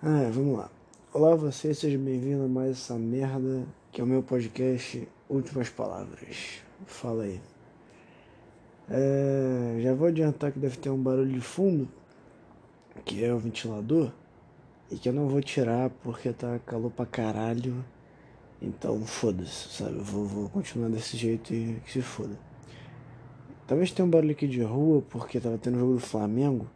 Ah, 0.00 0.30
vamos 0.32 0.56
lá. 0.56 0.70
Olá 1.12 1.34
você, 1.34 1.74
seja 1.74 1.98
bem-vindo 1.98 2.44
a 2.44 2.46
mais 2.46 2.70
essa 2.70 2.94
merda 2.94 3.66
que 3.90 4.00
é 4.00 4.04
o 4.04 4.06
meu 4.06 4.22
podcast 4.22 5.08
Últimas 5.28 5.70
Palavras. 5.70 6.62
Fala 6.86 7.24
aí. 7.24 7.40
É, 8.88 9.80
já 9.80 9.92
vou 9.94 10.06
adiantar 10.06 10.52
que 10.52 10.60
deve 10.60 10.76
ter 10.76 10.88
um 10.88 11.02
barulho 11.02 11.32
de 11.32 11.40
fundo, 11.40 11.88
que 13.04 13.24
é 13.24 13.34
o 13.34 13.38
ventilador, 13.38 14.12
e 14.88 14.96
que 14.96 15.08
eu 15.08 15.12
não 15.12 15.26
vou 15.26 15.42
tirar 15.42 15.90
porque 15.90 16.32
tá 16.32 16.60
calor 16.60 16.92
pra 16.92 17.04
caralho. 17.04 17.84
Então 18.62 19.04
foda-se, 19.04 19.68
sabe? 19.70 19.96
Eu 19.96 20.04
vou, 20.04 20.24
vou 20.24 20.48
continuar 20.48 20.90
desse 20.90 21.16
jeito 21.16 21.52
e 21.52 21.80
que 21.84 21.90
se 21.90 22.02
foda. 22.02 22.38
Talvez 23.66 23.90
tenha 23.90 24.06
um 24.06 24.10
barulho 24.10 24.30
aqui 24.30 24.46
de 24.46 24.62
rua 24.62 25.02
porque 25.10 25.40
tava 25.40 25.58
tendo 25.58 25.80
jogo 25.80 25.94
do 25.94 26.00
Flamengo. 26.00 26.70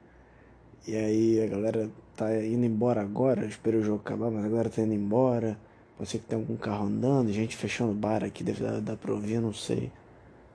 E 0.89 0.97
aí 0.97 1.41
a 1.41 1.47
galera 1.47 1.89
tá 2.17 2.35
indo 2.45 2.65
embora 2.65 3.01
agora, 3.01 3.47
espero 3.47 3.79
o 3.79 3.83
jogo 3.83 4.01
acabar, 4.01 4.31
mas 4.31 4.45
a 4.45 4.49
galera 4.49 4.71
tá 4.71 4.83
indo 4.83 4.95
embora. 4.95 5.59
Pode 5.97 6.11
ser 6.11 6.19
que 6.19 6.27
tenha 6.27 6.41
algum 6.41 6.57
carro 6.57 6.87
andando, 6.87 7.33
gente 7.33 7.57
fechando 7.57 7.93
o 7.93 7.95
bar 7.95 8.25
aqui, 8.25 8.43
deve 8.43 8.65
dar, 8.65 8.81
dar 8.81 8.97
pra 8.97 9.13
ouvir, 9.13 9.41
não 9.41 9.53
sei. 9.53 9.93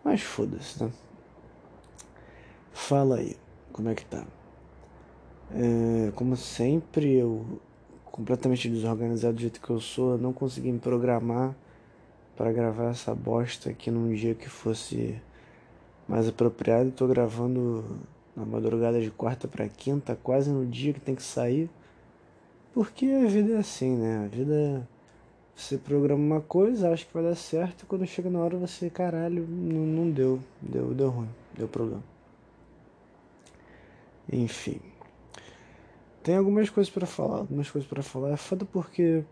Mas 0.04 0.22
foda-se, 0.22 0.84
né? 0.84 0.92
Fala 2.74 3.18
aí, 3.18 3.36
como 3.72 3.90
é 3.90 3.96
que 3.96 4.06
tá? 4.06 4.26
É, 5.52 6.12
como 6.16 6.36
sempre, 6.36 7.16
eu, 7.16 7.62
completamente 8.06 8.70
desorganizado 8.70 9.36
do 9.36 9.42
jeito 9.42 9.62
que 9.62 9.70
eu 9.70 9.80
sou, 9.80 10.18
não 10.18 10.34
consegui 10.34 10.72
me 10.72 10.80
programar 10.80 11.56
para 12.36 12.52
gravar 12.52 12.92
essa 12.92 13.16
bosta 13.16 13.70
aqui 13.70 13.90
num 13.90 14.14
dia 14.14 14.36
que 14.36 14.50
fosse 14.50 15.20
mais 16.08 16.28
apropriado. 16.28 16.92
Tô 16.92 17.08
gravando 17.08 18.00
na 18.38 18.46
madrugada 18.46 19.02
de 19.02 19.10
quarta 19.10 19.48
para 19.48 19.68
quinta, 19.68 20.16
quase 20.16 20.52
no 20.52 20.64
dia 20.64 20.94
que 20.94 21.00
tem 21.00 21.16
que 21.16 21.24
sair. 21.24 21.68
Porque 22.72 23.08
a 23.08 23.28
vida 23.28 23.54
é 23.54 23.58
assim, 23.58 23.98
né? 23.98 24.26
A 24.26 24.28
vida. 24.28 24.88
Você 25.56 25.76
programa 25.76 26.24
uma 26.24 26.42
coisa, 26.42 26.92
acha 26.92 27.04
que 27.04 27.12
vai 27.12 27.24
dar 27.24 27.36
certo, 27.36 27.82
e 27.82 27.86
quando 27.88 28.06
chega 28.06 28.30
na 28.30 28.38
hora 28.38 28.56
você, 28.58 28.92
caralho, 28.92 29.48
não, 29.50 29.88
não 29.88 30.12
deu, 30.12 30.40
deu, 30.62 30.94
deu 30.94 31.10
ruim, 31.10 31.30
deu 31.58 31.68
problema. 31.68 32.04
Enfim. 34.32 34.80
Tem 36.22 36.36
algumas 36.36 36.70
coisas 36.70 36.94
para 36.94 37.08
falar, 37.08 37.38
algumas 37.38 37.72
coisas 37.72 37.90
para 37.90 38.04
falar. 38.04 38.34
É 38.34 38.38
foda 38.38 38.66
porque 38.66 39.24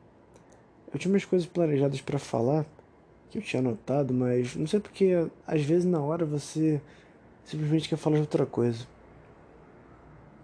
eu 0.92 0.98
tinha 0.98 1.14
umas 1.14 1.26
coisas 1.26 1.48
planejadas 1.48 2.02
para 2.02 2.18
falar 2.18 2.66
que 3.30 3.38
eu 3.38 3.42
tinha 3.44 3.60
anotado, 3.60 4.12
mas 4.12 4.56
não 4.56 4.66
sei 4.66 4.80
porque 4.80 5.28
às 5.46 5.62
vezes 5.62 5.86
na 5.86 6.02
hora 6.02 6.26
você 6.26 6.82
simplesmente 7.44 7.88
quer 7.88 7.98
falar 7.98 8.16
de 8.16 8.22
outra 8.22 8.48
coisa. 8.48 8.88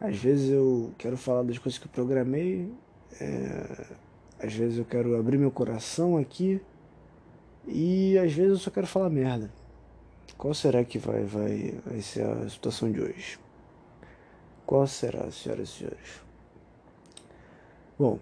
Às 0.02 0.18
vezes 0.18 0.50
eu 0.50 0.92
quero 0.98 1.16
falar 1.16 1.44
das 1.44 1.60
coisas 1.60 1.78
que 1.78 1.86
eu 1.86 1.92
programei, 1.92 2.74
é, 3.20 3.86
às 4.40 4.52
vezes 4.52 4.80
eu 4.80 4.86
quero 4.86 5.16
abrir 5.16 5.38
meu 5.38 5.52
coração 5.52 6.18
aqui 6.18 6.60
e 7.68 8.18
às 8.18 8.34
vezes 8.34 8.52
eu 8.54 8.58
só 8.58 8.72
quero 8.72 8.88
falar 8.88 9.12
merda. 9.12 9.52
Qual 10.40 10.56
será 10.56 10.84
que 10.84 10.98
vai, 10.98 11.24
vai, 11.24 11.80
vai 11.86 12.02
ser 12.02 12.26
a 12.26 12.50
situação 12.50 12.92
de 12.92 13.00
hoje? 13.00 13.38
Qual 14.66 14.88
será, 14.88 15.30
senhoras 15.30 15.70
e 15.70 15.72
senhores? 15.72 16.22
Bom, 18.00 18.18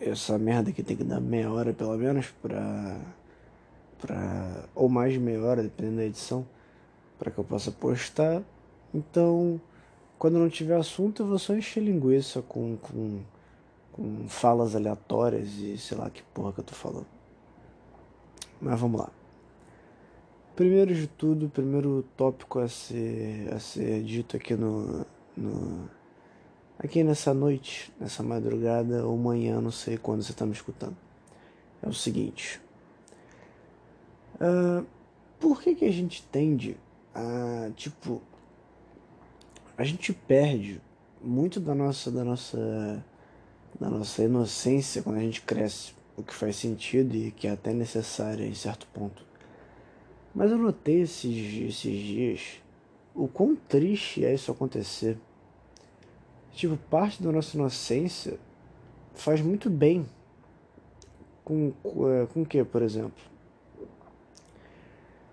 essa 0.00 0.38
merda 0.38 0.70
aqui 0.70 0.80
tem 0.84 0.96
que 0.96 1.02
dar 1.02 1.20
meia 1.20 1.50
hora 1.50 1.72
pelo 1.72 1.96
menos 1.96 2.28
pra. 2.40 2.96
pra 3.98 4.66
ou 4.76 4.88
mais 4.88 5.12
de 5.12 5.18
meia 5.18 5.42
hora, 5.42 5.60
dependendo 5.60 5.96
da 5.96 6.04
edição, 6.04 6.46
para 7.18 7.32
que 7.32 7.38
eu 7.38 7.44
possa 7.44 7.72
postar. 7.72 8.44
Então 8.94 9.60
quando 10.18 10.38
não 10.38 10.48
tiver 10.48 10.76
assunto, 10.76 11.22
eu 11.22 11.26
vou 11.26 11.38
só 11.38 11.54
encher 11.54 11.82
linguiça 11.82 12.42
com, 12.42 12.76
com, 12.76 13.20
com 13.92 14.28
falas 14.28 14.74
aleatórias 14.74 15.54
e 15.58 15.76
sei 15.76 15.98
lá 15.98 16.10
que 16.10 16.22
porra 16.34 16.52
que 16.52 16.60
eu 16.60 16.64
tô 16.64 16.74
falando. 16.74 17.06
Mas 18.60 18.80
vamos 18.80 19.00
lá. 19.00 19.10
Primeiro 20.56 20.94
de 20.94 21.08
tudo, 21.08 21.46
o 21.46 21.50
primeiro 21.50 22.04
tópico 22.16 22.60
a 22.60 22.68
ser, 22.68 23.52
a 23.52 23.58
ser 23.58 24.02
dito 24.02 24.36
aqui 24.36 24.54
no, 24.54 25.04
no. 25.36 25.90
Aqui 26.78 27.02
nessa 27.02 27.34
noite, 27.34 27.92
nessa 27.98 28.22
madrugada 28.22 29.04
ou 29.06 29.16
manhã, 29.16 29.60
não 29.60 29.70
sei 29.70 29.96
quando 29.96 30.22
você 30.22 30.32
está 30.32 30.46
me 30.46 30.52
escutando. 30.52 30.96
É 31.82 31.88
o 31.88 31.92
seguinte. 31.92 32.60
Uh, 34.36 34.86
por 35.38 35.60
que, 35.60 35.74
que 35.74 35.84
a 35.84 35.92
gente 35.92 36.22
tende 36.24 36.76
a, 37.14 37.70
tipo, 37.76 38.22
a 39.76 39.84
gente 39.84 40.12
perde 40.12 40.80
muito 41.20 41.58
da 41.58 41.74
nossa 41.74 42.10
da 42.10 42.24
nossa 42.24 43.04
da 43.78 43.90
nossa 43.90 44.22
inocência 44.22 45.02
quando 45.02 45.16
a 45.16 45.22
gente 45.22 45.42
cresce, 45.42 45.92
o 46.16 46.22
que 46.22 46.32
faz 46.32 46.56
sentido 46.56 47.14
e 47.16 47.32
que 47.32 47.48
é 47.48 47.50
até 47.50 47.72
necessário 47.72 48.44
em 48.44 48.54
certo 48.54 48.86
ponto. 48.94 49.24
Mas 50.34 50.50
eu 50.50 50.58
notei 50.58 51.02
esses, 51.02 51.34
esses 51.34 51.98
dias 51.98 52.64
o 53.14 53.28
quão 53.28 53.54
triste 53.54 54.24
é 54.24 54.34
isso 54.34 54.50
acontecer. 54.50 55.16
Tipo, 56.52 56.76
parte 56.76 57.22
da 57.22 57.30
nossa 57.30 57.56
inocência 57.56 58.38
faz 59.14 59.40
muito 59.40 59.70
bem. 59.70 60.06
Com, 61.44 61.72
com, 61.82 62.26
com 62.32 62.42
o 62.42 62.46
que, 62.46 62.64
por 62.64 62.82
exemplo? 62.82 63.22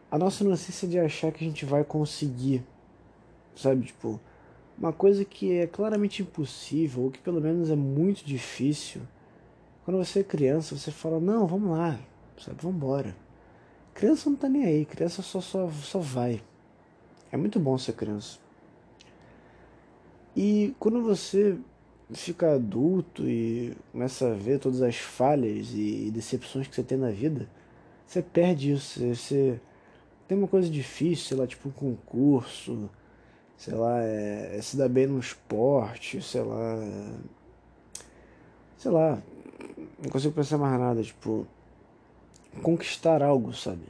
A 0.10 0.18
nossa 0.18 0.44
inocência 0.44 0.88
de 0.88 1.00
achar 1.00 1.32
que 1.32 1.44
a 1.44 1.48
gente 1.48 1.66
vai 1.66 1.84
conseguir. 1.84 2.64
Sabe, 3.56 3.86
tipo, 3.86 4.20
uma 4.82 4.92
coisa 4.92 5.24
que 5.24 5.54
é 5.54 5.68
claramente 5.68 6.24
impossível, 6.24 7.04
ou 7.04 7.12
que 7.12 7.20
pelo 7.20 7.40
menos 7.40 7.70
é 7.70 7.76
muito 7.76 8.26
difícil. 8.26 9.02
Quando 9.86 10.04
você 10.04 10.22
é 10.22 10.24
criança, 10.24 10.76
você 10.76 10.90
fala, 10.90 11.20
não, 11.20 11.46
vamos 11.46 11.78
lá, 11.78 12.00
sabe, 12.40 12.58
vamos 12.60 12.78
embora. 12.78 13.16
Criança 13.94 14.28
não 14.28 14.36
tá 14.36 14.50
nem 14.50 14.66
aí, 14.66 14.84
criança 14.84 15.22
só, 15.22 15.40
só, 15.40 15.70
só 15.70 16.00
vai. 16.00 16.42
É 17.32 17.38
muito 17.38 17.60
bom 17.60 17.78
ser 17.78 17.94
criança. 17.94 18.40
E 20.36 20.74
quando 20.80 21.04
você 21.04 21.58
fica 22.12 22.56
adulto 22.56 23.30
e 23.30 23.78
começa 23.92 24.32
a 24.32 24.34
ver 24.34 24.58
todas 24.60 24.82
as 24.82 24.98
falhas 24.98 25.74
e 25.76 26.10
decepções 26.12 26.68
que 26.68 26.74
você 26.74 26.82
tem 26.82 26.98
na 26.98 27.12
vida, 27.12 27.48
você 28.08 28.20
perde 28.24 28.72
isso. 28.72 29.00
Você 29.00 29.62
tem 30.28 30.36
uma 30.36 30.48
coisa 30.48 30.68
difícil, 30.68 31.28
sei 31.28 31.38
lá, 31.38 31.46
tipo 31.46 31.70
um 31.70 31.72
concurso, 31.72 32.90
sei 33.62 33.76
lá, 33.76 34.02
é, 34.02 34.58
é 34.58 34.62
se 34.62 34.76
dar 34.76 34.90
bem 34.90 35.06
no 35.06 35.20
esporte, 35.20 36.20
sei 36.20 36.42
lá. 36.42 36.76
É, 36.78 37.14
sei 38.76 38.90
lá, 38.90 39.22
não 40.02 40.10
consigo 40.10 40.34
pensar 40.34 40.58
mais 40.58 40.80
nada, 40.80 41.04
tipo, 41.04 41.46
conquistar 42.64 43.22
algo, 43.22 43.54
sabe? 43.54 43.84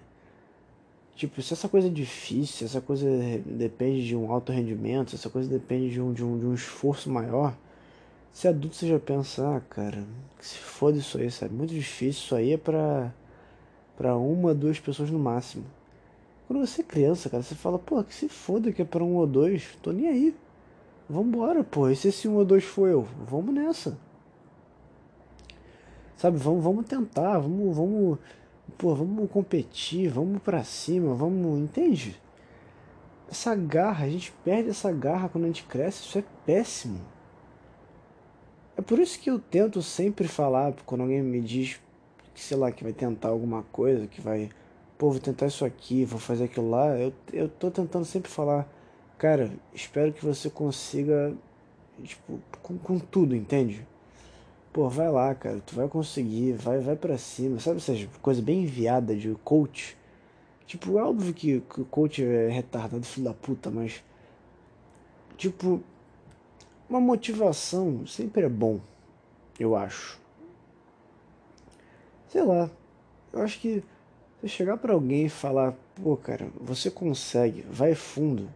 Tipo, 1.15 1.41
se 1.41 1.53
essa 1.53 1.69
coisa 1.69 1.87
é 1.87 1.91
difícil, 1.91 2.65
essa 2.65 2.81
coisa 2.81 3.07
depende 3.45 4.05
de 4.05 4.13
um 4.13 4.29
alto 4.29 4.51
rendimento, 4.51 5.15
essa 5.15 5.29
coisa 5.29 5.49
depende 5.49 5.89
de 5.89 6.01
um, 6.01 6.11
de 6.11 6.23
um, 6.23 6.37
de 6.37 6.45
um 6.45 6.53
esforço 6.53 7.09
maior, 7.09 7.55
se 8.33 8.49
adulto 8.49 8.75
você 8.75 8.87
já 8.87 8.99
pensa, 8.99 9.55
ah, 9.55 9.61
cara, 9.61 10.03
que 10.37 10.45
se 10.45 10.57
foda 10.57 10.97
isso 10.97 11.17
aí, 11.17 11.31
sabe? 11.31 11.53
Muito 11.53 11.73
difícil, 11.73 12.23
isso 12.23 12.35
aí 12.35 12.53
é 12.53 12.57
pra, 12.57 13.13
pra 13.95 14.17
uma, 14.17 14.53
duas 14.53 14.81
pessoas 14.81 15.09
no 15.09 15.19
máximo. 15.19 15.63
Quando 16.51 16.67
você 16.67 16.81
é 16.81 16.83
criança, 16.83 17.29
cara, 17.29 17.41
você 17.41 17.55
fala, 17.55 17.79
pô, 17.79 18.03
que 18.03 18.13
se 18.13 18.27
foda 18.27 18.73
que 18.73 18.81
é 18.81 18.85
pra 18.85 19.01
um 19.01 19.15
ou 19.15 19.25
dois, 19.25 19.69
tô 19.81 19.93
nem 19.93 20.09
aí. 20.09 20.35
Vambora, 21.09 21.63
pô. 21.63 21.89
E 21.89 21.95
se 21.95 22.09
esse 22.09 22.27
um 22.27 22.35
ou 22.35 22.43
dois 22.43 22.65
for 22.65 22.89
eu? 22.89 23.07
Vamos 23.25 23.55
nessa. 23.55 23.97
Sabe, 26.17 26.35
vamos, 26.35 26.61
vamos 26.61 26.85
tentar, 26.87 27.39
vamos, 27.39 27.73
vamos, 27.73 28.19
pô, 28.77 28.93
vamos 28.93 29.31
competir, 29.31 30.09
vamos 30.09 30.41
pra 30.41 30.61
cima, 30.61 31.15
vamos, 31.15 31.57
entende? 31.57 32.21
Essa 33.29 33.55
garra, 33.55 34.03
a 34.03 34.09
gente 34.09 34.33
perde 34.43 34.71
essa 34.71 34.91
garra 34.91 35.29
quando 35.29 35.45
a 35.45 35.47
gente 35.47 35.63
cresce, 35.63 36.03
isso 36.03 36.19
é 36.19 36.23
péssimo. 36.45 36.99
É 38.75 38.81
por 38.81 38.99
isso 38.99 39.17
que 39.17 39.29
eu 39.29 39.39
tento 39.39 39.81
sempre 39.81 40.27
falar, 40.27 40.73
quando 40.85 40.99
alguém 40.99 41.23
me 41.23 41.39
diz 41.39 41.79
que, 42.33 42.41
sei 42.41 42.57
lá, 42.57 42.73
que 42.73 42.83
vai 42.83 42.91
tentar 42.91 43.29
alguma 43.29 43.63
coisa, 43.71 44.05
que 44.05 44.19
vai 44.19 44.49
pô, 45.01 45.09
vou 45.09 45.19
tentar 45.19 45.47
isso 45.47 45.65
aqui, 45.65 46.05
vou 46.05 46.19
fazer 46.19 46.43
aquilo 46.43 46.69
lá. 46.69 46.95
Eu, 46.95 47.11
eu 47.33 47.49
tô 47.49 47.71
tentando 47.71 48.05
sempre 48.05 48.29
falar, 48.29 48.71
cara, 49.17 49.51
espero 49.73 50.13
que 50.13 50.23
você 50.23 50.47
consiga, 50.47 51.35
tipo, 52.03 52.39
com, 52.61 52.77
com 52.77 52.99
tudo, 52.99 53.35
entende? 53.35 53.83
Pô, 54.71 54.87
vai 54.89 55.09
lá, 55.09 55.33
cara, 55.33 55.59
tu 55.65 55.73
vai 55.73 55.87
conseguir, 55.87 56.53
vai, 56.53 56.79
vai 56.81 56.95
para 56.95 57.17
cima, 57.17 57.59
sabe 57.59 57.77
essas 57.77 58.07
coisa 58.21 58.43
bem 58.43 58.61
enviada 58.61 59.15
de 59.15 59.33
coach? 59.43 59.97
Tipo, 60.67 60.99
é 60.99 61.03
óbvio 61.03 61.33
que, 61.33 61.61
que 61.61 61.81
o 61.81 61.85
coach 61.85 62.23
é 62.23 62.49
retardado, 62.49 63.03
filho 63.03 63.25
da 63.25 63.33
puta, 63.33 63.71
mas. 63.71 64.03
Tipo, 65.35 65.81
uma 66.87 67.01
motivação 67.01 68.05
sempre 68.05 68.43
é 68.43 68.49
bom, 68.49 68.79
eu 69.59 69.75
acho. 69.75 70.21
Sei 72.27 72.43
lá, 72.43 72.69
eu 73.33 73.41
acho 73.41 73.59
que 73.59 73.83
você 74.41 74.47
chegar 74.47 74.77
para 74.77 74.93
alguém 74.93 75.27
e 75.27 75.29
falar, 75.29 75.77
pô, 76.01 76.17
cara, 76.17 76.47
você 76.59 76.89
consegue, 76.89 77.63
vai 77.69 77.93
fundo. 77.93 78.49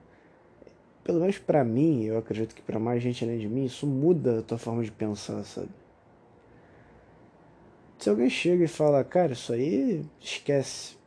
Pelo 1.04 1.20
menos 1.20 1.38
para 1.38 1.64
mim, 1.64 2.06
eu 2.06 2.18
acredito 2.18 2.56
que 2.56 2.62
para 2.62 2.80
mais 2.80 3.04
gente 3.04 3.24
além 3.24 3.38
de 3.38 3.48
mim, 3.48 3.66
isso 3.66 3.86
muda 3.86 4.40
a 4.40 4.42
tua 4.42 4.58
forma 4.58 4.84
de 4.84 4.92
pensar, 4.92 5.44
sabe? 5.44 5.70
Se 8.00 8.10
alguém 8.10 8.30
chega 8.30 8.64
e 8.64 8.68
fala, 8.68 9.04
cara, 9.04 9.34
isso 9.34 9.54
aí 9.54 10.04
esquece. 10.20 10.98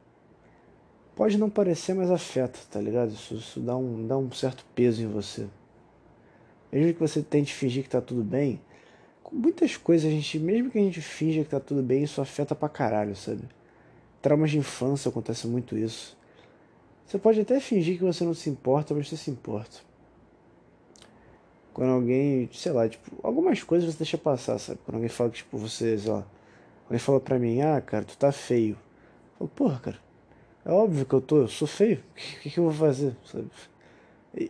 Pode 1.16 1.36
não 1.36 1.50
parecer, 1.50 1.94
mas 1.94 2.10
afeta, 2.10 2.60
tá 2.70 2.80
ligado? 2.80 3.10
Isso, 3.10 3.34
isso 3.34 3.60
dá, 3.60 3.76
um, 3.76 4.06
dá 4.06 4.16
um 4.16 4.30
certo 4.30 4.64
peso 4.76 5.02
em 5.02 5.08
você. 5.08 5.48
Mesmo 6.70 6.94
que 6.94 7.00
você 7.00 7.20
tente 7.20 7.52
fingir 7.52 7.82
que 7.82 7.90
tá 7.90 8.00
tudo 8.00 8.22
bem, 8.22 8.60
com 9.24 9.34
muitas 9.34 9.76
coisas 9.76 10.06
a 10.06 10.14
gente, 10.14 10.38
mesmo 10.38 10.70
que 10.70 10.78
a 10.78 10.82
gente 10.82 11.00
finja 11.00 11.42
que 11.42 11.50
tá 11.50 11.58
tudo 11.58 11.82
bem, 11.82 12.04
isso 12.04 12.20
afeta 12.20 12.54
pra 12.54 12.68
caralho, 12.68 13.16
sabe? 13.16 13.42
Traumas 14.20 14.50
de 14.50 14.58
infância 14.58 15.08
acontece 15.08 15.46
muito 15.46 15.76
isso. 15.76 16.16
Você 17.06 17.18
pode 17.18 17.40
até 17.40 17.58
fingir 17.58 17.96
que 17.96 18.04
você 18.04 18.24
não 18.24 18.34
se 18.34 18.50
importa, 18.50 18.94
mas 18.94 19.08
você 19.08 19.16
se 19.16 19.30
importa. 19.30 19.78
Quando 21.72 21.92
alguém, 21.92 22.50
sei 22.52 22.72
lá, 22.72 22.88
tipo, 22.88 23.10
algumas 23.22 23.62
coisas 23.62 23.90
você 23.94 23.98
deixa 23.98 24.18
passar, 24.18 24.58
sabe? 24.58 24.80
Quando 24.84 24.96
alguém 24.96 25.08
fala 25.08 25.30
que, 25.30 25.36
tipo, 25.36 25.56
você, 25.56 25.96
sei 25.96 26.10
lá, 26.10 26.26
alguém 26.84 26.98
fala 26.98 27.20
pra 27.20 27.38
mim, 27.38 27.60
ah, 27.60 27.80
cara, 27.80 28.04
tu 28.04 28.18
tá 28.18 28.32
feio. 28.32 28.76
Eu 29.40 29.46
falo, 29.46 29.50
porra, 29.50 29.78
cara, 29.78 29.98
é 30.64 30.70
óbvio 30.70 31.06
que 31.06 31.14
eu 31.14 31.20
tô, 31.20 31.36
eu 31.38 31.48
sou 31.48 31.66
feio. 31.68 32.02
O 32.14 32.40
que, 32.42 32.50
que, 32.50 32.58
eu 32.58 32.64
vou 32.64 32.72
fazer, 32.72 33.16
sabe? 33.24 33.48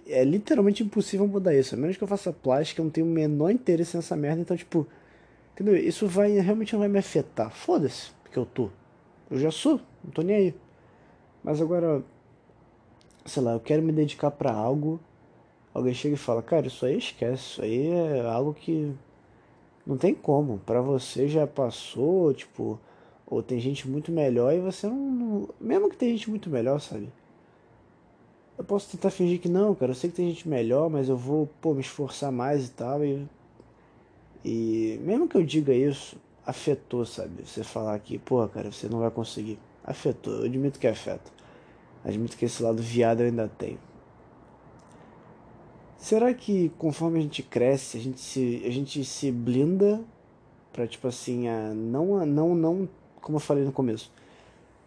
É 0.06 0.25
literalmente 0.25 0.82
impossível 0.82 1.29
mudar 1.29 1.55
isso. 1.55 1.75
A 1.75 1.79
menos 1.79 1.97
que 1.97 2.03
eu 2.03 2.09
faça 2.09 2.32
plástica, 2.32 2.81
eu 2.81 2.85
não 2.85 2.91
tenho 2.91 3.06
o 3.06 3.11
menor 3.11 3.50
interesse 3.50 3.97
nessa 3.97 4.17
merda. 4.17 4.41
Então, 4.41 4.56
tipo, 4.56 4.85
entendeu? 5.55 5.76
Isso 5.76 6.09
vai, 6.09 6.32
realmente 6.41 6.73
não 6.73 6.81
vai 6.81 6.88
me 6.88 6.99
afetar. 6.99 7.50
Foda-se, 7.50 8.11
porque 8.23 8.38
eu 8.38 8.44
tô. 8.44 8.69
Eu 9.31 9.39
já 9.39 9.51
sou, 9.51 9.81
não 10.03 10.11
tô 10.11 10.23
nem 10.23 10.37
aí. 10.37 10.55
Mas 11.43 11.61
agora, 11.61 12.03
sei 13.25 13.43
lá, 13.43 13.53
eu 13.53 13.61
quero 13.61 13.83
me 13.83 13.93
dedicar 13.93 14.31
para 14.31 14.53
algo 14.53 15.01
alguém 15.79 15.95
chega 15.95 16.15
e 16.15 16.19
fala, 16.19 16.43
cara, 16.43 16.67
isso 16.67 16.85
aí 16.85 16.99
esquece, 16.99 17.43
isso 17.43 17.63
aí 17.63 17.89
é 17.89 18.21
algo 18.21 18.53
que 18.55 18.93
não 19.87 19.97
tem 19.97 20.15
como, 20.15 20.59
para 20.59 20.81
você 20.81 21.29
já 21.29 21.47
passou, 21.47 22.35
tipo, 22.35 22.79
ou 23.27 23.43
tem 23.43 23.59
gente 23.61 23.89
muito 23.89 24.13
melhor 24.13 24.53
e 24.55 24.61
você 24.61 24.87
não, 24.87 24.97
não, 24.97 25.49
mesmo 25.61 25.89
que 25.89 25.97
tem 25.97 26.11
gente 26.11 26.29
muito 26.29 26.51
melhor, 26.51 26.81
sabe? 26.81 27.09
Eu 28.57 28.65
posso 28.65 28.91
tentar 28.91 29.11
fingir 29.11 29.41
que 29.41 29.49
não, 29.49 29.75
cara, 29.75 29.93
eu 29.93 29.95
sei 29.95 30.11
que 30.11 30.17
tem 30.17 30.29
gente 30.29 30.49
melhor, 30.49 30.91
mas 30.91 31.09
eu 31.09 31.17
vou, 31.17 31.49
pô, 31.61 31.75
me 31.75 31.81
esforçar 31.81 32.33
mais 32.33 32.67
e 32.67 32.71
tal 32.71 33.05
e 33.05 33.27
e 34.45 34.99
mesmo 35.03 35.29
que 35.29 35.37
eu 35.37 35.43
diga 35.43 35.75
isso, 35.75 36.17
afetou, 36.49 37.05
sabe? 37.05 37.45
Você 37.45 37.62
falar 37.62 37.99
que, 37.99 38.19
pô, 38.19 38.49
cara, 38.49 38.73
você 38.73 38.89
não 38.89 39.00
vai 39.00 39.11
conseguir. 39.11 39.59
Afetou, 39.85 40.33
eu 40.33 40.45
admito 40.47 40.79
que 40.79 40.87
afeta. 40.87 41.31
Admito 42.03 42.39
que 42.39 42.47
esse 42.47 42.62
lado 42.62 42.83
viado 42.83 43.21
eu 43.21 43.27
ainda 43.27 43.49
tenho. 43.49 43.79
Será 45.99 46.33
que 46.33 46.71
conforme 46.79 47.19
a 47.19 47.23
gente 47.23 47.43
cresce, 47.43 47.99
a 47.99 48.00
gente 48.00 48.21
se, 48.21 48.62
a 48.65 48.71
gente 48.71 49.05
se 49.05 49.31
blinda 49.31 50.00
para 50.73 50.87
tipo 50.87 51.06
assim, 51.06 51.49
a 51.49 51.75
não, 51.75 52.25
não, 52.25 52.55
não, 52.55 52.89
como 53.21 53.37
eu 53.37 53.41
falei 53.41 53.65
no 53.65 53.73
começo, 53.73 54.11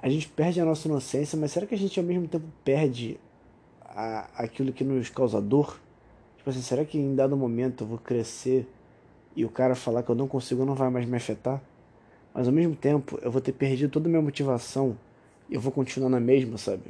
a 0.01 0.09
gente 0.09 0.27
perde 0.29 0.59
a 0.59 0.65
nossa 0.65 0.87
inocência, 0.87 1.37
mas 1.37 1.51
será 1.51 1.67
que 1.67 1.75
a 1.75 1.77
gente 1.77 1.99
ao 1.99 2.05
mesmo 2.05 2.27
tempo 2.27 2.45
perde 2.63 3.19
a, 3.81 4.29
aquilo 4.35 4.73
que 4.73 4.83
nos 4.83 5.09
causa 5.09 5.39
dor? 5.39 5.79
Tipo 6.37 6.49
assim, 6.49 6.61
será 6.61 6.83
que 6.85 6.97
em 6.97 7.13
dado 7.13 7.37
momento 7.37 7.83
eu 7.83 7.87
vou 7.87 7.99
crescer 7.99 8.67
e 9.35 9.45
o 9.45 9.49
cara 9.49 9.75
falar 9.75 10.03
que 10.03 10.09
eu 10.09 10.15
não 10.15 10.27
consigo 10.27 10.65
não 10.65 10.75
vai 10.75 10.89
mais 10.89 11.05
me 11.05 11.17
afetar? 11.17 11.61
Mas 12.33 12.47
ao 12.47 12.53
mesmo 12.53 12.75
tempo 12.75 13.19
eu 13.21 13.31
vou 13.31 13.41
ter 13.41 13.51
perdido 13.51 13.91
toda 13.91 14.07
a 14.07 14.09
minha 14.09 14.21
motivação 14.21 14.97
e 15.49 15.55
eu 15.55 15.61
vou 15.61 15.71
continuar 15.71 16.09
na 16.09 16.19
mesma, 16.19 16.57
sabe? 16.57 16.83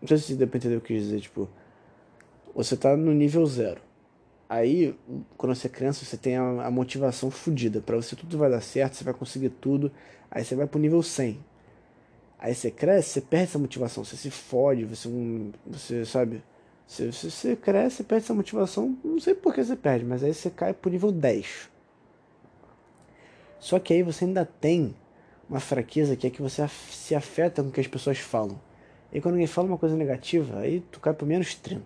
Não 0.00 0.08
sei 0.08 0.18
se 0.18 0.34
deu 0.36 0.46
pra 0.46 0.58
entender 0.58 0.76
o 0.76 0.80
que 0.80 0.92
eu 0.92 0.96
quis 0.96 1.06
dizer, 1.06 1.20
tipo 1.20 1.48
você 2.54 2.74
está 2.74 2.96
no 2.96 3.12
nível 3.12 3.46
zero. 3.46 3.80
Aí, 4.48 4.98
quando 5.36 5.54
você 5.54 5.66
é 5.66 5.70
criança, 5.70 6.04
você 6.04 6.16
tem 6.16 6.36
a, 6.36 6.66
a 6.66 6.70
motivação 6.70 7.30
fodida. 7.30 7.80
Para 7.80 7.96
você 7.96 8.16
tudo 8.16 8.36
vai 8.38 8.50
dar 8.50 8.60
certo, 8.60 8.94
você 8.94 9.04
vai 9.04 9.14
conseguir 9.14 9.50
tudo. 9.50 9.92
Aí 10.30 10.44
você 10.44 10.56
vai 10.56 10.66
pro 10.66 10.80
nível 10.80 11.00
100. 11.00 11.38
Aí 12.38 12.54
você 12.54 12.70
cresce, 12.70 13.10
você 13.10 13.20
perde 13.20 13.44
essa 13.44 13.58
motivação. 13.58 14.04
Você 14.04 14.16
se 14.16 14.30
fode, 14.30 14.84
você, 14.84 15.08
você 15.66 16.04
sabe... 16.04 16.42
Se 16.88 17.12
você, 17.12 17.54
cresce, 17.54 18.02
perde 18.02 18.24
essa 18.24 18.32
motivação. 18.32 18.96
Não 19.04 19.20
sei 19.20 19.34
por 19.34 19.54
que 19.54 19.62
você 19.62 19.76
perde, 19.76 20.06
mas 20.06 20.24
aí 20.24 20.32
você 20.32 20.48
cai 20.48 20.72
pro 20.72 20.90
nível 20.90 21.12
10. 21.12 21.68
Só 23.60 23.78
que 23.78 23.92
aí 23.92 24.02
você 24.02 24.24
ainda 24.24 24.46
tem 24.46 24.96
uma 25.50 25.60
fraqueza 25.60 26.16
que 26.16 26.26
é 26.26 26.30
que 26.30 26.40
você 26.40 26.66
se 26.90 27.14
afeta 27.14 27.62
com 27.62 27.68
o 27.68 27.72
que 27.72 27.80
as 27.80 27.86
pessoas 27.86 28.18
falam. 28.18 28.58
E 29.12 29.20
quando 29.20 29.34
alguém 29.34 29.46
fala 29.46 29.68
uma 29.68 29.76
coisa 29.76 29.94
negativa, 29.94 30.60
aí 30.60 30.80
tu 30.90 30.98
cai 30.98 31.12
pro 31.12 31.26
menos 31.26 31.54
30. 31.54 31.84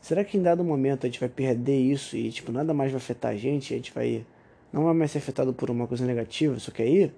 Será 0.00 0.24
que 0.24 0.36
em 0.36 0.42
dado 0.42 0.64
momento 0.64 1.06
a 1.06 1.08
gente 1.08 1.20
vai 1.20 1.28
perder 1.28 1.78
isso 1.78 2.16
e 2.16 2.32
tipo 2.32 2.50
nada 2.50 2.74
mais 2.74 2.90
vai 2.90 2.98
afetar 2.98 3.30
a 3.30 3.36
gente? 3.36 3.72
A 3.72 3.76
gente 3.76 3.92
vai 3.92 4.26
não 4.72 4.84
vai 4.84 4.94
mais 4.94 5.12
ser 5.12 5.18
afetado 5.18 5.52
por 5.52 5.70
uma 5.70 5.86
coisa 5.86 6.04
negativa, 6.04 6.58
só 6.58 6.72
que 6.72 6.82
aí 6.82 7.12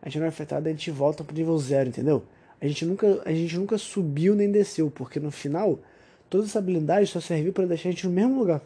a 0.00 0.08
gente 0.08 0.20
não 0.20 0.26
é 0.26 0.28
afetado, 0.30 0.68
a 0.68 0.70
gente 0.70 0.90
volta 0.90 1.22
pro 1.22 1.36
nível 1.36 1.58
zero, 1.58 1.90
entendeu? 1.90 2.24
A 2.60 2.66
gente 2.66 2.86
nunca 2.86 3.20
a 3.26 3.32
gente 3.32 3.58
nunca 3.58 3.76
subiu 3.76 4.34
nem 4.34 4.50
desceu, 4.50 4.90
porque 4.90 5.20
no 5.20 5.30
final 5.30 5.78
toda 6.28 6.44
essa 6.44 6.58
habilidade 6.58 7.06
só 7.06 7.20
serviu 7.20 7.52
para 7.52 7.66
deixar 7.66 7.88
a 7.88 7.92
gente 7.92 8.06
no 8.06 8.12
mesmo 8.12 8.38
lugar. 8.38 8.60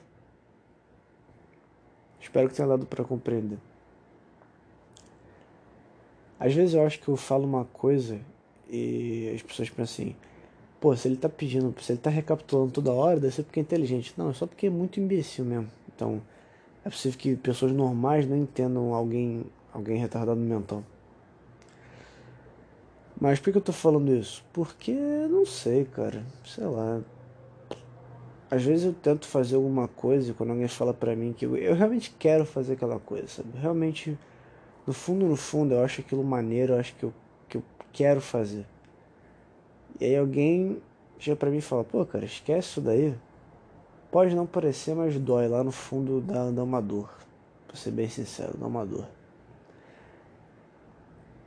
Espero 2.20 2.48
que 2.48 2.54
tenha 2.54 2.68
dado 2.68 2.86
para 2.86 3.04
compreender. 3.04 3.58
Às 6.38 6.54
vezes 6.54 6.74
eu 6.74 6.86
acho 6.86 7.00
que 7.00 7.08
eu 7.08 7.16
falo 7.16 7.44
uma 7.44 7.64
coisa 7.64 8.20
e 8.68 9.32
as 9.34 9.42
pessoas 9.42 9.70
pensam 9.70 9.84
assim: 9.84 10.16
Pô, 10.80 10.94
se 10.94 11.08
ele 11.08 11.16
tá 11.16 11.28
pedindo, 11.28 11.74
se 11.80 11.92
ele 11.92 12.00
tá 12.00 12.10
recapitulando 12.10 12.70
toda 12.70 12.92
hora, 12.92 13.18
deve 13.18 13.34
ser 13.34 13.42
porque 13.42 13.58
é 13.58 13.62
inteligente. 13.62 14.14
Não, 14.16 14.30
é 14.30 14.32
só 14.32 14.46
porque 14.46 14.66
é 14.66 14.70
muito 14.70 15.00
imbecil 15.00 15.44
mesmo. 15.44 15.68
Então, 15.94 16.22
é 16.84 16.90
possível 16.90 17.18
que 17.18 17.34
pessoas 17.36 17.72
normais 17.72 18.28
não 18.28 18.36
entendam 18.36 18.94
alguém, 18.94 19.44
alguém 19.72 19.98
retardado 19.98 20.38
mental. 20.38 20.84
Mas 23.20 23.40
por 23.40 23.50
que 23.50 23.58
eu 23.58 23.62
tô 23.62 23.72
falando 23.72 24.14
isso? 24.14 24.44
Porque, 24.52 24.92
não 24.92 25.44
sei, 25.44 25.84
cara. 25.84 26.24
Sei 26.44 26.64
lá. 26.64 27.00
Às 28.50 28.64
vezes 28.64 28.86
eu 28.86 28.94
tento 28.94 29.26
fazer 29.26 29.56
alguma 29.56 29.88
coisa 29.88 30.30
e 30.30 30.34
quando 30.34 30.50
alguém 30.50 30.68
fala 30.68 30.94
pra 30.94 31.14
mim 31.14 31.34
que 31.34 31.44
eu, 31.44 31.56
eu 31.56 31.74
realmente 31.74 32.14
quero 32.18 32.46
fazer 32.46 32.74
aquela 32.74 32.98
coisa, 32.98 33.28
sabe? 33.28 33.50
Realmente, 33.58 34.18
no 34.86 34.92
fundo, 34.92 35.26
no 35.26 35.36
fundo, 35.36 35.74
eu 35.74 35.84
acho 35.84 36.00
aquilo 36.00 36.24
maneiro, 36.24 36.72
eu 36.72 36.78
acho 36.78 36.94
que 36.94 37.04
eu, 37.04 37.12
que 37.48 37.58
eu 37.58 37.62
quero 37.92 38.20
fazer. 38.20 38.64
E 40.00 40.04
aí 40.06 40.16
alguém 40.16 40.80
chega 41.18 41.36
pra 41.36 41.50
mim 41.50 41.58
e 41.58 41.62
fala, 41.62 41.84
pô, 41.84 42.06
cara, 42.06 42.24
esquece 42.24 42.68
isso 42.68 42.80
daí. 42.80 43.14
Pode 44.10 44.34
não 44.34 44.46
parecer, 44.46 44.94
mas 44.94 45.18
dói. 45.18 45.46
Lá 45.48 45.62
no 45.62 45.72
fundo 45.72 46.20
dá, 46.20 46.50
dá 46.50 46.62
uma 46.62 46.80
dor. 46.80 47.10
Pra 47.66 47.76
ser 47.76 47.90
bem 47.90 48.08
sincero, 48.08 48.56
dá 48.56 48.66
uma 48.66 48.86
dor. 48.86 49.06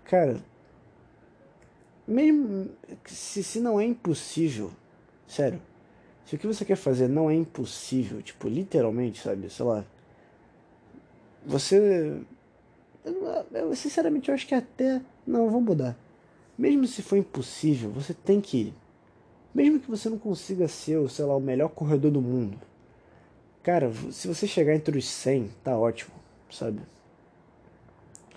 Cara, 0.03 0.43
mesmo 2.05 2.69
se, 3.05 3.43
se 3.43 3.59
não 3.59 3.79
é 3.79 3.85
impossível, 3.85 4.71
sério, 5.25 5.61
se 6.31 6.38
o 6.38 6.39
que 6.39 6.47
você 6.47 6.63
quer 6.63 6.77
fazer 6.77 7.09
não 7.09 7.29
é 7.29 7.35
impossível, 7.35 8.21
tipo, 8.21 8.47
literalmente, 8.47 9.21
sabe, 9.21 9.50
sei 9.50 9.65
lá, 9.65 9.83
você. 11.45 12.21
Eu, 13.03 13.45
eu, 13.51 13.75
sinceramente, 13.75 14.29
eu 14.29 14.35
acho 14.35 14.47
que 14.47 14.55
até. 14.55 15.01
Não, 15.27 15.47
vamos 15.47 15.65
mudar. 15.65 15.97
Mesmo 16.57 16.88
se 16.88 17.01
for 17.01 17.17
impossível, 17.17 17.91
você 17.91 18.13
tem 18.13 18.39
que 18.39 18.57
ir. 18.57 18.73
Mesmo 19.53 19.81
que 19.81 19.91
você 19.91 20.07
não 20.09 20.17
consiga 20.17 20.69
ser, 20.69 21.05
sei 21.09 21.25
lá, 21.25 21.35
o 21.35 21.41
melhor 21.41 21.67
corredor 21.67 22.09
do 22.09 22.21
mundo. 22.21 22.57
Cara, 23.61 23.91
se 24.09 24.25
você 24.25 24.47
chegar 24.47 24.73
entre 24.73 24.97
os 24.97 25.09
100, 25.09 25.50
tá 25.61 25.77
ótimo, 25.77 26.15
sabe? 26.50 26.79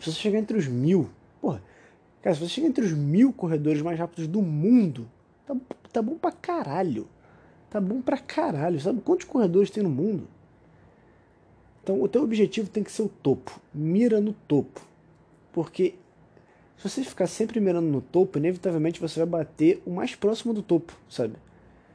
Se 0.00 0.10
você 0.10 0.18
chegar 0.18 0.40
entre 0.40 0.58
os 0.58 0.66
mil, 0.66 1.08
porra, 1.40 1.62
cara, 2.20 2.34
se 2.34 2.40
você 2.40 2.48
chegar 2.48 2.66
entre 2.66 2.84
os 2.84 2.92
mil 2.92 3.32
corredores 3.32 3.82
mais 3.82 3.96
rápidos 3.96 4.26
do 4.26 4.42
mundo, 4.42 5.08
tá, 5.46 5.56
tá 5.92 6.02
bom 6.02 6.18
pra 6.18 6.32
caralho. 6.32 7.06
Tá 7.74 7.80
bom 7.80 8.00
pra 8.00 8.16
caralho. 8.18 8.78
Sabe 8.78 9.00
quantos 9.00 9.26
corredores 9.26 9.68
tem 9.68 9.82
no 9.82 9.90
mundo? 9.90 10.28
Então, 11.82 12.00
o 12.00 12.06
teu 12.06 12.22
objetivo 12.22 12.70
tem 12.70 12.84
que 12.84 12.92
ser 12.92 13.02
o 13.02 13.08
topo. 13.08 13.60
Mira 13.74 14.20
no 14.20 14.32
topo. 14.32 14.80
Porque 15.52 15.96
se 16.78 16.88
você 16.88 17.02
ficar 17.02 17.26
sempre 17.26 17.58
mirando 17.58 17.88
no 17.88 18.00
topo, 18.00 18.38
inevitavelmente 18.38 19.00
você 19.00 19.18
vai 19.18 19.40
bater 19.40 19.82
o 19.84 19.90
mais 19.90 20.14
próximo 20.14 20.54
do 20.54 20.62
topo, 20.62 20.92
sabe? 21.10 21.34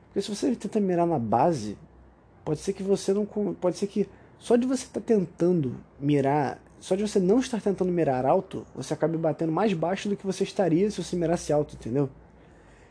Porque 0.07 0.21
se 0.21 0.35
você 0.35 0.53
tenta 0.53 0.81
mirar 0.81 1.07
na 1.07 1.17
base, 1.17 1.77
pode 2.43 2.59
ser 2.59 2.73
que 2.73 2.83
você 2.83 3.13
não. 3.13 3.25
Pode 3.25 3.77
ser 3.77 3.87
que 3.87 4.05
só 4.37 4.57
de 4.57 4.67
você 4.67 4.83
estar 4.83 4.99
tá 4.99 5.05
tentando 5.05 5.77
mirar. 5.97 6.61
Só 6.81 6.93
de 6.93 7.03
você 7.03 7.21
não 7.21 7.39
estar 7.39 7.61
tentando 7.61 7.89
mirar 7.89 8.25
alto, 8.25 8.67
você 8.75 8.93
acabe 8.93 9.17
batendo 9.17 9.53
mais 9.53 9.71
baixo 9.71 10.09
do 10.09 10.17
que 10.17 10.25
você 10.25 10.43
estaria 10.43 10.91
se 10.91 11.01
você 11.01 11.15
mirasse 11.15 11.53
alto, 11.53 11.75
entendeu? 11.75 12.09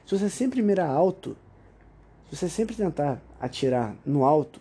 Se 0.06 0.18
você 0.18 0.30
sempre 0.30 0.62
mirar 0.62 0.88
alto, 0.88 1.36
se 2.30 2.36
você 2.36 2.48
sempre 2.48 2.76
tentar 2.76 3.20
atirar 3.40 3.96
no 4.04 4.24
alto, 4.24 4.60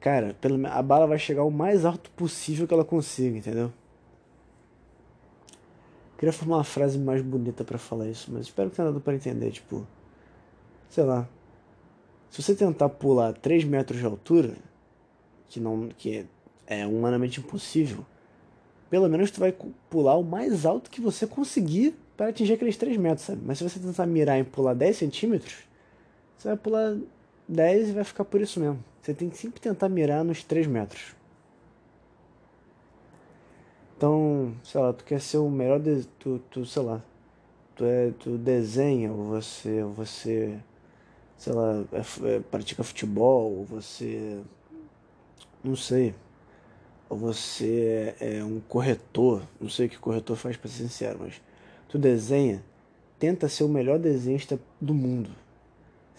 cara, 0.00 0.36
a 0.70 0.82
bala 0.82 1.06
vai 1.06 1.18
chegar 1.18 1.44
o 1.44 1.50
mais 1.50 1.84
alto 1.84 2.10
possível 2.10 2.66
que 2.66 2.74
ela 2.74 2.84
consiga, 2.84 3.38
entendeu? 3.38 3.72
Queria 6.16 6.32
formar 6.32 6.58
uma 6.58 6.64
frase 6.64 6.98
mais 6.98 7.20
bonita 7.20 7.64
para 7.64 7.78
falar 7.78 8.08
isso, 8.08 8.30
mas 8.32 8.42
espero 8.42 8.70
que 8.70 8.76
tenha 8.76 8.86
dado 8.86 9.00
para 9.00 9.14
entender, 9.14 9.50
tipo, 9.50 9.84
sei 10.88 11.02
lá. 11.02 11.28
Se 12.30 12.40
você 12.40 12.54
tentar 12.54 12.88
pular 12.88 13.32
3 13.32 13.64
metros 13.64 13.98
de 13.98 14.06
altura, 14.06 14.54
que 15.48 15.58
não 15.58 15.88
que 15.88 16.24
é 16.66 16.86
humanamente 16.86 17.40
impossível, 17.40 18.06
pelo 18.88 19.08
menos 19.08 19.32
tu 19.32 19.40
vai 19.40 19.52
pular 19.90 20.16
o 20.16 20.22
mais 20.22 20.64
alto 20.64 20.90
que 20.90 21.00
você 21.00 21.26
conseguir 21.26 21.96
para 22.16 22.28
atingir 22.28 22.52
aqueles 22.52 22.76
3 22.76 22.96
metros, 22.98 23.26
sabe? 23.26 23.42
Mas 23.44 23.58
se 23.58 23.64
você 23.64 23.80
tentar 23.80 24.06
mirar 24.06 24.38
em 24.38 24.44
pular 24.44 24.74
10 24.74 24.96
centímetros, 24.96 25.71
você 26.42 26.48
vai 26.48 26.56
pular 26.56 26.96
10 27.46 27.90
e 27.90 27.92
vai 27.92 28.02
ficar 28.02 28.24
por 28.24 28.40
isso 28.40 28.58
mesmo. 28.58 28.82
Você 29.00 29.14
tem 29.14 29.30
que 29.30 29.38
sempre 29.38 29.60
tentar 29.60 29.88
mirar 29.88 30.24
nos 30.24 30.42
3 30.42 30.66
metros. 30.66 31.14
Então, 33.96 34.52
sei 34.64 34.80
lá, 34.80 34.92
tu 34.92 35.04
quer 35.04 35.20
ser 35.20 35.36
o 35.36 35.48
melhor, 35.48 35.78
de, 35.78 36.04
tu, 36.18 36.40
tu, 36.50 36.66
sei 36.66 36.82
lá, 36.82 37.00
tu, 37.76 37.84
é, 37.84 38.10
tu 38.18 38.36
desenha, 38.36 39.12
ou 39.12 39.22
você, 39.22 39.84
ou 39.84 39.92
você, 39.92 40.58
sei 41.36 41.52
lá, 41.52 41.84
é, 41.92 42.34
é, 42.34 42.40
pratica 42.40 42.82
futebol, 42.82 43.58
ou 43.58 43.64
você, 43.64 44.40
não 45.62 45.76
sei, 45.76 46.12
ou 47.08 47.16
você 47.16 48.16
é, 48.18 48.38
é 48.38 48.44
um 48.44 48.58
corretor, 48.58 49.42
não 49.60 49.68
sei 49.68 49.86
o 49.86 49.88
que 49.88 49.98
corretor 49.98 50.36
faz 50.36 50.56
para 50.56 50.68
ser 50.68 50.82
sincero, 50.82 51.20
mas 51.20 51.40
tu 51.88 51.96
desenha, 51.96 52.64
tenta 53.16 53.48
ser 53.48 53.62
o 53.62 53.68
melhor 53.68 54.00
desenhista 54.00 54.58
do 54.80 54.92
mundo. 54.92 55.41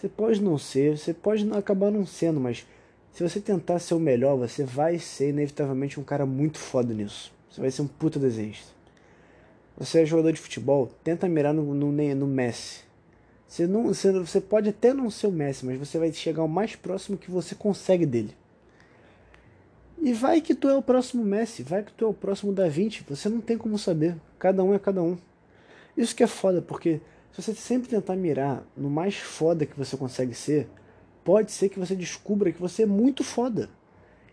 Você 0.04 0.08
pode 0.10 0.42
não 0.42 0.58
ser, 0.58 0.98
você 0.98 1.14
pode 1.14 1.50
acabar 1.54 1.90
não 1.90 2.04
sendo, 2.04 2.38
mas 2.38 2.66
se 3.10 3.22
você 3.22 3.40
tentar 3.40 3.78
ser 3.78 3.94
o 3.94 3.98
melhor, 3.98 4.36
você 4.36 4.62
vai 4.62 4.98
ser 4.98 5.30
inevitavelmente 5.30 5.98
um 5.98 6.04
cara 6.04 6.26
muito 6.26 6.58
foda 6.58 6.92
nisso. 6.92 7.32
Você 7.48 7.58
vai 7.58 7.70
ser 7.70 7.80
um 7.80 7.86
puta 7.86 8.18
desenhista. 8.18 8.70
Você 9.78 10.02
é 10.02 10.04
jogador 10.04 10.30
de 10.30 10.38
futebol, 10.38 10.92
tenta 11.02 11.26
mirar 11.26 11.54
no, 11.54 11.72
no, 11.72 11.90
no 11.90 12.26
Messi. 12.26 12.82
Você, 13.48 13.66
não, 13.66 13.84
você, 13.84 14.12
você 14.12 14.42
pode 14.42 14.68
até 14.68 14.92
não 14.92 15.08
ser 15.08 15.28
o 15.28 15.32
Messi, 15.32 15.64
mas 15.64 15.78
você 15.78 15.98
vai 15.98 16.12
chegar 16.12 16.42
o 16.42 16.48
mais 16.48 16.76
próximo 16.76 17.16
que 17.16 17.30
você 17.30 17.54
consegue 17.54 18.04
dele. 18.04 18.36
E 20.02 20.12
vai 20.12 20.42
que 20.42 20.54
tu 20.54 20.68
é 20.68 20.76
o 20.76 20.82
próximo 20.82 21.24
Messi, 21.24 21.62
vai 21.62 21.82
que 21.82 21.94
tu 21.94 22.04
é 22.04 22.08
o 22.08 22.12
próximo 22.12 22.52
Da 22.52 22.68
Vinci, 22.68 23.02
você 23.08 23.30
não 23.30 23.40
tem 23.40 23.56
como 23.56 23.78
saber. 23.78 24.16
Cada 24.38 24.62
um 24.62 24.74
é 24.74 24.78
cada 24.78 25.02
um. 25.02 25.16
Isso 25.96 26.14
que 26.14 26.22
é 26.22 26.26
foda, 26.26 26.60
porque 26.60 27.00
se 27.34 27.42
você 27.42 27.54
sempre 27.54 27.88
tentar 27.88 28.14
mirar 28.14 28.64
no 28.76 28.88
mais 28.88 29.16
foda 29.16 29.66
que 29.66 29.76
você 29.76 29.96
consegue 29.96 30.34
ser, 30.34 30.68
pode 31.24 31.50
ser 31.50 31.68
que 31.68 31.80
você 31.80 31.96
descubra 31.96 32.52
que 32.52 32.60
você 32.60 32.84
é 32.84 32.86
muito 32.86 33.24
foda. 33.24 33.68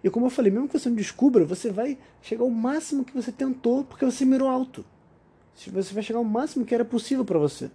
E 0.03 0.10
como 0.10 0.27
eu 0.27 0.29
falei, 0.29 0.51
mesmo 0.51 0.67
que 0.67 0.77
você 0.77 0.88
não 0.88 0.96
descubra, 0.96 1.43
você 1.43 1.72
vai 1.72 1.98
chegar 2.22 2.43
ao 2.43 2.50
máximo 2.51 3.03
que 3.03 3.13
você 3.13 3.31
tentou 3.31 3.84
porque 3.84 4.05
você 4.05 4.24
mirou 4.24 4.48
alto. 4.48 4.86
Você 5.55 5.93
vai 5.93 6.03
chegar 6.03 6.20
ao 6.20 6.24
máximo 6.24 6.63
que 6.63 6.75
era 6.75 6.86
possível 6.86 7.25
para 7.25 7.39
você. 7.39 7.72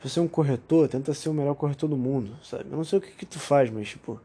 Se 0.00 0.08
você 0.08 0.20
é 0.20 0.22
um 0.22 0.28
corretor, 0.28 0.88
tenta 0.88 1.12
ser 1.12 1.28
o 1.28 1.34
melhor 1.34 1.56
corretor 1.56 1.88
do 1.88 1.96
mundo, 1.96 2.38
sabe? 2.40 2.70
Eu 2.70 2.76
não 2.76 2.84
sei 2.84 3.00
o 3.00 3.02
que, 3.02 3.10
que 3.10 3.26
tu 3.26 3.40
faz, 3.40 3.68
mas 3.68 3.88
tipo, 3.88 4.20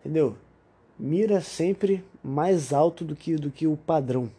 entendeu? 0.00 0.36
Mira 0.98 1.40
sempre 1.40 2.04
mais 2.24 2.72
alto 2.72 3.04
do 3.04 3.14
que 3.14 3.36
do 3.36 3.52
que 3.52 3.68
o 3.68 3.76
padrão. 3.76 4.30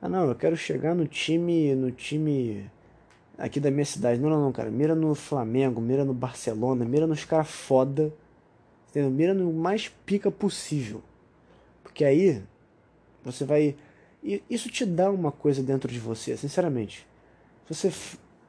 Ah, 0.00 0.08
não, 0.08 0.28
eu 0.28 0.34
quero 0.34 0.56
chegar 0.56 0.94
no 0.94 1.06
time, 1.06 1.74
no 1.74 1.90
time 1.90 2.70
aqui 3.36 3.58
da 3.58 3.70
minha 3.70 3.84
cidade. 3.84 4.20
Não, 4.20 4.30
não, 4.30 4.40
não, 4.42 4.52
cara. 4.52 4.70
Mira 4.70 4.94
no 4.94 5.14
Flamengo, 5.14 5.80
mira 5.80 6.04
no 6.04 6.14
Barcelona, 6.14 6.84
mira 6.84 7.06
nos 7.06 7.24
caras 7.24 7.48
foda. 7.48 8.12
Entendeu? 8.90 9.10
Mira 9.10 9.34
no 9.34 9.52
mais 9.52 9.88
pica 10.06 10.30
possível. 10.30 11.02
Porque 11.82 12.04
aí 12.04 12.42
você 13.24 13.44
vai 13.44 13.76
isso 14.22 14.68
te 14.68 14.84
dá 14.84 15.10
uma 15.10 15.30
coisa 15.30 15.62
dentro 15.62 15.90
de 15.90 15.98
você, 15.98 16.36
sinceramente. 16.36 17.06
Se 17.66 17.74
você 17.74 17.92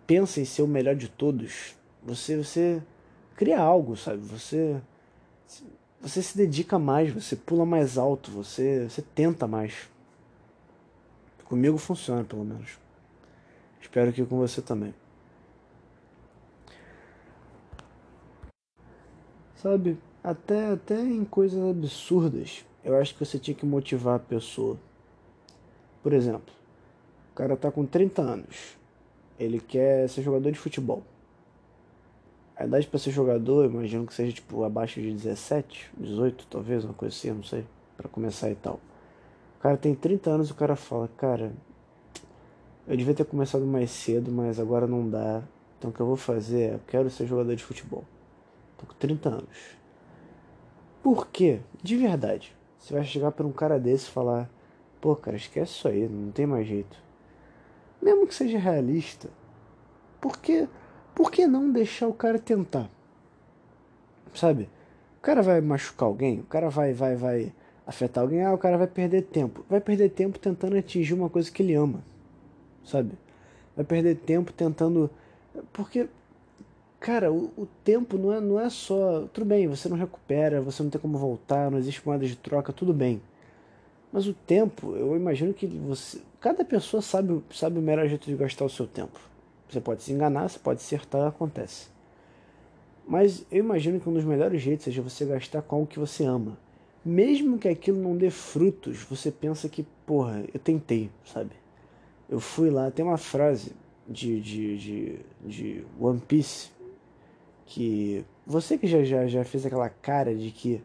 pensa 0.07 0.39
em 0.41 0.45
ser 0.45 0.63
o 0.63 0.67
melhor 0.67 0.95
de 0.95 1.07
todos, 1.07 1.75
você 2.03 2.37
você 2.37 2.81
cria 3.35 3.59
algo, 3.59 3.95
sabe? 3.95 4.17
Você 4.19 4.81
você 6.01 6.21
se 6.21 6.37
dedica 6.37 6.79
mais, 6.79 7.11
você 7.11 7.35
pula 7.35 7.65
mais 7.65 7.97
alto, 7.97 8.31
você 8.31 8.87
você 8.89 9.01
tenta 9.01 9.47
mais. 9.47 9.89
Comigo 11.49 11.79
funciona, 11.79 12.23
pelo 12.23 12.45
menos. 12.45 12.77
Espero 13.81 14.13
que 14.13 14.23
com 14.23 14.37
você 14.37 14.61
também. 14.61 14.93
Sabe, 19.55 19.97
até 20.23 20.67
até 20.67 21.01
em 21.01 21.25
coisas 21.25 21.59
absurdas, 21.67 22.63
eu 22.83 22.95
acho 22.95 23.15
que 23.15 23.25
você 23.25 23.39
tinha 23.39 23.55
que 23.55 23.65
motivar 23.65 24.17
a 24.17 24.19
pessoa. 24.19 24.77
Por 26.03 26.13
exemplo, 26.13 26.53
o 27.31 27.35
cara 27.35 27.57
tá 27.57 27.71
com 27.71 27.83
30 27.83 28.21
anos. 28.21 28.77
Ele 29.39 29.59
quer 29.59 30.07
ser 30.07 30.21
jogador 30.21 30.51
de 30.51 30.59
futebol. 30.59 31.03
A 32.55 32.65
idade 32.65 32.85
para 32.85 32.99
ser 32.99 33.11
jogador, 33.11 33.65
imagino 33.65 34.05
que 34.05 34.13
seja 34.13 34.33
tipo 34.33 34.63
abaixo 34.63 35.01
de 35.01 35.11
17, 35.11 35.89
18, 35.97 36.45
talvez, 36.47 36.85
uma 36.85 36.93
coisa 36.93 37.15
assim, 37.15 37.31
não 37.31 37.43
sei, 37.43 37.65
para 37.97 38.07
começar 38.07 38.51
e 38.51 38.55
tal. 38.55 38.79
O 39.59 39.61
cara 39.61 39.77
tem 39.77 39.93
30 39.93 40.29
anos 40.29 40.49
o 40.49 40.55
cara 40.55 40.75
fala, 40.75 41.07
cara, 41.17 41.51
eu 42.87 42.97
devia 42.97 43.13
ter 43.13 43.25
começado 43.25 43.65
mais 43.65 43.91
cedo, 43.91 44.31
mas 44.31 44.59
agora 44.59 44.87
não 44.87 45.07
dá. 45.07 45.43
Então 45.77 45.91
o 45.91 45.93
que 45.93 45.99
eu 45.99 46.05
vou 46.05 46.15
fazer 46.15 46.61
é, 46.61 46.73
eu 46.75 46.81
quero 46.87 47.09
ser 47.09 47.27
jogador 47.27 47.55
de 47.55 47.63
futebol. 47.63 48.03
Tô 48.77 48.85
com 48.85 48.93
30 48.95 49.29
anos. 49.29 49.77
Por 51.03 51.27
quê? 51.27 51.59
De 51.83 51.95
verdade. 51.97 52.55
Você 52.79 52.93
vai 52.93 53.03
chegar 53.03 53.31
para 53.31 53.45
um 53.45 53.51
cara 53.51 53.77
desse 53.77 54.07
e 54.07 54.11
falar, 54.11 54.49
Pô, 55.01 55.15
cara, 55.15 55.37
esquece 55.37 55.71
isso 55.71 55.87
aí, 55.87 56.07
não 56.09 56.31
tem 56.31 56.45
mais 56.45 56.67
jeito. 56.67 56.97
Mesmo 58.01 58.27
que 58.27 58.35
seja 58.35 58.57
realista, 58.57 59.29
por 60.19 60.37
que, 60.37 60.67
por 61.15 61.31
que 61.31 61.47
não 61.47 61.71
deixar 61.71 62.07
o 62.07 62.13
cara 62.13 62.37
tentar? 62.37 62.89
Sabe? 64.33 64.69
O 65.17 65.21
cara 65.21 65.41
vai 65.41 65.61
machucar 65.61 66.07
alguém, 66.07 66.39
o 66.39 66.45
cara 66.45 66.69
vai, 66.69 66.93
vai, 66.93 67.15
vai 67.15 67.53
afetar 67.89 68.21
alguém, 68.23 68.43
ah, 68.43 68.53
o 68.53 68.57
cara 68.57 68.77
vai 68.77 68.85
perder 68.85 69.23
tempo. 69.23 69.65
Vai 69.67 69.81
perder 69.81 70.09
tempo 70.09 70.37
tentando 70.37 70.77
atingir 70.77 71.15
uma 71.15 71.27
coisa 71.27 71.51
que 71.51 71.63
ele 71.63 71.73
ama. 71.73 72.03
Sabe? 72.85 73.13
Vai 73.75 73.83
perder 73.83 74.15
tempo 74.15 74.53
tentando. 74.53 75.09
Porque, 75.73 76.07
cara, 76.99 77.31
o, 77.31 77.51
o 77.57 77.67
tempo 77.83 78.15
não 78.15 78.31
é, 78.31 78.39
não 78.39 78.59
é 78.59 78.69
só. 78.69 79.27
Tudo 79.33 79.45
bem, 79.45 79.67
você 79.67 79.89
não 79.89 79.97
recupera, 79.97 80.61
você 80.61 80.83
não 80.83 80.89
tem 80.91 81.01
como 81.01 81.17
voltar, 81.17 81.71
não 81.71 81.79
existe 81.79 82.05
moeda 82.05 82.25
de 82.27 82.35
troca, 82.35 82.71
tudo 82.71 82.93
bem. 82.93 83.19
Mas 84.13 84.27
o 84.27 84.33
tempo, 84.33 84.95
eu 84.95 85.15
imagino 85.15 85.51
que 85.51 85.65
você. 85.65 86.21
Cada 86.39 86.63
pessoa 86.63 87.01
sabe, 87.01 87.43
sabe 87.51 87.79
o 87.79 87.81
melhor 87.81 88.07
jeito 88.07 88.25
de 88.27 88.35
gastar 88.35 88.65
o 88.65 88.69
seu 88.69 88.85
tempo. 88.85 89.19
Você 89.67 89.81
pode 89.81 90.03
se 90.03 90.13
enganar, 90.13 90.47
você 90.47 90.59
pode 90.59 90.79
acertar, 90.79 91.27
acontece. 91.27 91.87
Mas 93.07 93.43
eu 93.51 93.59
imagino 93.59 93.99
que 93.99 94.07
um 94.07 94.13
dos 94.13 94.23
melhores 94.23 94.61
jeitos 94.61 94.85
seja 94.85 95.01
você 95.01 95.25
gastar 95.25 95.63
com 95.63 95.77
algo 95.77 95.87
que 95.87 95.97
você 95.97 96.23
ama. 96.23 96.55
Mesmo 97.09 97.57
que 97.57 97.67
aquilo 97.67 97.99
não 97.99 98.15
dê 98.15 98.29
frutos, 98.29 98.99
você 99.01 99.31
pensa 99.31 99.67
que, 99.67 99.81
porra, 100.05 100.43
eu 100.53 100.59
tentei, 100.59 101.09
sabe? 101.25 101.49
Eu 102.29 102.39
fui 102.39 102.69
lá, 102.69 102.91
tem 102.91 103.03
uma 103.03 103.17
frase 103.17 103.71
de, 104.07 104.39
de, 104.39 104.77
de, 104.77 105.19
de 105.43 105.85
One 105.99 106.19
Piece 106.19 106.69
que 107.65 108.23
você 108.45 108.77
que 108.77 108.85
já, 108.85 109.03
já, 109.03 109.25
já 109.25 109.43
fez 109.43 109.65
aquela 109.65 109.89
cara 109.89 110.35
de 110.35 110.51
que 110.51 110.83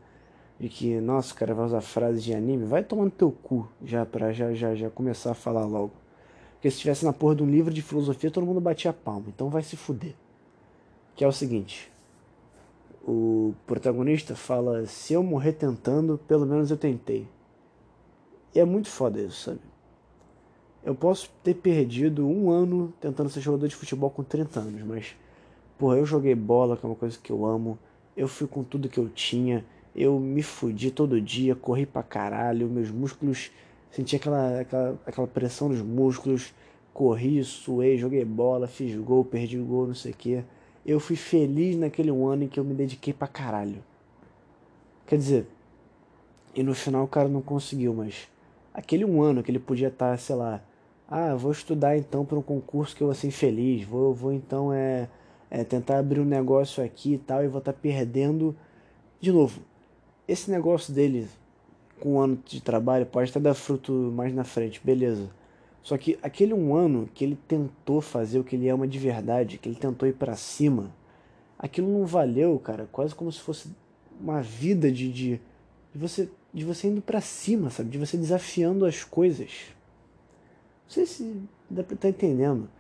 de 0.59 0.71
que, 0.71 0.99
nossa, 0.99 1.35
cara, 1.35 1.53
vai 1.53 1.67
usar 1.67 1.83
frases 1.83 2.25
de 2.25 2.33
anime, 2.33 2.65
vai 2.65 2.83
tomando 2.83 3.11
teu 3.11 3.31
cu 3.31 3.69
já 3.85 4.07
pra 4.07 4.33
já, 4.33 4.55
já, 4.55 4.75
já 4.75 4.89
começar 4.89 5.33
a 5.33 5.35
falar 5.35 5.67
logo. 5.67 5.93
Porque 6.55 6.71
se 6.71 6.77
estivesse 6.77 7.05
na 7.05 7.13
porra 7.13 7.35
de 7.35 7.43
um 7.43 7.51
livro 7.51 7.75
de 7.75 7.83
filosofia, 7.83 8.31
todo 8.31 8.47
mundo 8.47 8.63
batia 8.63 8.95
palma. 8.95 9.27
Então 9.29 9.51
vai 9.51 9.63
se 9.63 9.77
fuder. 9.77 10.15
Que 11.15 11.23
é 11.23 11.29
o 11.29 11.33
seguinte. 11.33 11.93
O 13.07 13.55
protagonista 13.67 14.35
fala, 14.35 14.87
se 14.87 15.13
eu 15.13 15.23
morrer 15.23 15.53
tentando, 15.53 16.19
pelo 16.27 16.47
menos 16.47 16.71
eu 16.71 16.77
tentei. 16.77 17.29
E 18.55 18.61
é 18.61 18.65
muito 18.65 18.89
foda 18.89 19.21
isso, 19.21 19.51
sabe? 19.51 19.61
Eu 20.83 20.95
posso 20.95 21.31
ter 21.43 21.55
perdido 21.55 22.27
um 22.27 22.51
ano 22.51 22.93
tentando 23.01 23.29
ser 23.29 23.41
jogador 23.41 23.69
de 23.69 23.77
futebol 23.77 24.11
com 24.11 24.23
30 24.23 24.61
anos, 24.61 24.83
mas, 24.83 25.17
porra, 25.79 25.97
eu 25.97 26.07
joguei 26.07 26.35
bola, 26.35 26.77
que 26.77 26.85
é 26.85 26.89
uma 26.89 26.95
coisa 26.95 27.19
que 27.23 27.31
eu 27.31 27.45
amo. 27.45 27.79
Eu 28.17 28.29
fui 28.29 28.47
com 28.47 28.63
tudo 28.63 28.89
que 28.89 28.99
eu 28.99 29.09
tinha 29.09 29.65
eu 29.95 30.19
me 30.19 30.43
fudi 30.43 30.91
todo 30.91 31.21
dia, 31.21 31.55
corri 31.55 31.87
pra 31.87 32.03
caralho, 32.03 32.69
meus 32.69 32.91
músculos, 32.91 33.53
senti 33.91 34.17
aquela, 34.17 34.61
aquela, 34.61 34.99
aquela 35.07 35.27
pressão 35.27 35.69
nos 35.69 35.81
músculos, 35.81 36.53
corri, 36.93 37.43
suei, 37.45 37.97
joguei 37.97 38.25
bola, 38.25 38.67
fiz 38.67 38.97
gol, 38.97 39.25
perdi 39.25 39.57
gol, 39.59 39.87
não 39.87 39.95
sei 39.95 40.11
o 40.11 40.17
que. 40.17 40.45
Eu 40.85 41.01
fui 41.01 41.17
feliz 41.17 41.77
naquele 41.77 42.11
ano 42.11 42.45
em 42.45 42.49
que 42.49 42.61
eu 42.61 42.65
me 42.65 42.75
dediquei 42.75 43.13
pra 43.13 43.27
caralho. 43.27 43.83
Quer 45.07 45.17
dizer, 45.17 45.47
e 46.55 46.63
no 46.63 46.75
final 46.75 47.05
o 47.05 47.09
cara 47.09 47.29
não 47.29 47.41
conseguiu, 47.41 47.95
mas 47.95 48.29
aquele 48.73 49.05
um 49.05 49.23
ano 49.23 49.43
que 49.43 49.51
ele 49.51 49.59
podia 49.59 49.89
estar, 49.89 50.13
tá, 50.13 50.17
sei 50.17 50.37
lá, 50.37 50.63
ah, 51.09 51.35
vou 51.35 51.53
estudar 51.53 51.97
então 51.97 52.25
para 52.25 52.39
um 52.39 52.43
concurso 52.43 52.95
que 52.95 53.03
eu 53.03 53.09
vou 53.09 53.15
ser 53.15 53.29
infeliz, 53.29 53.85
vou, 53.87 54.15
vou 54.15 54.33
então 54.33 54.73
é, 54.73 55.09
é 55.51 55.65
tentar 55.65 55.99
abrir 55.99 56.21
um 56.21 56.25
negócio 56.25 56.83
aqui 56.83 57.15
e 57.15 57.19
tal, 57.19 57.45
e 57.45 57.49
vou 57.49 57.59
estar 57.59 57.73
tá 57.73 57.79
perdendo. 57.81 58.57
De 59.21 59.33
novo, 59.33 59.61
esse 60.27 60.51
negócio 60.51 60.93
dele 60.93 61.29
com 62.01 62.15
um 62.15 62.21
ano 62.21 62.39
de 62.45 62.61
trabalho 62.61 63.07
pode 63.07 63.31
até 63.31 63.41
dar 63.41 63.55
fruto 63.55 63.93
mais 63.93 64.35
na 64.35 64.45
frente, 64.45 64.81
beleza. 64.83 65.31
Só 65.85 65.99
que 65.99 66.19
aquele 66.23 66.55
um 66.55 66.75
ano 66.75 67.09
que 67.15 67.23
ele 67.23 67.39
tentou 67.47 68.01
fazer 68.01 68.39
o 68.39 68.45
que 68.45 68.57
ele 68.57 68.71
ama 68.71 68.89
de 68.89 68.99
verdade, 68.99 69.59
que 69.59 69.69
ele 69.69 69.77
tentou 69.77 70.09
ir 70.09 70.15
para 70.15 70.35
cima, 70.35 70.91
aquilo 71.59 71.87
não 71.87 72.07
valeu, 72.07 72.59
cara. 72.59 72.89
Quase 72.91 73.15
como 73.15 73.31
se 73.31 73.39
fosse 73.39 73.69
uma 74.19 74.41
vida 74.41 74.91
de, 74.91 75.13
de, 75.13 75.41
de 75.93 75.99
você 75.99 76.29
de 76.55 76.65
você 76.65 76.87
indo 76.87 77.03
para 77.03 77.21
cima, 77.21 77.69
sabe? 77.69 77.91
De 77.91 77.99
você 77.99 78.17
desafiando 78.17 78.87
as 78.87 79.03
coisas. 79.03 79.75
Não 80.85 80.91
sei 80.91 81.05
se 81.05 81.43
dá 81.69 81.83
pra 81.83 81.95
estar 81.95 82.07
tá 82.07 82.09
entendendo. 82.09 82.71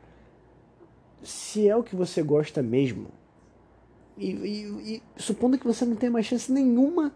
Se 1.23 1.69
é 1.69 1.77
o 1.77 1.83
que 1.83 1.97
você 1.97 2.23
gosta 2.23 2.63
mesmo, 2.63 3.09
e, 4.17 4.31
e, 4.31 4.95
e 4.95 5.03
supondo 5.17 5.59
que 5.59 5.67
você 5.67 5.85
não 5.85 5.97
tenha 5.97 6.13
mais 6.13 6.25
chance 6.25 6.53
nenhuma, 6.53 7.13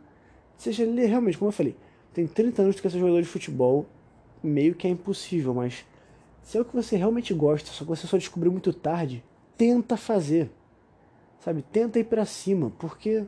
seja 0.56 0.84
realmente, 0.84 1.38
como 1.38 1.48
eu 1.48 1.52
falei, 1.52 1.76
tem 2.12 2.26
30 2.26 2.62
anos 2.62 2.80
que 2.80 2.90
ser 2.90 2.98
jogador 2.98 3.22
de 3.22 3.28
futebol, 3.28 3.86
meio 4.42 4.74
que 4.74 4.86
é 4.86 4.90
impossível, 4.90 5.54
mas 5.54 5.84
se 6.42 6.56
é 6.56 6.60
o 6.60 6.64
que 6.64 6.74
você 6.74 6.96
realmente 6.96 7.34
gosta, 7.34 7.70
só 7.70 7.84
que 7.84 7.90
você 7.90 8.06
só 8.06 8.16
descobriu 8.16 8.50
muito 8.50 8.72
tarde, 8.72 9.22
tenta 9.56 9.96
fazer. 9.96 10.50
Sabe? 11.40 11.62
Tenta 11.62 11.98
ir 11.98 12.04
para 12.04 12.24
cima, 12.24 12.72
porque 12.78 13.24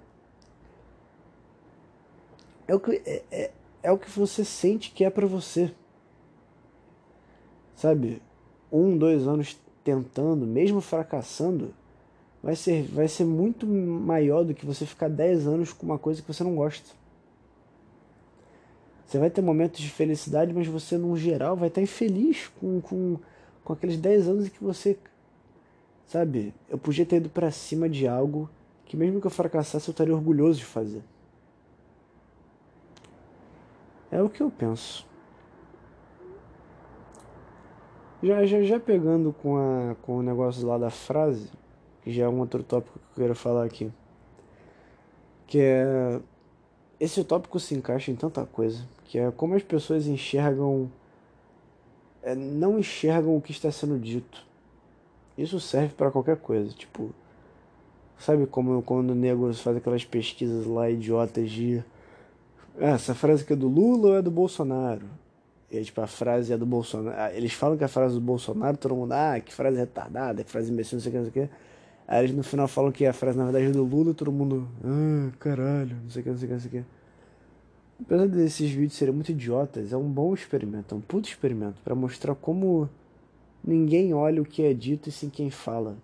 é 2.66 2.74
o 2.74 2.80
que 2.80 3.02
é, 3.04 3.22
é, 3.30 3.50
é 3.82 3.92
o 3.92 3.98
que 3.98 4.10
você 4.10 4.44
sente 4.44 4.90
que 4.90 5.04
é 5.04 5.10
para 5.10 5.26
você. 5.26 5.72
Sabe? 7.74 8.22
Um, 8.70 8.96
dois 8.96 9.26
anos 9.26 9.58
tentando, 9.82 10.46
mesmo 10.46 10.80
fracassando, 10.80 11.74
vai 12.42 12.54
ser, 12.54 12.84
vai 12.84 13.08
ser 13.08 13.24
muito 13.24 13.66
maior 13.66 14.44
do 14.44 14.54
que 14.54 14.64
você 14.66 14.86
ficar 14.86 15.08
dez 15.08 15.46
anos 15.46 15.72
com 15.72 15.86
uma 15.86 15.98
coisa 15.98 16.22
que 16.22 16.32
você 16.32 16.44
não 16.44 16.54
gosta. 16.54 16.99
Você 19.10 19.18
vai 19.18 19.28
ter 19.28 19.42
momentos 19.42 19.80
de 19.80 19.90
felicidade, 19.90 20.54
mas 20.54 20.68
você, 20.68 20.96
no 20.96 21.16
geral, 21.16 21.56
vai 21.56 21.66
estar 21.66 21.82
infeliz 21.82 22.46
com, 22.60 22.80
com, 22.80 23.18
com 23.64 23.72
aqueles 23.72 23.96
10 23.96 24.28
anos 24.28 24.46
em 24.46 24.50
que 24.50 24.62
você. 24.62 24.96
Sabe? 26.06 26.54
Eu 26.68 26.78
podia 26.78 27.04
ter 27.04 27.16
ido 27.16 27.28
para 27.28 27.50
cima 27.50 27.88
de 27.88 28.06
algo 28.06 28.48
que, 28.84 28.96
mesmo 28.96 29.20
que 29.20 29.26
eu 29.26 29.30
fracassasse, 29.32 29.88
eu 29.88 29.90
estaria 29.90 30.14
orgulhoso 30.14 30.60
de 30.60 30.64
fazer. 30.64 31.02
É 34.12 34.22
o 34.22 34.30
que 34.30 34.40
eu 34.40 34.48
penso. 34.48 35.04
Já, 38.22 38.46
já, 38.46 38.62
já 38.62 38.78
pegando 38.78 39.32
com, 39.32 39.56
a, 39.56 39.96
com 40.02 40.18
o 40.18 40.22
negócio 40.22 40.64
lá 40.68 40.78
da 40.78 40.90
frase, 40.90 41.50
que 42.02 42.12
já 42.12 42.26
é 42.26 42.28
um 42.28 42.38
outro 42.38 42.62
tópico 42.62 42.96
que 42.96 43.20
eu 43.20 43.24
quero 43.24 43.34
falar 43.34 43.64
aqui. 43.64 43.90
Que 45.48 45.58
é. 45.58 46.20
Esse 47.00 47.24
tópico 47.24 47.58
se 47.58 47.74
encaixa 47.74 48.10
em 48.10 48.14
tanta 48.14 48.44
coisa 48.44 48.86
que 49.06 49.18
é 49.18 49.28
como 49.32 49.56
as 49.56 49.62
pessoas 49.62 50.06
enxergam, 50.06 50.88
é, 52.22 52.34
não 52.34 52.78
enxergam 52.78 53.36
o 53.36 53.40
que 53.40 53.50
está 53.50 53.72
sendo 53.72 53.98
dito. 53.98 54.46
Isso 55.36 55.58
serve 55.58 55.94
para 55.94 56.12
qualquer 56.12 56.36
coisa, 56.36 56.72
tipo, 56.72 57.12
sabe 58.16 58.46
como 58.46 58.82
quando 58.82 59.10
o 59.10 59.14
nego 59.14 59.52
faz 59.54 59.78
aquelas 59.78 60.04
pesquisas 60.04 60.64
lá 60.66 60.88
idiotas 60.88 61.50
de 61.50 61.82
ah, 62.78 62.90
essa 62.90 63.14
frase 63.14 63.42
aqui 63.42 63.52
é 63.52 63.56
do 63.56 63.68
Lula 63.68 64.10
ou 64.10 64.16
é 64.18 64.22
do 64.22 64.30
Bolsonaro? 64.30 65.06
E 65.70 65.82
tipo, 65.82 66.00
a 66.00 66.06
frase 66.06 66.52
é 66.52 66.56
do 66.56 66.66
Bolsonaro. 66.66 67.16
Ah, 67.18 67.32
eles 67.32 67.52
falam 67.52 67.76
que 67.76 67.84
a 67.84 67.88
frase 67.88 68.14
do 68.14 68.20
Bolsonaro, 68.20 68.76
todo 68.76 68.94
mundo, 68.94 69.12
ah, 69.12 69.40
que 69.40 69.52
frase 69.52 69.76
retardada, 69.76 70.44
que 70.44 70.50
frase 70.50 70.70
imbecil, 70.70 70.96
não 70.96 71.02
sei 71.02 71.10
o 71.10 71.12
que, 71.12 71.18
não 71.18 71.30
sei 71.32 71.42
o 71.44 71.46
que. 71.48 71.54
Aí 72.10 72.24
eles 72.24 72.34
no 72.34 72.42
final 72.42 72.66
falam 72.66 72.90
que 72.90 73.06
a 73.06 73.12
frase 73.12 73.38
na 73.38 73.44
verdade 73.44 73.66
é 73.66 73.70
do 73.70 73.84
Lula, 73.84 74.12
todo 74.12 74.32
mundo, 74.32 74.68
ah, 74.84 75.30
caralho, 75.38 75.96
não 76.02 76.10
sei 76.10 76.22
o 76.22 76.24
que, 76.24 76.30
não 76.30 76.38
sei 76.38 76.46
o 76.46 76.48
que, 76.48 76.54
não 76.54 76.60
sei 76.60 76.68
o 76.68 76.72
que. 76.72 76.90
Apesar 78.02 78.26
desses 78.26 78.68
vídeos 78.68 78.94
serem 78.94 79.14
muito 79.14 79.30
idiotas, 79.30 79.92
é 79.92 79.96
um 79.96 80.10
bom 80.10 80.34
experimento, 80.34 80.92
é 80.92 80.98
um 80.98 81.00
puto 81.00 81.28
experimento 81.28 81.80
para 81.84 81.94
mostrar 81.94 82.34
como 82.34 82.90
ninguém 83.62 84.12
olha 84.12 84.42
o 84.42 84.44
que 84.44 84.64
é 84.64 84.74
dito 84.74 85.08
e 85.08 85.12
sim 85.12 85.30
quem 85.30 85.50
fala. 85.50 85.96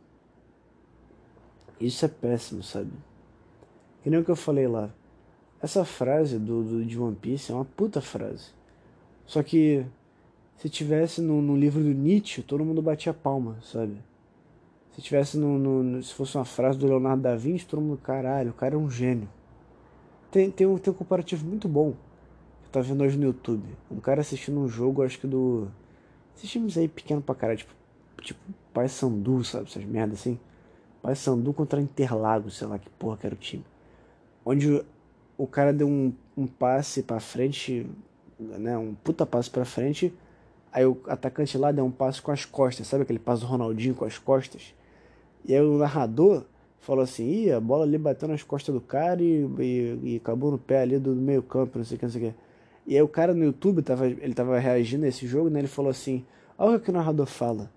Isso 1.81 2.05
é 2.05 2.09
péssimo, 2.09 2.63
sabe? 2.63 2.93
Que 4.05 4.09
nem 4.09 4.21
o 4.21 4.25
que 4.25 4.31
eu 4.31 4.37
falei 4.37 4.69
lá. 4.69 4.91
Essa 5.61 5.85
frase 5.85 6.39
do, 6.39 6.63
do 6.63 6.85
de 6.85 6.97
One 6.97 7.17
Piece 7.17 7.51
é 7.51 7.55
uma 7.55 7.65
puta 7.65 8.01
frase. 8.01 8.51
Só 9.27 9.43
que 9.43 9.85
se 10.57 10.69
tivesse 10.69 11.21
no, 11.21 11.43
no 11.43 11.57
livro 11.57 11.83
do 11.83 11.91
Nietzsche, 11.93 12.45
todo 12.45 12.65
mundo 12.65 12.81
batia 12.81 13.13
palma, 13.13 13.57
sabe? 13.61 13.97
Se 14.97 15.03
tivesse 15.03 15.37
no, 15.37 15.59
no, 15.59 16.03
se 16.03 16.15
fosse 16.15 16.39
uma 16.39 16.47
frase 16.47 16.79
do 16.79 16.87
Leonardo 16.87 17.23
da 17.23 17.37
Vinci, 17.37 17.67
todo 17.67 17.83
mundo, 17.83 17.99
caralho, 17.99 18.51
o 18.51 18.55
cara 18.55 18.77
é 18.77 18.79
um 18.79 18.91
gênio. 18.91 19.29
Tem, 20.31 20.51
tem, 20.51 20.67
um, 20.67 20.79
tem 20.79 20.91
um 20.91 20.97
comparativo 20.97 21.45
muito 21.47 21.69
bom. 21.69 21.89
Eu 22.65 22.71
tava 22.73 22.87
vendo 22.87 23.05
hoje 23.05 23.19
no 23.19 23.25
YouTube. 23.27 23.63
Um 23.91 24.01
cara 24.01 24.23
assistindo 24.23 24.59
um 24.59 24.67
jogo, 24.67 25.03
acho 25.03 25.19
que 25.21 25.27
do. 25.27 25.69
Esses 26.35 26.51
times 26.51 26.79
aí 26.79 26.89
pequeno 26.89 27.21
pra 27.21 27.35
caralho, 27.35 27.59
tipo. 27.59 27.75
Tipo, 28.23 28.41
Pai 28.73 28.89
Sandu, 28.89 29.45
sabe? 29.45 29.67
Essas 29.67 29.85
merdas 29.85 30.21
assim. 30.21 30.41
Pai 31.03 31.15
Sandu 31.15 31.53
contra 31.53 31.79
Interlagos, 31.79 32.57
sei 32.57 32.67
lá 32.67 32.79
que 32.79 32.89
porra 32.89 33.19
que 33.19 33.27
era 33.27 33.35
o 33.35 33.39
time. 33.39 33.65
Onde 34.47 34.83
o 35.37 35.47
cara 35.47 35.75
deu 35.75 35.87
um, 35.87 36.11
um 36.35 36.47
passe 36.47 37.03
pra 37.03 37.21
frente, 37.21 37.87
né? 38.41 38.79
Um 38.79 38.95
puta 38.95 39.27
passe 39.27 39.51
pra 39.51 39.67
frente. 39.67 40.13
Aí 40.73 40.87
o 40.87 40.99
atacante 41.07 41.59
lá 41.59 41.71
deu 41.71 41.85
um 41.85 41.91
passe 41.91 42.23
com 42.23 42.33
as 42.33 42.47
costas, 42.47 42.87
sabe 42.87 43.03
aquele 43.03 43.19
passe 43.19 43.43
do 43.43 43.47
Ronaldinho 43.47 43.95
com 43.95 44.07
as 44.07 44.19
costas? 44.19 44.75
E 45.47 45.55
aí 45.55 45.61
o 45.61 45.79
narrador 45.79 46.45
falou 46.81 47.03
assim, 47.03 47.25
Ih, 47.29 47.53
a 47.53 47.61
bola 47.61 47.85
ali 47.85 47.97
bateu 47.97 48.29
nas 48.29 48.43
costas 48.43 48.75
do 48.75 48.81
cara 48.81 49.23
e, 49.23 49.47
e, 49.59 50.01
e 50.03 50.17
acabou 50.17 50.51
no 50.51 50.59
pé 50.59 50.83
ali 50.83 50.99
do, 50.99 51.15
meio 51.15 51.43
campo, 51.43 51.79
não 51.79 51.85
sei 51.85 51.97
o 51.97 51.99
que, 51.99 52.05
não 52.05 52.13
sei 52.13 52.23
o 52.23 52.31
que. 52.31 52.39
E 52.87 52.95
aí 52.95 53.03
o 53.03 53.09
cara 53.09 53.33
no 53.33 53.45
YouTube, 53.45 53.83
tava, 53.83 54.07
ele 54.07 54.35
tava 54.35 54.59
reagindo 54.59 55.05
a 55.05 55.09
esse 55.09 55.27
jogo, 55.27 55.49
né? 55.49 55.61
Ele 55.61 55.69
falou 55.69 55.91
assim, 55.91 56.25
olha 56.59 56.77
o 56.77 56.81
que 56.81 56.91
o 56.91 56.93
narrador 56.93 57.27
fala. 57.27 57.71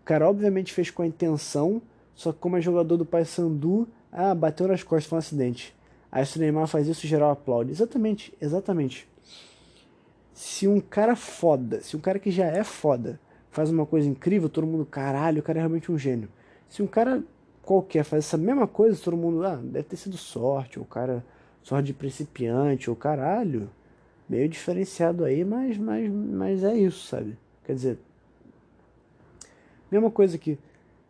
O 0.00 0.04
cara 0.04 0.28
obviamente 0.28 0.72
fez 0.72 0.90
com 0.90 1.02
a 1.02 1.06
intenção, 1.06 1.80
só 2.14 2.32
que 2.32 2.38
como 2.38 2.56
é 2.56 2.60
jogador 2.60 2.96
do 2.96 3.04
Paysandu, 3.04 3.88
ah, 4.12 4.34
bateu 4.34 4.68
nas 4.68 4.82
costas, 4.82 5.06
foi 5.06 5.16
um 5.16 5.18
acidente. 5.18 5.74
Aí 6.10 6.24
se 6.24 6.36
o 6.36 6.40
Neymar 6.40 6.66
faz 6.66 6.86
isso, 6.86 7.06
geral 7.06 7.30
aplaude. 7.30 7.70
Exatamente, 7.70 8.32
exatamente. 8.40 9.08
Se 10.32 10.68
um 10.68 10.80
cara 10.80 11.16
foda, 11.16 11.80
se 11.80 11.96
um 11.96 12.00
cara 12.00 12.18
que 12.18 12.30
já 12.30 12.46
é 12.46 12.64
foda, 12.64 13.20
faz 13.50 13.70
uma 13.70 13.84
coisa 13.84 14.08
incrível, 14.08 14.48
todo 14.48 14.66
mundo, 14.66 14.86
caralho, 14.86 15.40
o 15.40 15.42
cara 15.42 15.58
é 15.58 15.62
realmente 15.62 15.90
um 15.90 15.98
gênio. 15.98 16.28
Se 16.74 16.82
um 16.82 16.88
cara 16.88 17.22
qualquer 17.62 18.02
faz 18.02 18.24
essa 18.24 18.36
mesma 18.36 18.66
coisa, 18.66 19.00
todo 19.00 19.16
mundo, 19.16 19.46
ah, 19.46 19.54
deve 19.54 19.84
ter 19.84 19.96
sido 19.96 20.16
sorte, 20.16 20.76
ou 20.76 20.84
cara, 20.84 21.24
sorte 21.62 21.86
de 21.86 21.92
principiante, 21.92 22.90
ou 22.90 22.96
caralho, 22.96 23.70
meio 24.28 24.48
diferenciado 24.48 25.24
aí, 25.24 25.44
mas, 25.44 25.78
mas, 25.78 26.10
mas 26.10 26.64
é 26.64 26.76
isso, 26.76 27.06
sabe? 27.06 27.38
Quer 27.64 27.74
dizer, 27.76 27.98
mesma 29.88 30.10
coisa 30.10 30.36
que 30.36 30.58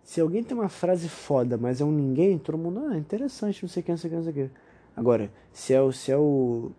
se 0.03 0.21
alguém 0.21 0.45
tem 0.45 0.55
uma 0.55 0.69
frase 0.69 1.09
foda, 1.09 1.57
mas 1.57 1.81
é 1.81 1.85
um 1.87 1.91
ninguém, 1.93 2.37
todo 2.37 2.59
mundo, 2.59 2.81
ah, 2.87 2.99
interessante, 2.99 3.63
não 3.63 3.69
sei 3.71 3.81
o 3.81 3.85
que, 3.87 3.91
não 3.91 3.97
sei 3.97 4.09
o 4.09 4.11
que, 4.11 4.17
não 4.17 4.23
sei 4.25 4.33
o 4.33 4.35
que. 4.35 4.51
Agora, 4.95 5.31
se 5.51 5.73
é 5.73 5.81
o, 5.81 5.91
se 5.91 6.13
é 6.13 6.17
o, 6.19 6.73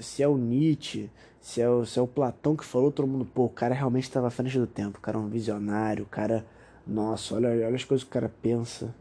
se 0.00 0.20
é 0.20 0.26
o 0.26 0.36
Nietzsche, 0.36 1.08
se 1.40 1.60
é 1.60 1.70
o, 1.70 1.86
se 1.86 1.96
é 1.96 2.02
o 2.02 2.08
Platão 2.08 2.56
que 2.56 2.64
falou, 2.64 2.90
todo 2.90 3.06
mundo, 3.06 3.24
pô, 3.24 3.44
o 3.44 3.48
cara 3.48 3.72
realmente 3.72 4.02
estava 4.02 4.26
à 4.26 4.30
frente 4.30 4.58
do 4.58 4.66
tempo, 4.66 4.98
o 4.98 5.00
cara 5.00 5.16
é 5.16 5.20
um 5.20 5.28
visionário, 5.28 6.02
o 6.02 6.08
cara, 6.08 6.44
nossa, 6.86 7.34
olha, 7.34 7.48
olha 7.48 7.74
as 7.74 7.84
coisas 7.84 8.04
que 8.04 8.10
o 8.10 8.12
cara 8.12 8.30
pensa. 8.40 8.94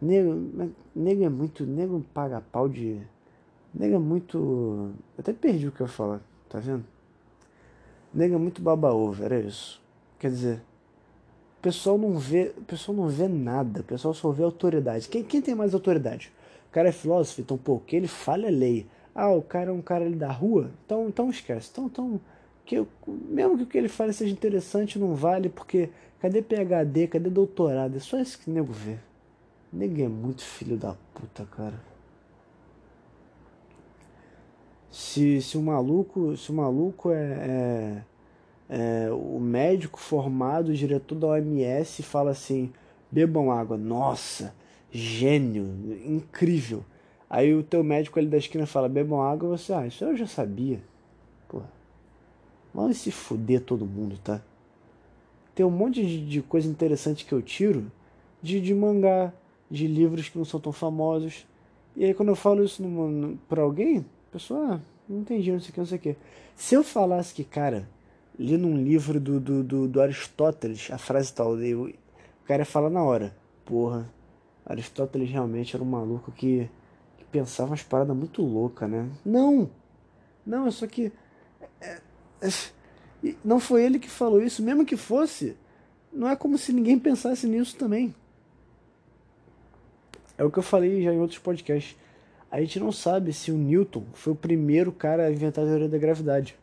Nego, 0.00 0.70
nego 0.94 1.24
é 1.24 1.28
muito. 1.28 1.66
Nego 1.66 2.04
paga 2.14 2.40
pau 2.40 2.68
de. 2.68 3.00
Nego 3.74 3.96
é 3.96 3.98
muito. 3.98 4.92
Até 5.18 5.32
perdi 5.32 5.66
o 5.66 5.72
que 5.72 5.80
eu 5.80 5.86
ia 5.86 5.92
falar, 5.92 6.20
tá 6.48 6.60
vendo? 6.60 6.84
Nego 8.14 8.36
é 8.36 8.38
muito 8.38 8.62
baba-ovo, 8.62 9.24
era 9.24 9.40
isso. 9.40 9.82
Quer 10.18 10.30
dizer, 10.30 10.62
o 11.58 11.62
pessoal 11.62 11.98
não 11.98 12.16
vê. 12.16 12.52
O 12.56 12.62
pessoal 12.62 12.96
não 12.96 13.08
vê 13.08 13.26
nada, 13.26 13.80
o 13.80 13.84
pessoal 13.84 14.14
só 14.14 14.30
vê 14.30 14.44
autoridade. 14.44 15.08
Quem, 15.08 15.24
quem 15.24 15.42
tem 15.42 15.54
mais 15.54 15.74
autoridade? 15.74 16.32
O 16.68 16.70
cara 16.70 16.90
é 16.90 16.92
filósofo, 16.92 17.40
então, 17.40 17.58
pô, 17.58 17.80
que 17.80 17.96
ele 17.96 18.06
fala 18.06 18.46
é 18.46 18.50
lei. 18.50 18.86
Ah, 19.14 19.30
o 19.30 19.42
cara 19.42 19.70
é 19.70 19.72
um 19.72 19.82
cara 19.82 20.04
ali 20.04 20.14
da 20.14 20.30
rua? 20.30 20.70
Então, 20.84 21.08
então 21.08 21.28
esquece. 21.28 21.70
Então, 21.72 21.86
então 21.86 22.20
que 22.68 22.86
mesmo 23.06 23.56
que 23.56 23.62
o 23.62 23.66
que 23.66 23.78
ele 23.78 23.88
fale 23.88 24.12
seja 24.12 24.30
interessante, 24.30 24.98
não 24.98 25.14
vale, 25.14 25.48
porque 25.48 25.88
cadê 26.20 26.42
PHD, 26.42 27.06
cadê 27.06 27.30
doutorado? 27.30 27.96
É 27.96 27.98
só 27.98 28.20
isso 28.20 28.38
que 28.38 28.50
o 28.50 28.52
nego 28.52 28.70
vê. 28.70 28.98
Nego 29.72 30.02
é 30.02 30.08
muito 30.08 30.44
filho 30.44 30.76
da 30.76 30.94
puta, 31.14 31.46
cara. 31.46 31.80
Se, 34.90 35.40
se 35.40 35.56
o 35.56 35.62
maluco, 35.62 36.36
se 36.36 36.50
o 36.50 36.54
maluco 36.54 37.10
é, 37.10 38.04
é, 38.68 39.06
é 39.06 39.10
o 39.12 39.40
médico 39.40 39.98
formado, 39.98 40.68
o 40.68 40.74
diretor 40.74 41.14
da 41.14 41.28
OMS 41.28 42.02
fala 42.02 42.32
assim, 42.32 42.70
bebam 43.10 43.50
água, 43.50 43.78
nossa, 43.78 44.54
gênio, 44.92 45.64
incrível. 46.04 46.84
Aí 47.30 47.54
o 47.54 47.62
teu 47.62 47.82
médico 47.82 48.18
ali 48.18 48.28
da 48.28 48.36
esquina 48.36 48.66
fala, 48.66 48.90
bebam 48.90 49.22
água, 49.22 49.56
você, 49.56 49.72
ah, 49.72 49.86
isso 49.86 50.04
eu 50.04 50.14
já 50.14 50.26
sabia. 50.26 50.82
Vamos 52.72 52.98
se 52.98 53.10
fuder 53.10 53.62
todo 53.62 53.86
mundo, 53.86 54.18
tá? 54.22 54.40
Tem 55.54 55.64
um 55.64 55.70
monte 55.70 56.04
de, 56.06 56.26
de 56.26 56.42
coisa 56.42 56.68
interessante 56.68 57.24
que 57.24 57.32
eu 57.32 57.42
tiro 57.42 57.90
de, 58.42 58.60
de 58.60 58.74
mangá, 58.74 59.32
de 59.70 59.86
livros 59.86 60.28
que 60.28 60.38
não 60.38 60.44
são 60.44 60.60
tão 60.60 60.72
famosos. 60.72 61.46
E 61.96 62.04
aí 62.04 62.14
quando 62.14 62.28
eu 62.28 62.36
falo 62.36 62.62
isso 62.62 62.82
para 63.48 63.62
alguém, 63.62 63.98
a 64.28 64.32
pessoa, 64.32 64.74
ah, 64.74 64.80
não 65.08 65.20
entendi, 65.20 65.50
não 65.50 65.60
sei 65.60 65.70
o 65.70 65.72
que, 65.72 65.80
não 65.80 65.86
sei 65.86 65.98
o 65.98 66.00
que. 66.00 66.16
Se 66.54 66.74
eu 66.74 66.84
falasse 66.84 67.34
que, 67.34 67.44
cara, 67.44 67.88
li 68.38 68.56
num 68.56 68.76
livro 68.76 69.18
do, 69.18 69.40
do, 69.40 69.64
do, 69.64 69.88
do 69.88 70.00
Aristóteles 70.00 70.90
a 70.92 70.98
frase 70.98 71.32
tal, 71.32 71.60
eu, 71.60 71.84
o 71.84 72.46
cara 72.46 72.62
ia 72.62 72.66
falar 72.66 72.90
na 72.90 73.02
hora, 73.02 73.34
porra, 73.64 74.08
Aristóteles 74.64 75.30
realmente 75.30 75.74
era 75.74 75.82
um 75.82 75.88
maluco 75.88 76.30
que, 76.30 76.70
que 77.16 77.24
pensava 77.24 77.70
umas 77.70 77.82
paradas 77.82 78.16
muito 78.16 78.42
loucas, 78.42 78.88
né? 78.88 79.08
Não! 79.24 79.70
Não, 80.48 80.66
é 80.66 80.70
só 80.70 80.86
que. 80.86 81.12
É, 81.78 82.00
não 83.44 83.60
foi 83.60 83.84
ele 83.84 83.98
que 83.98 84.08
falou 84.08 84.42
isso, 84.42 84.62
mesmo 84.62 84.84
que 84.84 84.96
fosse. 84.96 85.56
Não 86.12 86.28
é 86.28 86.36
como 86.36 86.56
se 86.56 86.72
ninguém 86.72 86.98
pensasse 86.98 87.46
nisso 87.46 87.76
também. 87.76 88.14
É 90.36 90.44
o 90.44 90.50
que 90.50 90.58
eu 90.58 90.62
falei 90.62 91.02
já 91.02 91.12
em 91.12 91.20
outros 91.20 91.38
podcasts. 91.38 91.96
A 92.50 92.60
gente 92.60 92.80
não 92.80 92.92
sabe 92.92 93.32
se 93.32 93.50
o 93.50 93.58
Newton 93.58 94.04
foi 94.14 94.32
o 94.32 94.36
primeiro 94.36 94.90
cara 94.90 95.26
a 95.26 95.32
inventar 95.32 95.64
a 95.64 95.68
teoria 95.68 95.88
da 95.88 95.98
gravidade. 95.98 96.56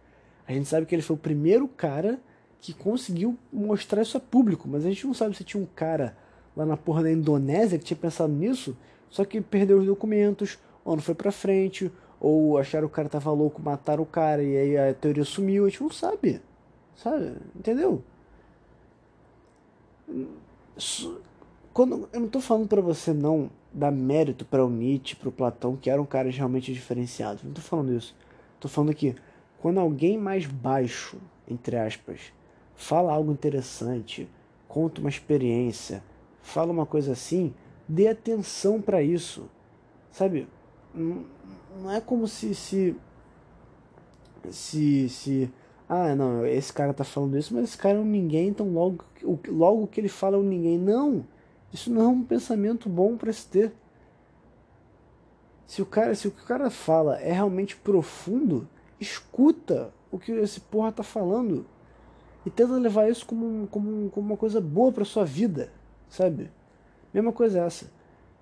A 0.47 0.51
gente 0.53 0.67
sabe 0.67 0.85
que 0.85 0.95
ele 0.95 1.01
foi 1.01 1.15
o 1.15 1.19
primeiro 1.19 1.67
cara 1.67 2.19
que 2.59 2.73
conseguiu 2.73 3.38
mostrar 3.53 4.01
isso 4.01 4.17
a 4.17 4.19
público, 4.19 4.67
mas 4.67 4.85
a 4.85 4.89
gente 4.89 5.05
não 5.05 5.13
sabe 5.13 5.35
se 5.35 5.43
tinha 5.43 5.61
um 5.61 5.67
cara 5.67 6.17
lá 6.55 6.65
na 6.65 6.75
porra 6.75 7.03
da 7.03 7.11
Indonésia 7.11 7.77
que 7.77 7.85
tinha 7.85 7.97
pensado 7.97 8.31
nisso, 8.31 8.75
só 9.09 9.23
que 9.23 9.39
perdeu 9.41 9.77
os 9.77 9.85
documentos, 9.85 10.57
ou 10.83 10.95
não 10.95 11.03
foi 11.03 11.13
pra 11.13 11.31
frente, 11.31 11.91
ou 12.19 12.58
acharam 12.58 12.88
que 12.88 12.93
o 12.93 12.95
cara 12.95 13.10
tava 13.10 13.32
louco, 13.32 13.62
mataram 13.62 14.04
o 14.04 14.06
cara 14.06 14.43
e 14.43 14.58
aí 14.58 14.78
a 14.78 14.93
teoria 14.93 15.23
sumiu, 15.23 15.65
a 15.65 15.69
gente 15.69 15.82
não 15.82 15.91
sabe. 15.91 16.41
Sabe? 16.95 17.34
Entendeu? 17.56 18.01
Quando, 21.73 22.10
eu 22.13 22.19
não 22.19 22.28
tô 22.28 22.39
falando 22.39 22.67
para 22.67 22.82
você 22.82 23.13
não 23.13 23.49
dar 23.73 23.91
mérito 23.91 24.45
para 24.45 24.65
o 24.65 24.69
Nietzsche, 24.69 25.15
para 25.15 25.30
o 25.30 25.32
Platão, 25.32 25.75
que 25.75 25.89
eram 25.89 26.06
caras 26.06 26.36
realmente 26.36 26.73
diferenciados. 26.73 27.43
Não 27.43 27.51
tô 27.51 27.62
falando 27.62 27.93
isso. 27.93 28.15
Tô 28.60 28.67
falando 28.67 28.93
que 28.93 29.15
quando 29.60 29.80
alguém 29.80 30.17
mais 30.17 30.45
baixo, 30.45 31.17
entre 31.47 31.75
aspas, 31.78 32.32
fala 32.75 33.12
algo 33.12 33.32
interessante, 33.32 34.30
conta 34.67 35.01
uma 35.01 35.10
experiência, 35.10 36.01
fala 36.41 36.71
uma 36.71 36.86
coisa 36.86 37.12
assim, 37.12 37.54
dê 37.88 38.08
atenção 38.08 38.82
para 38.82 39.01
isso. 39.01 39.49
Sabe? 40.12 40.47
Não 41.75 41.91
é 41.91 41.99
como 41.99 42.27
se 42.27 42.55
se 42.55 42.95
se 44.49 45.09
se 45.09 45.53
ah, 45.88 46.15
não, 46.15 46.45
esse 46.45 46.73
cara 46.73 46.93
tá 46.93 47.03
falando 47.03 47.38
isso, 47.38 47.53
mas 47.53 47.65
esse 47.65 47.77
cara 47.77 47.97
é 47.97 48.01
um 48.01 48.05
ninguém, 48.05 48.47
então 48.47 48.71
logo 48.71 49.03
logo 49.47 49.88
que 49.88 50.01
ele 50.01 50.09
fala 50.09 50.38
é 50.38 50.39
um 50.39 50.43
ninguém. 50.43 50.77
Não. 50.77 51.25
Isso 51.71 51.91
não 51.91 52.01
é 52.01 52.07
um 52.07 52.23
pensamento 52.23 52.89
bom 52.89 53.17
para 53.17 53.31
se 53.33 53.47
ter. 53.47 53.73
Se 55.67 55.81
o 55.81 55.85
cara, 55.85 56.15
se 56.15 56.27
o 56.27 56.31
que 56.31 56.41
o 56.41 56.45
cara 56.45 56.69
fala 56.69 57.19
é 57.19 57.31
realmente 57.31 57.75
profundo, 57.75 58.67
escuta 58.99 59.93
o 60.11 60.17
que 60.17 60.31
esse 60.31 60.59
porra 60.59 60.91
tá 60.91 61.03
falando 61.03 61.65
e 62.45 62.49
tenta 62.49 62.73
levar 62.73 63.09
isso 63.09 63.25
como, 63.25 63.67
como, 63.67 64.09
como 64.11 64.27
uma 64.27 64.38
coisa 64.38 64.61
boa 64.61 64.91
para 64.91 65.03
sua 65.03 65.25
vida, 65.25 65.71
sabe? 66.07 66.51
Mesma 67.13 67.33
coisa 67.33 67.59
essa. 67.59 67.91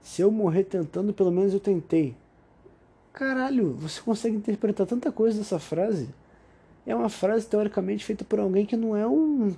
Se 0.02 0.22
eu 0.22 0.30
morrer 0.30 0.66
tentando, 0.66 1.14
pelo 1.14 1.32
menos 1.32 1.54
eu 1.54 1.60
tentei. 1.60 2.16
Caralho, 3.14 3.76
você 3.76 4.02
consegue 4.02 4.36
interpretar 4.36 4.88
tanta 4.88 5.12
coisa 5.12 5.38
dessa 5.38 5.60
frase? 5.60 6.10
É 6.86 6.96
uma 6.96 7.10
frase 7.10 7.46
teoricamente 7.46 8.04
feita 8.04 8.26
por 8.26 8.40
alguém 8.40 8.66
que 8.66 8.76
não 8.76 8.98
é 8.98 9.08
um 9.08 9.56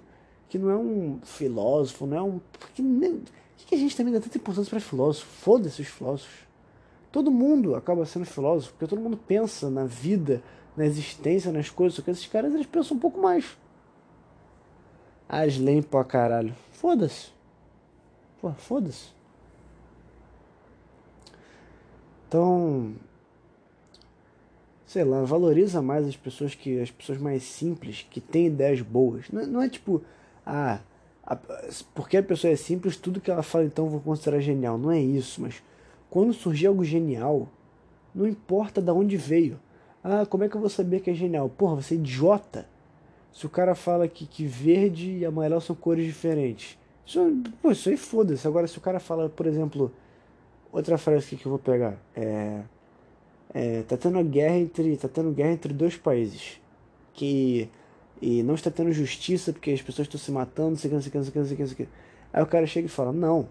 que 0.50 0.60
não 0.60 0.70
é 0.70 0.76
um 0.76 1.20
filósofo, 1.24 2.06
não 2.06 2.18
é 2.18 2.22
um 2.22 2.41
que 2.76 2.82
nem, 2.82 3.24
que, 3.58 3.65
que 3.65 3.76
a 3.76 3.78
gente 3.78 3.96
também 3.96 4.13
dá 4.13 4.20
tanta 4.20 4.38
importância 4.38 4.70
para 4.70 4.80
filósofo? 4.82 5.26
Foda-se 5.26 5.82
os 5.82 5.88
filósofos. 5.88 6.46
Todo 7.12 7.32
mundo 7.32 7.76
acaba 7.76 8.06
sendo 8.06 8.26
filósofo, 8.26 8.74
porque 8.74 8.88
todo 8.88 9.02
mundo 9.02 9.18
pensa 9.18 9.70
na 9.70 9.86
vida, 9.86 10.44
na 10.76 10.86
existência, 10.86 11.52
nas 11.52 11.70
coisas, 11.70 11.96
só 11.96 12.02
que 12.02 12.12
esses 12.12 12.28
caras 12.28 12.54
eles 12.54 12.68
pensam 12.68 12.98
um 12.98 13.00
pouco 13.00 13.22
mais. 13.22 13.58
Leem 15.58 15.82
pra 15.82 16.04
caralho. 16.04 16.54
Foda-se. 16.74 17.30
Pô, 18.41 18.52
foda-se. 18.52 19.15
Então, 22.28 22.94
sei 24.95 25.03
lá, 25.03 25.23
valoriza 25.23 25.81
mais 25.81 26.08
as 26.08 26.15
pessoas 26.15 26.55
que 26.55 26.79
as 26.79 26.89
pessoas 26.89 27.17
mais 27.17 27.43
simples, 27.43 28.08
que 28.10 28.21
têm 28.21 28.47
ideias 28.47 28.79
boas. 28.79 29.25
Não 29.29 29.41
é, 29.41 29.45
não 29.45 29.62
é 29.62 29.67
tipo, 29.67 30.01
ah, 30.45 30.79
a, 31.21 31.36
porque 31.93 32.15
a 32.15 32.23
pessoa 32.23 32.53
é 32.53 32.55
simples, 32.55 32.95
tudo 32.95 33.19
que 33.19 33.29
ela 33.29 33.43
fala 33.43 33.65
então 33.65 33.89
vou 33.89 33.99
considerar 33.99 34.39
genial. 34.39 34.77
Não 34.77 34.89
é 34.89 35.01
isso, 35.01 35.41
mas 35.41 35.62
quando 36.10 36.31
surgir 36.31 36.67
algo 36.67 36.86
genial, 36.86 37.49
não 38.13 38.25
importa 38.25 38.81
de 38.81 38.89
onde 38.89 39.17
veio. 39.17 39.60
Ah, 40.01 40.25
como 40.25 40.45
é 40.45 40.49
que 40.49 40.55
eu 40.55 40.62
vou 40.62 40.69
saber 40.69 41.01
que 41.01 41.10
é 41.10 41.13
genial? 41.13 41.49
Porra, 41.49 41.75
você 41.75 41.95
é 41.95 41.97
idiota. 41.97 42.65
Se 43.34 43.45
o 43.45 43.49
cara 43.49 43.75
fala 43.75 44.08
que, 44.08 44.25
que 44.25 44.45
verde 44.45 45.12
e 45.12 45.25
amarelo 45.25 45.60
são 45.60 45.75
cores 45.75 46.05
diferentes. 46.05 46.77
Isso, 47.05 47.19
pô, 47.62 47.71
isso 47.71 47.89
aí 47.89 47.97
foda-se. 47.97 48.47
Agora, 48.47 48.65
se 48.65 48.77
o 48.77 48.81
cara 48.81 49.01
fala, 49.01 49.27
por 49.27 49.45
exemplo, 49.45 49.91
outra 50.71 50.97
frase 50.97 51.36
que 51.36 51.45
eu 51.45 51.49
vou 51.49 51.60
pegar. 51.60 51.97
É, 52.15 52.62
é, 53.58 53.84
tá 53.84 53.96
tendo 53.96 54.22
guerra 54.26 54.58
entre. 54.58 54.98
Tá 54.98 55.08
tendo 55.08 55.32
guerra 55.32 55.54
entre 55.54 55.74
dois 55.74 55.96
países. 55.96 56.60
Que. 57.13 57.70
E 58.22 58.44
não 58.44 58.56
está 58.56 58.70
tendo 58.70 58.91
justiça 58.91 59.54
porque 59.54 59.72
as 59.72 59.82
pessoas 59.82 60.08
estão 60.08 60.20
se 60.20 60.32
matando, 60.32 60.76
sei 60.78 60.89
que, 60.89 61.02
sei 61.02 61.12
que, 61.12 61.24
sei 61.24 61.32
que, 61.32 61.46
sei 61.46 61.74
o 61.74 61.76
que. 61.76 61.88
Aí 62.34 62.44
o 62.44 62.48
cara 62.48 62.68
chega 62.68 62.88
e 62.88 62.89
fala, 62.89 63.13
não. 63.13 63.48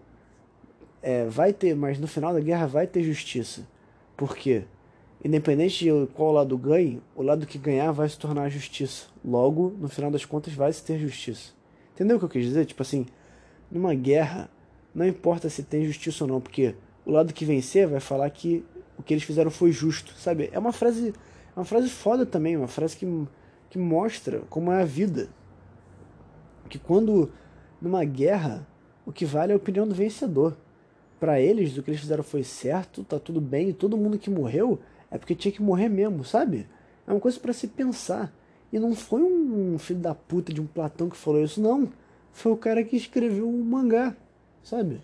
É, 1.03 1.27
vai 1.27 1.53
ter, 1.53 1.75
mas 1.75 1.99
no 1.99 2.07
final 2.07 2.35
da 2.35 2.40
guerra 2.40 2.67
vai 2.67 2.87
ter 2.87 3.03
justiça. 3.03 3.67
Por 4.17 4.37
quê? 4.37 4.64
Independente 5.25 5.85
de 5.85 6.07
qual 6.14 6.33
lado 6.33 6.57
ganhe, 6.57 7.01
o 7.14 7.23
lado 7.23 7.47
que 7.47 7.59
ganhar 7.59 7.93
vai 7.93 8.09
se 8.09 8.19
tornar 8.19 8.49
justiça. 8.51 9.07
Logo, 9.25 9.75
no 9.79 9.88
final 9.88 10.11
das 10.11 10.25
contas, 10.25 10.53
vai 10.55 10.73
se 10.73 10.83
ter 10.83 10.99
justiça. 10.99 11.53
Entendeu 11.95 12.17
o 12.17 12.19
que 12.19 12.25
eu 12.25 12.31
quis 12.31 12.45
dizer? 12.45 12.64
Tipo 12.67 12.83
assim, 12.83 13.07
numa 13.71 13.95
guerra, 13.95 14.51
não 14.95 15.07
importa 15.07 15.49
se 15.49 15.62
tem 15.62 15.85
justiça 15.85 16.25
ou 16.25 16.29
não, 16.29 16.40
porque 16.40 16.75
o 17.07 17.11
lado 17.11 17.33
que 17.33 17.45
vencer 17.45 17.87
vai 17.87 18.01
falar 18.01 18.29
que 18.31 18.64
o 18.98 19.02
que 19.02 19.14
eles 19.14 19.24
fizeram 19.24 19.50
foi 19.50 19.72
justo, 19.72 20.14
sabe? 20.14 20.50
É 20.52 20.59
uma 20.59 20.72
frase, 20.72 21.12
é 21.54 21.59
uma 21.59 21.64
frase 21.64 21.88
foda 21.88 22.24
também, 22.24 22.57
uma 22.57 22.68
frase 22.68 22.96
que, 22.96 23.07
que 23.70 23.78
mostra 23.78 24.40
como 24.50 24.72
é 24.72 24.83
a 24.83 24.85
vida. 24.85 25.28
Que 26.68 26.78
quando 26.78 27.30
numa 27.80 28.04
guerra, 28.04 28.66
o 29.04 29.12
que 29.12 29.24
vale 29.24 29.52
é 29.52 29.54
a 29.54 29.59
opinião 29.59 29.87
do 29.87 29.94
vencedor. 29.94 30.57
Para 31.20 31.40
eles, 31.40 31.76
o 31.76 31.83
que 31.83 31.90
eles 31.90 32.00
fizeram 32.00 32.22
foi 32.22 32.42
certo, 32.42 33.04
tá 33.04 33.18
tudo 33.18 33.40
bem, 33.40 33.68
e 33.70 33.72
todo 33.72 33.96
mundo 33.96 34.18
que 34.18 34.30
morreu 34.30 34.80
é 35.11 35.18
porque 35.18 35.35
tinha 35.35 35.52
que 35.52 35.62
morrer 35.62 35.88
mesmo, 35.88 36.24
sabe? 36.24 36.66
É 37.07 37.12
uma 37.12 37.20
coisa 37.20 37.38
para 37.38 37.52
se 37.52 37.68
pensar. 37.68 38.33
E 38.72 38.78
não 38.78 38.94
foi 38.94 39.22
um 39.22 39.78
filho 39.78 40.00
da 40.00 40.14
puta 40.14 40.52
de 40.52 40.61
um 40.61 40.66
Platão 40.66 41.09
que 41.09 41.16
falou 41.16 41.42
isso, 41.42 41.61
não. 41.61 41.88
Foi 42.33 42.50
o 42.50 42.57
cara 42.57 42.83
que 42.83 42.96
escreveu 42.96 43.48
o 43.48 43.64
mangá, 43.64 44.16
sabe? 44.62 45.00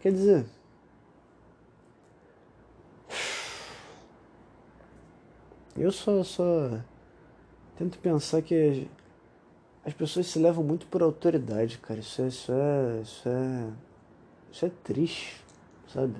Quer 0.00 0.12
dizer. 0.12 0.44
Eu 5.78 5.92
só, 5.92 6.22
só 6.22 6.80
tento 7.76 7.98
pensar 7.98 8.40
que 8.40 8.88
as 9.84 9.92
pessoas 9.92 10.26
se 10.26 10.38
levam 10.38 10.64
muito 10.64 10.86
por 10.86 11.02
autoridade, 11.02 11.78
cara. 11.78 12.00
Isso 12.00 12.22
é, 12.22 12.26
isso 12.28 12.52
é, 12.52 13.00
isso 13.02 13.28
é, 13.28 13.68
isso 14.50 14.66
é 14.66 14.70
triste, 14.82 15.44
sabe? 15.92 16.16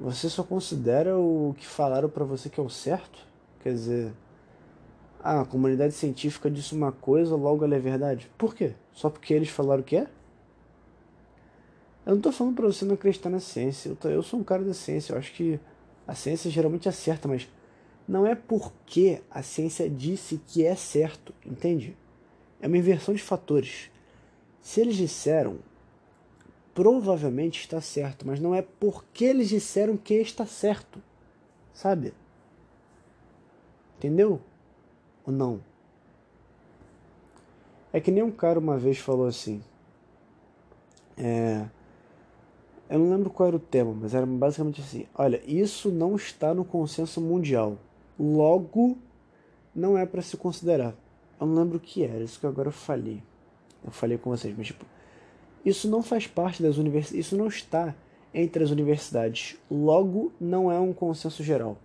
Você 0.00 0.28
só 0.28 0.42
considera 0.42 1.16
o 1.16 1.54
que 1.56 1.66
falaram 1.66 2.08
para 2.08 2.24
você 2.24 2.48
que 2.48 2.58
é 2.58 2.62
o 2.62 2.70
certo? 2.70 3.24
Quer 3.60 3.72
dizer, 3.74 4.12
ah, 5.22 5.42
a 5.42 5.44
comunidade 5.44 5.94
científica 5.94 6.50
disse 6.50 6.74
uma 6.74 6.90
coisa, 6.90 7.36
logo 7.36 7.64
ela 7.64 7.76
é 7.76 7.78
verdade. 7.78 8.30
Por 8.36 8.54
quê? 8.54 8.74
Só 8.92 9.08
porque 9.08 9.32
eles 9.32 9.50
falaram 9.50 9.82
que 9.82 9.96
é? 9.96 10.08
Eu 12.04 12.16
não 12.16 12.20
tô 12.20 12.32
falando 12.32 12.56
pra 12.56 12.66
você 12.66 12.84
não 12.84 12.94
acreditar 12.94 13.30
na 13.30 13.38
ciência. 13.38 13.90
Eu, 13.90 13.96
tô, 13.96 14.08
eu 14.08 14.22
sou 14.22 14.40
um 14.40 14.42
cara 14.42 14.64
da 14.64 14.74
ciência. 14.74 15.12
Eu 15.12 15.18
acho 15.18 15.32
que 15.32 15.60
a 16.12 16.14
ciência 16.14 16.50
geralmente 16.50 16.90
acerta, 16.90 17.26
mas 17.26 17.48
não 18.06 18.26
é 18.26 18.34
porque 18.34 19.22
a 19.30 19.42
ciência 19.42 19.88
disse 19.88 20.38
que 20.46 20.62
é 20.62 20.76
certo, 20.76 21.32
entende? 21.44 21.96
É 22.60 22.66
uma 22.66 22.76
inversão 22.76 23.14
de 23.14 23.22
fatores. 23.22 23.90
Se 24.60 24.82
eles 24.82 24.94
disseram, 24.94 25.58
provavelmente 26.74 27.60
está 27.60 27.80
certo, 27.80 28.26
mas 28.26 28.38
não 28.38 28.54
é 28.54 28.60
porque 28.60 29.24
eles 29.24 29.48
disseram 29.48 29.96
que 29.96 30.12
está 30.12 30.44
certo, 30.44 31.02
sabe? 31.72 32.12
Entendeu? 33.96 34.38
Ou 35.24 35.32
não? 35.32 35.64
É 37.90 38.02
que 38.02 38.10
nem 38.10 38.22
um 38.22 38.30
cara 38.30 38.58
uma 38.58 38.76
vez 38.76 38.98
falou 38.98 39.26
assim. 39.26 39.64
É, 41.16 41.64
eu 42.92 42.98
não 42.98 43.10
lembro 43.10 43.30
qual 43.30 43.46
era 43.46 43.56
o 43.56 43.58
tema, 43.58 43.96
mas 43.98 44.14
era 44.14 44.26
basicamente 44.26 44.82
assim: 44.82 45.06
olha, 45.14 45.42
isso 45.46 45.90
não 45.90 46.14
está 46.14 46.52
no 46.52 46.62
consenso 46.62 47.22
mundial. 47.22 47.78
Logo, 48.20 48.98
não 49.74 49.96
é 49.96 50.04
para 50.04 50.20
se 50.20 50.36
considerar. 50.36 50.94
Eu 51.40 51.46
não 51.46 51.54
lembro 51.54 51.78
o 51.78 51.80
que 51.80 52.04
era, 52.04 52.22
isso 52.22 52.38
que 52.38 52.46
agora 52.46 52.68
eu 52.68 52.72
falei. 52.72 53.22
Eu 53.82 53.90
falei 53.90 54.18
com 54.18 54.28
vocês, 54.28 54.54
mas 54.54 54.66
tipo, 54.66 54.84
isso 55.64 55.88
não 55.88 56.02
faz 56.02 56.26
parte 56.26 56.62
das 56.62 56.76
universidades, 56.76 57.26
isso 57.26 57.34
não 57.34 57.46
está 57.46 57.94
entre 58.34 58.62
as 58.62 58.70
universidades. 58.70 59.56
Logo, 59.70 60.30
não 60.38 60.70
é 60.70 60.78
um 60.78 60.92
consenso 60.92 61.42
geral. 61.42 61.78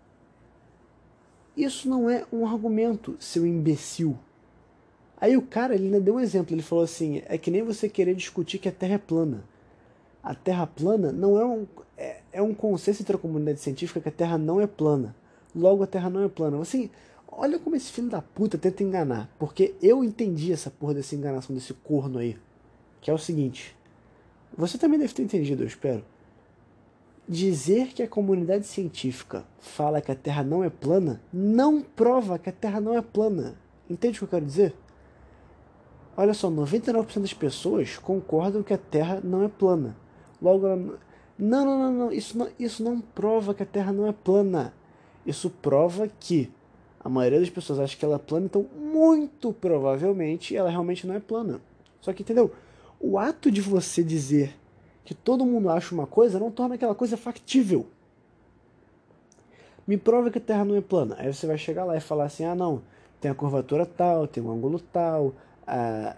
Isso 1.56 1.90
não 1.90 2.10
é 2.10 2.26
um 2.34 2.46
argumento, 2.46 3.16
seu 3.18 3.48
imbecil. 3.48 4.20
Aí 5.16 5.38
o 5.38 5.42
cara 5.42 5.74
ele 5.74 5.86
ainda 5.86 6.02
deu 6.02 6.16
um 6.16 6.20
exemplo, 6.20 6.54
ele 6.54 6.62
falou 6.62 6.84
assim: 6.84 7.22
é 7.28 7.38
que 7.38 7.50
nem 7.50 7.64
você 7.64 7.88
querer 7.88 8.14
discutir 8.14 8.58
que 8.60 8.68
a 8.68 8.74
Terra 8.74 8.96
é 8.96 9.00
plana. 9.00 9.46
A 10.28 10.36
Terra 10.36 10.68
plana 10.68 11.14
não 11.14 11.40
é 11.40 11.46
um, 11.46 11.66
é, 11.98 12.18
é 12.34 12.42
um 12.42 12.54
consenso 12.54 13.02
entre 13.02 13.16
a 13.16 13.18
comunidade 13.18 13.62
científica 13.62 14.02
que 14.02 14.10
a 14.10 14.12
Terra 14.12 14.38
não 14.38 14.60
é 14.60 14.68
plana. 14.68 15.16
logo 15.56 15.82
a 15.84 15.88
Terra 15.88 16.10
não 16.10 16.22
é 16.22 16.28
plana. 16.28 16.62
Assim, 16.62 16.90
olha 17.32 17.58
como 17.58 17.78
esse 17.78 17.90
filho 17.90 18.10
da 18.10 18.22
puta 18.22 18.58
tenta 18.58 18.84
enganar. 18.84 19.34
Porque 19.40 19.74
eu 19.82 20.04
entendi 20.04 20.52
essa 20.52 20.70
porra 20.70 20.96
dessa 20.96 21.16
enganação 21.16 21.56
desse 21.56 21.74
corno 21.74 22.20
aí. 22.20 22.38
Que 23.00 23.10
é 23.10 23.14
o 23.14 23.18
seguinte. 23.18 23.74
Você 24.58 24.78
também 24.78 25.00
deve 25.00 25.14
ter 25.14 25.24
entendido, 25.24 25.64
eu 25.64 25.68
espero. 25.68 26.04
Dizer 27.26 27.94
que 27.94 28.04
a 28.04 28.08
comunidade 28.08 28.68
científica 28.68 29.46
fala 29.62 30.02
que 30.02 30.12
a 30.12 30.16
Terra 30.16 30.44
não 30.44 30.62
é 30.62 30.70
plana 30.70 31.22
não 31.32 31.82
prova 31.82 32.38
que 32.38 32.50
a 32.50 32.54
Terra 32.54 32.82
não 32.82 32.94
é 32.94 33.02
plana. 33.02 33.56
Entende 33.90 34.18
o 34.18 34.20
que 34.20 34.26
eu 34.26 34.40
quero 34.40 34.46
dizer? 34.46 34.76
Olha 36.18 36.34
só, 36.34 36.52
99% 36.52 37.22
das 37.22 37.34
pessoas 37.34 37.98
concordam 37.98 38.62
que 38.62 38.74
a 38.74 38.78
Terra 38.78 39.22
não 39.24 39.42
é 39.42 39.48
plana. 39.48 39.96
Logo, 40.42 40.68
não, 40.68 41.66
não, 41.66 41.66
não, 41.66 41.94
não. 41.94 42.12
Isso, 42.12 42.38
não, 42.38 42.50
isso 42.60 42.84
não 42.84 43.00
prova 43.00 43.54
que 43.54 43.64
a 43.64 43.66
Terra 43.66 43.92
não 43.92 44.08
é 44.08 44.12
plana. 44.12 44.74
Isso 45.26 45.50
prova 45.50 46.08
que 46.08 46.52
a 47.00 47.10
maioria 47.10 47.40
das 47.40 47.50
pessoas 47.50 47.80
acha 47.80 47.96
que 47.96 48.04
ela 48.04 48.16
é 48.16 48.20
plana, 48.20 48.46
então 48.46 48.66
muito 48.76 49.54
provavelmente 49.54 50.56
ela 50.56 50.70
realmente 50.70 51.06
não 51.06 51.16
é 51.16 51.20
plana. 51.20 51.62
Só 52.02 52.12
que, 52.14 52.24
entendeu? 52.24 52.52
O 53.00 53.18
ato 53.18 53.52
de 53.52 53.62
você 53.62 54.04
dizer 54.04 54.56
que 55.06 55.14
todo 55.14 55.46
mundo 55.46 55.70
acha 55.70 55.94
uma 55.94 56.08
coisa 56.08 56.40
não 56.40 56.52
torna 56.52 56.76
aquela 56.76 56.96
coisa 56.96 57.16
factível. 57.16 57.86
Me 59.88 59.96
prova 59.96 60.30
que 60.30 60.38
a 60.38 60.42
Terra 60.42 60.66
não 60.66 60.76
é 60.76 60.82
plana. 60.82 61.16
Aí 61.18 61.32
você 61.34 61.48
vai 61.48 61.58
chegar 61.58 61.86
lá 61.86 61.96
e 61.96 62.02
falar 62.02 62.26
assim: 62.26 62.44
ah, 62.44 62.56
não, 62.56 62.82
tem 63.22 63.32
a 63.32 63.36
curvatura 63.36 63.86
tal, 63.86 64.28
tem 64.28 64.44
um 64.44 64.52
ângulo 64.52 64.80
tal, 64.80 65.34
a, 65.68 66.16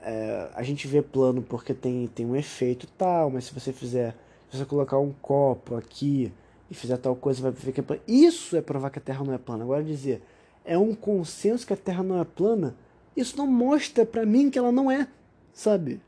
a, 0.56 0.60
a 0.60 0.64
gente 0.64 0.88
vê 0.88 1.02
plano 1.02 1.42
porque 1.42 1.74
tem, 1.74 2.08
tem 2.08 2.26
um 2.26 2.36
efeito 2.36 2.88
tal, 2.98 3.32
mas 3.32 3.46
se 3.46 3.54
você 3.54 3.74
fizer, 3.74 4.16
se 4.50 4.58
você 4.58 4.66
colocar 4.66 5.00
um 5.00 5.12
copo 5.22 5.76
aqui 5.76 6.32
e 6.70 6.76
fizer 6.76 6.98
tal 6.98 7.16
coisa, 7.16 7.42
vai 7.42 7.52
ver 7.52 7.72
que 7.72 7.80
é 7.80 7.84
plano. 7.84 8.02
Isso 8.08 8.56
é 8.56 8.62
provar 8.62 8.92
que 8.92 9.00
a 9.00 9.02
Terra 9.02 9.24
não 9.24 9.34
é 9.34 9.38
plana. 9.38 9.64
Agora 9.64 9.84
dizer, 9.84 10.22
é 10.64 10.78
um 10.78 10.94
consenso 10.94 11.66
que 11.66 11.74
a 11.74 11.78
Terra 11.78 12.04
não 12.04 12.22
é 12.22 12.24
plana, 12.24 12.76
isso 13.18 13.36
não 13.36 13.48
mostra 13.48 14.06
para 14.06 14.26
mim 14.26 14.50
que 14.50 14.60
ela 14.60 14.72
não 14.72 14.92
é, 14.92 15.08
sabe? 15.52 16.00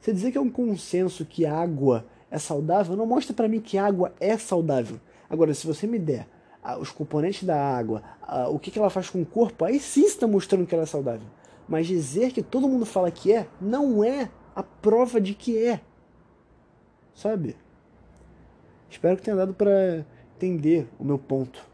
Você 0.00 0.12
dizer 0.12 0.32
que 0.32 0.38
é 0.38 0.40
um 0.40 0.50
consenso 0.50 1.24
que 1.24 1.46
água 1.46 2.04
é 2.30 2.38
saudável 2.38 2.96
não 2.96 3.06
mostra 3.06 3.34
para 3.34 3.48
mim 3.48 3.60
que 3.60 3.78
água 3.78 4.12
é 4.20 4.36
saudável. 4.36 5.00
Agora, 5.30 5.52
se 5.54 5.66
você 5.66 5.86
me 5.86 5.98
der 5.98 6.26
ah, 6.62 6.78
os 6.78 6.90
componentes 6.90 7.44
da 7.44 7.56
água, 7.56 8.02
ah, 8.22 8.48
o 8.48 8.58
que, 8.58 8.70
que 8.70 8.78
ela 8.78 8.90
faz 8.90 9.08
com 9.08 9.20
o 9.20 9.26
corpo, 9.26 9.64
aí 9.64 9.80
sim 9.80 10.04
está 10.04 10.26
mostrando 10.26 10.66
que 10.66 10.74
ela 10.74 10.84
é 10.84 10.86
saudável. 10.86 11.26
Mas 11.68 11.86
dizer 11.86 12.32
que 12.32 12.42
todo 12.42 12.68
mundo 12.68 12.86
fala 12.86 13.10
que 13.10 13.32
é, 13.32 13.46
não 13.60 14.02
é 14.02 14.30
a 14.54 14.62
prova 14.62 15.20
de 15.20 15.34
que 15.34 15.58
é. 15.58 15.80
Sabe? 17.14 17.56
Espero 18.88 19.16
que 19.16 19.22
tenha 19.22 19.36
dado 19.36 19.52
para 19.52 20.06
entender 20.36 20.88
o 20.98 21.04
meu 21.04 21.18
ponto. 21.18 21.66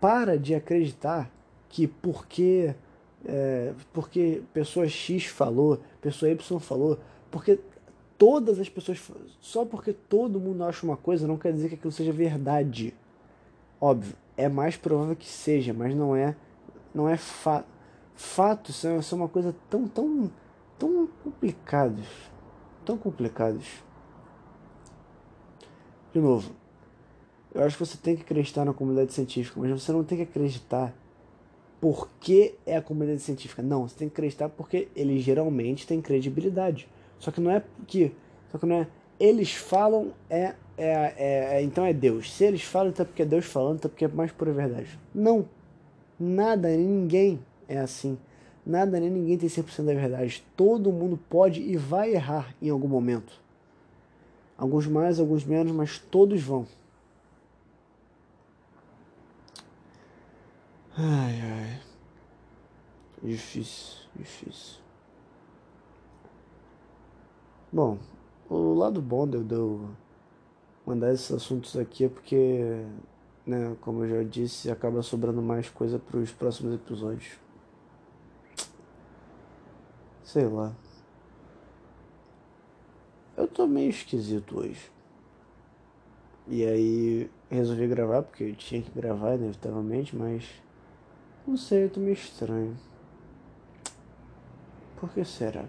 Para 0.00 0.38
de 0.38 0.54
acreditar 0.54 1.30
que 1.68 1.86
porque 1.86 2.74
é, 3.24 3.72
porque 3.92 4.42
pessoa 4.54 4.88
X 4.88 5.26
falou, 5.26 5.80
pessoa 6.00 6.30
Y 6.30 6.60
falou, 6.60 6.98
porque 7.30 7.58
todas 8.16 8.58
as 8.58 8.68
pessoas. 8.68 9.00
Só 9.40 9.64
porque 9.64 9.92
todo 9.92 10.40
mundo 10.40 10.64
acha 10.64 10.84
uma 10.84 10.96
coisa 10.96 11.26
não 11.26 11.38
quer 11.38 11.52
dizer 11.52 11.68
que 11.68 11.74
aquilo 11.76 11.92
seja 11.92 12.12
verdade. 12.12 12.94
Óbvio, 13.80 14.16
é 14.36 14.48
mais 14.48 14.76
provável 14.76 15.14
que 15.14 15.28
seja, 15.28 15.72
mas 15.72 15.94
não 15.94 16.14
é. 16.14 16.34
Não 16.98 17.08
é 17.08 17.16
fa 17.16 17.64
fatos 18.16 18.74
são, 18.74 19.00
são 19.00 19.20
uma 19.20 19.28
coisa 19.28 19.54
tão, 19.70 19.86
tão, 19.86 20.28
tão 20.76 21.08
complicados. 21.22 22.08
Tão 22.84 22.98
complicados. 22.98 23.64
De 26.12 26.18
novo, 26.18 26.50
eu 27.54 27.62
acho 27.62 27.76
que 27.78 27.86
você 27.86 27.96
tem 27.96 28.16
que 28.16 28.22
acreditar 28.22 28.64
na 28.64 28.72
comunidade 28.72 29.12
científica, 29.12 29.60
mas 29.60 29.70
você 29.70 29.92
não 29.92 30.02
tem 30.02 30.18
que 30.18 30.24
acreditar 30.24 30.92
porque 31.80 32.56
é 32.66 32.76
a 32.76 32.82
comunidade 32.82 33.22
científica. 33.22 33.62
Não, 33.62 33.86
você 33.86 33.94
tem 33.94 34.08
que 34.08 34.14
acreditar 34.14 34.48
porque 34.48 34.88
ele 34.96 35.20
geralmente 35.20 35.86
tem 35.86 36.02
credibilidade. 36.02 36.88
Só 37.20 37.30
que 37.30 37.40
não 37.40 37.52
é 37.52 37.62
que. 37.86 38.12
Só 38.50 38.58
que 38.58 38.66
não 38.66 38.74
é. 38.74 38.88
Eles 39.20 39.54
falam, 39.54 40.12
é, 40.28 40.56
é, 40.76 41.14
é, 41.16 41.56
é 41.58 41.62
Então 41.62 41.84
é 41.84 41.92
Deus. 41.92 42.32
Se 42.32 42.42
eles 42.42 42.64
falam, 42.64 42.90
então 42.90 43.04
é 43.04 43.06
porque 43.06 43.22
é 43.22 43.26
Deus 43.26 43.44
falando, 43.44 43.76
então 43.76 43.88
é 43.88 43.90
porque 43.90 44.04
é 44.04 44.08
mais 44.08 44.32
pura 44.32 44.52
verdade. 44.52 44.98
Não. 45.14 45.46
Nada, 46.18 46.68
nem 46.68 46.86
ninguém 46.86 47.40
é 47.68 47.78
assim. 47.78 48.18
Nada, 48.64 48.98
nem 49.00 49.10
ninguém 49.10 49.38
tem 49.38 49.48
100% 49.48 49.84
da 49.86 49.94
verdade. 49.94 50.44
Todo 50.56 50.92
mundo 50.92 51.18
pode 51.28 51.60
e 51.60 51.76
vai 51.76 52.12
errar 52.14 52.54
em 52.60 52.70
algum 52.70 52.88
momento. 52.88 53.32
Alguns 54.56 54.86
mais, 54.86 55.20
alguns 55.20 55.44
menos, 55.44 55.72
mas 55.72 55.98
todos 55.98 56.42
vão. 56.42 56.66
Ai, 60.96 61.40
ai. 61.40 61.80
Difícil, 63.22 63.98
difícil. 64.16 64.80
Bom, 67.72 67.98
o 68.48 68.74
lado 68.74 69.00
bom 69.00 69.26
de 69.28 69.54
eu 69.54 69.90
mandar 70.86 71.12
esses 71.12 71.30
assuntos 71.30 71.76
aqui 71.76 72.06
é 72.06 72.08
porque, 72.08 72.84
né, 73.48 73.76
como 73.80 74.04
eu 74.04 74.22
já 74.22 74.28
disse, 74.28 74.70
acaba 74.70 75.02
sobrando 75.02 75.40
mais 75.40 75.70
coisa 75.70 75.98
para 75.98 76.18
os 76.18 76.30
próximos 76.30 76.74
episódios. 76.74 77.38
Sei 80.22 80.46
lá. 80.46 80.74
Eu 83.34 83.48
tô 83.48 83.66
meio 83.66 83.88
esquisito 83.88 84.60
hoje. 84.60 84.90
E 86.46 86.64
aí 86.66 87.30
resolvi 87.50 87.86
gravar, 87.86 88.22
porque 88.22 88.44
eu 88.44 88.54
tinha 88.54 88.82
que 88.82 88.90
gravar, 88.90 89.34
inevitavelmente, 89.34 90.14
mas 90.14 90.44
não 91.46 91.56
sei, 91.56 91.84
eu 91.84 91.90
tô 91.90 92.00
meio 92.00 92.12
estranho. 92.12 92.76
Por 94.96 95.10
que 95.10 95.24
será? 95.24 95.64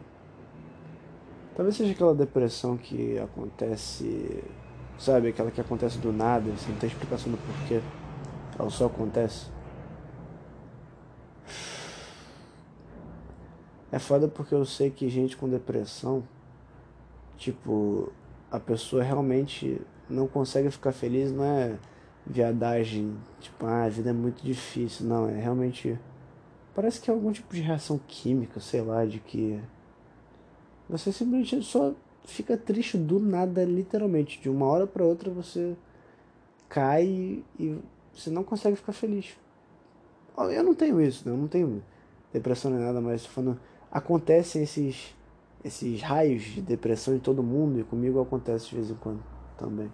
Talvez 1.55 1.77
seja 1.77 1.93
aquela 1.93 2.15
depressão 2.15 2.77
que 2.77 3.17
acontece, 3.19 4.43
sabe? 4.99 5.29
Aquela 5.29 5.49
que 5.49 5.61
acontece 5.61 5.97
do 5.97 6.11
nada, 6.11 6.55
sem 6.57 6.75
ter 6.75 6.87
explicação 6.87 7.31
do 7.31 7.37
porquê. 7.37 7.81
Ela 8.59 8.69
só 8.69 8.85
acontece. 8.85 9.47
É 13.91 13.97
foda 13.97 14.27
porque 14.27 14.53
eu 14.53 14.65
sei 14.65 14.91
que 14.91 15.09
gente 15.09 15.35
com 15.35 15.49
depressão, 15.49 16.23
tipo, 17.37 18.11
a 18.51 18.59
pessoa 18.59 19.01
realmente 19.01 19.81
não 20.07 20.27
consegue 20.27 20.69
ficar 20.69 20.91
feliz, 20.91 21.31
não 21.31 21.43
é 21.43 21.79
viadagem, 22.25 23.17
tipo, 23.39 23.65
ah, 23.65 23.85
a 23.85 23.89
vida 23.89 24.11
é 24.11 24.13
muito 24.13 24.43
difícil. 24.43 25.07
Não, 25.07 25.27
é 25.27 25.39
realmente. 25.39 25.97
Parece 26.75 27.01
que 27.01 27.09
é 27.09 27.13
algum 27.13 27.31
tipo 27.31 27.53
de 27.53 27.61
reação 27.61 27.99
química, 28.07 28.59
sei 28.59 28.81
lá, 28.81 29.05
de 29.05 29.19
que. 29.19 29.59
Você 30.87 31.11
simplesmente 31.11 31.63
só 31.63 31.93
fica 32.25 32.57
triste 32.57 32.97
do 32.97 33.19
nada, 33.19 33.63
literalmente. 33.63 34.39
De 34.39 34.49
uma 34.49 34.65
hora 34.65 34.87
para 34.87 35.03
outra 35.03 35.29
você 35.29 35.75
cai 36.67 37.43
e 37.59 37.77
você 38.13 38.29
não 38.29 38.43
consegue 38.43 38.75
ficar 38.75 38.93
feliz. 38.93 39.37
Eu 40.37 40.63
não 40.63 40.73
tenho 40.73 41.01
isso, 41.01 41.27
né? 41.27 41.33
eu 41.33 41.37
não 41.37 41.47
tenho 41.47 41.83
depressão 42.31 42.71
nem 42.71 42.79
nada, 42.79 43.01
mas 43.01 43.25
falando, 43.25 43.59
acontecem 43.91 44.63
esses, 44.63 45.15
esses 45.63 46.01
raios 46.01 46.43
de 46.43 46.61
depressão 46.61 47.15
em 47.15 47.19
todo 47.19 47.43
mundo 47.43 47.79
e 47.79 47.83
comigo 47.83 48.21
acontece 48.21 48.69
de 48.69 48.75
vez 48.75 48.89
em 48.89 48.95
quando 48.95 49.21
também. 49.57 49.91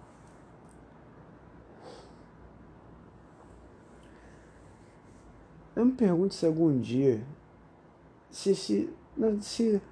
Eu 5.74 5.84
me 5.84 5.92
pergunto 5.92 6.32
se 6.32 6.46
algum 6.46 6.80
dia. 6.80 7.22
Se, 8.30 8.54
se, 8.54 8.90
se. 9.40 9.82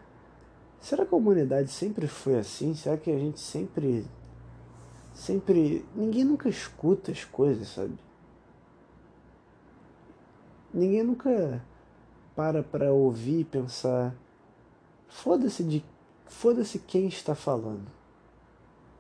Será 0.85 1.07
que 1.07 1.15
a 1.15 1.17
humanidade 1.17 1.71
sempre 1.71 2.07
foi 2.07 2.39
assim? 2.39 2.75
Será 2.75 2.99
que 2.99 3.11
a 3.11 3.19
gente 3.19 3.41
sempre. 3.41 4.05
Sempre. 5.15 5.83
Ninguém 5.95 6.25
nunca 6.25 6.47
escuta 6.47 7.11
as 7.11 7.25
coisas, 7.25 7.69
sabe? 7.69 7.99
Ninguém 10.75 11.03
nunca 11.03 11.65
para 12.37 12.63
para 12.63 12.93
ouvir 12.93 13.41
e 13.41 13.45
pensar. 13.45 14.15
Foda-se 15.09 15.65
de. 15.65 15.83
Foda-se 16.27 16.79
quem 16.79 17.07
está 17.07 17.35
falando. 17.35 17.91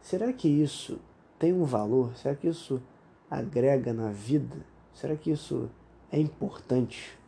Será 0.00 0.32
que 0.32 0.48
isso 0.48 0.98
tem 1.38 1.52
um 1.52 1.64
valor? 1.64 2.16
Será 2.16 2.34
que 2.34 2.48
isso 2.48 2.80
agrega 3.30 3.92
na 3.92 4.08
vida? 4.08 4.56
Será 4.94 5.14
que 5.16 5.30
isso 5.30 5.68
é 6.10 6.18
importante. 6.18 7.18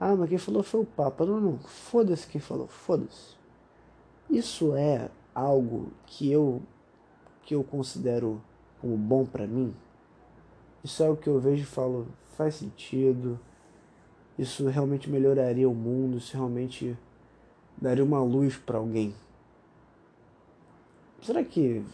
Ah, 0.00 0.16
mas 0.16 0.28
quem 0.28 0.38
falou 0.38 0.64
foi 0.64 0.80
o 0.80 0.84
Papa. 0.84 1.24
Não, 1.24 1.40
não, 1.40 1.58
foda-se 1.60 2.26
quem 2.26 2.40
falou, 2.40 2.66
foda-se. 2.66 3.40
Isso 4.32 4.74
é 4.74 5.10
algo 5.34 5.92
que 6.06 6.32
eu 6.32 6.62
que 7.42 7.54
eu 7.54 7.62
considero 7.62 8.40
como 8.80 8.96
bom 8.96 9.26
para 9.26 9.46
mim. 9.46 9.74
Isso 10.82 11.02
é 11.02 11.10
o 11.10 11.16
que 11.16 11.28
eu 11.28 11.38
vejo 11.38 11.64
e 11.64 11.66
falo, 11.66 12.08
faz 12.34 12.54
sentido. 12.54 13.38
Isso 14.38 14.66
realmente 14.68 15.10
melhoraria 15.10 15.68
o 15.68 15.74
mundo, 15.74 16.16
isso 16.16 16.34
realmente 16.34 16.96
daria 17.76 18.02
uma 18.02 18.22
luz 18.22 18.56
para 18.56 18.78
alguém. 18.78 19.14
Será 21.20 21.44
que 21.44 21.84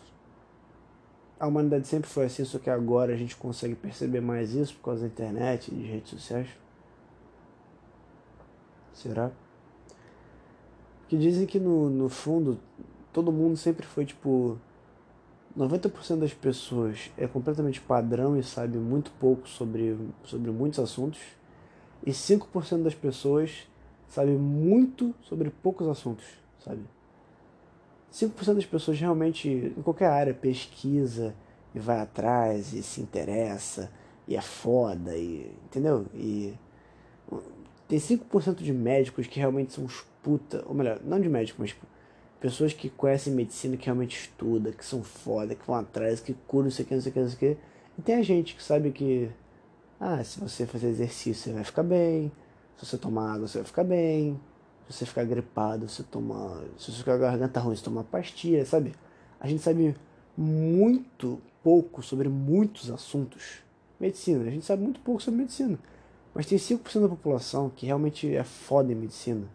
a 1.40 1.46
humanidade 1.48 1.88
sempre 1.88 2.08
foi 2.08 2.26
assim, 2.26 2.44
só 2.44 2.60
que 2.60 2.70
agora 2.70 3.14
a 3.14 3.16
gente 3.16 3.36
consegue 3.36 3.74
perceber 3.74 4.20
mais 4.20 4.54
isso 4.54 4.76
por 4.76 4.84
causa 4.84 5.00
da 5.00 5.08
internet 5.08 5.72
e 5.72 5.74
de 5.74 5.82
redes 5.82 6.10
sociais? 6.10 6.48
Será? 8.92 9.32
Porque 11.08 11.16
dizem 11.16 11.46
que 11.46 11.58
no, 11.58 11.88
no 11.88 12.10
fundo 12.10 12.60
todo 13.14 13.32
mundo 13.32 13.56
sempre 13.56 13.86
foi 13.86 14.04
tipo. 14.04 14.58
90% 15.56 16.18
das 16.18 16.34
pessoas 16.34 17.10
é 17.16 17.26
completamente 17.26 17.80
padrão 17.80 18.38
e 18.38 18.42
sabe 18.42 18.76
muito 18.76 19.10
pouco 19.12 19.48
sobre, 19.48 19.96
sobre 20.22 20.50
muitos 20.50 20.78
assuntos. 20.78 21.18
E 22.04 22.10
5% 22.10 22.82
das 22.82 22.94
pessoas 22.94 23.66
sabe 24.06 24.32
muito 24.32 25.14
sobre 25.22 25.48
poucos 25.48 25.88
assuntos, 25.88 26.26
sabe? 26.62 26.82
5% 28.12 28.54
das 28.54 28.66
pessoas 28.66 29.00
realmente, 29.00 29.48
em 29.48 29.82
qualquer 29.82 30.10
área, 30.10 30.34
pesquisa 30.34 31.34
e 31.74 31.78
vai 31.78 32.00
atrás 32.00 32.74
e 32.74 32.82
se 32.82 33.00
interessa 33.00 33.90
e 34.28 34.36
é 34.36 34.40
foda, 34.42 35.16
e, 35.16 35.50
entendeu? 35.64 36.06
E 36.14 36.54
tem 37.88 37.98
5% 37.98 38.56
de 38.56 38.72
médicos 38.72 39.26
que 39.26 39.40
realmente 39.40 39.72
são 39.72 39.84
uns 39.84 40.06
puta, 40.28 40.62
ou 40.66 40.74
melhor, 40.74 41.00
não 41.02 41.18
de 41.18 41.26
médicos, 41.26 41.58
mas 41.58 41.70
tipo, 41.70 41.86
pessoas 42.38 42.74
que 42.74 42.90
conhecem 42.90 43.32
medicina, 43.32 43.78
que 43.78 43.86
realmente 43.86 44.20
estuda, 44.20 44.72
que 44.72 44.84
são 44.84 45.02
foda, 45.02 45.54
que 45.54 45.66
vão 45.66 45.76
atrás, 45.76 46.20
que 46.20 46.34
curam, 46.46 46.64
não 46.64 46.70
sei 46.70 46.84
o 46.84 46.88
que, 46.88 46.94
não 46.94 47.00
sei 47.00 47.10
o 47.10 47.12
que, 47.14 47.20
não 47.20 47.28
sei 47.30 47.36
o 47.36 47.54
que. 47.54 47.60
E 47.98 48.02
tem 48.02 48.16
a 48.16 48.22
gente 48.22 48.54
que 48.54 48.62
sabe 48.62 48.90
que, 48.90 49.30
ah, 49.98 50.22
se 50.22 50.38
você 50.38 50.66
fazer 50.66 50.88
exercício, 50.88 51.34
você 51.34 51.52
vai 51.54 51.64
ficar 51.64 51.82
bem, 51.82 52.30
se 52.76 52.84
você 52.84 52.98
tomar 52.98 53.32
água, 53.32 53.48
você 53.48 53.56
vai 53.56 53.66
ficar 53.66 53.84
bem, 53.84 54.38
se 54.86 54.98
você 54.98 55.06
ficar 55.06 55.24
gripado, 55.24 55.88
você 55.88 56.02
toma. 56.02 56.62
Se 56.76 56.92
você 56.92 56.98
ficar 56.98 57.18
com 57.18 57.24
a 57.24 57.28
garganta 57.28 57.60
ruim, 57.60 57.74
você 57.74 57.84
toma 57.84 58.04
pastilha, 58.04 58.66
sabe? 58.66 58.94
A 59.40 59.48
gente 59.48 59.62
sabe 59.62 59.96
muito 60.36 61.40
pouco 61.64 62.02
sobre 62.02 62.28
muitos 62.28 62.90
assuntos. 62.90 63.60
Medicina, 63.98 64.44
a 64.44 64.50
gente 64.50 64.66
sabe 64.66 64.82
muito 64.82 65.00
pouco 65.00 65.22
sobre 65.22 65.40
medicina. 65.40 65.78
Mas 66.34 66.44
tem 66.44 66.58
5% 66.58 67.00
da 67.00 67.08
população 67.08 67.70
que 67.70 67.86
realmente 67.86 68.32
é 68.34 68.44
foda 68.44 68.92
em 68.92 68.94
medicina, 68.94 69.48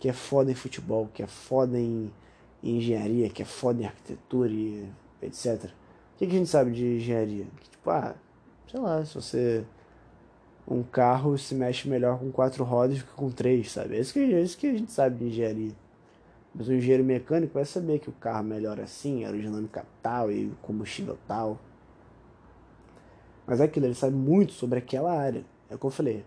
que 0.00 0.08
é 0.08 0.12
foda 0.14 0.50
em 0.50 0.54
futebol, 0.54 1.08
que 1.12 1.22
é 1.22 1.26
foda 1.26 1.78
em, 1.78 2.10
engenharia, 2.62 3.28
que 3.28 3.42
é 3.42 3.44
foda 3.44 3.82
em 3.82 3.84
arquitetura 3.84 4.50
e 4.50 4.88
etc. 5.22 5.64
O 5.64 6.18
que, 6.18 6.26
que 6.26 6.34
a 6.36 6.38
gente 6.38 6.48
sabe 6.48 6.72
de 6.72 6.96
engenharia? 6.96 7.46
Que, 7.60 7.70
tipo, 7.70 7.90
ah, 7.90 8.14
sei 8.66 8.80
lá, 8.80 9.04
se 9.04 9.14
você 9.14 9.64
um 10.66 10.82
carro 10.82 11.36
se 11.36 11.54
mexe 11.54 11.88
melhor 11.88 12.18
com 12.18 12.30
quatro 12.30 12.64
rodas 12.64 12.98
do 12.98 13.04
que 13.04 13.12
com 13.12 13.30
três, 13.30 13.70
sabe? 13.72 13.96
É 13.96 14.00
isso 14.00 14.12
que, 14.12 14.20
é 14.20 14.40
isso 14.40 14.56
que 14.56 14.68
a 14.68 14.72
gente 14.72 14.90
sabe 14.90 15.18
de 15.18 15.24
engenharia. 15.26 15.72
Mas 16.54 16.68
o 16.68 16.72
engenheiro 16.72 17.04
mecânico 17.04 17.54
vai 17.54 17.64
saber 17.64 17.98
que 17.98 18.08
o 18.08 18.12
carro 18.12 18.44
melhora 18.44 18.84
assim, 18.84 19.24
aerodinâmica 19.24 19.84
tal 20.02 20.32
e 20.32 20.50
combustível 20.62 21.18
tal. 21.28 21.58
Mas 23.46 23.60
é 23.60 23.64
aquilo, 23.64 23.86
ele 23.86 23.94
sabe 23.94 24.16
muito 24.16 24.52
sobre 24.52 24.78
aquela 24.78 25.12
área. 25.12 25.44
É 25.68 25.74
o 25.74 25.78
que 25.78 25.84
eu 25.84 25.90
falei. 25.90 26.24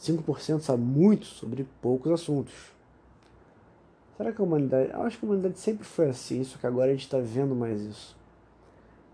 5% 0.00 0.60
sabe 0.60 0.82
muito 0.82 1.26
sobre 1.26 1.66
poucos 1.80 2.10
assuntos. 2.12 2.75
Será 4.16 4.32
que 4.32 4.40
a 4.40 4.44
humanidade. 4.44 4.90
Eu 4.90 5.02
acho 5.02 5.18
que 5.18 5.24
a 5.24 5.28
humanidade 5.28 5.58
sempre 5.58 5.84
foi 5.84 6.08
assim, 6.08 6.42
só 6.42 6.56
que 6.58 6.66
agora 6.66 6.90
a 6.90 6.94
gente 6.94 7.04
está 7.04 7.18
vendo 7.18 7.54
mais 7.54 7.82
isso. 7.82 8.16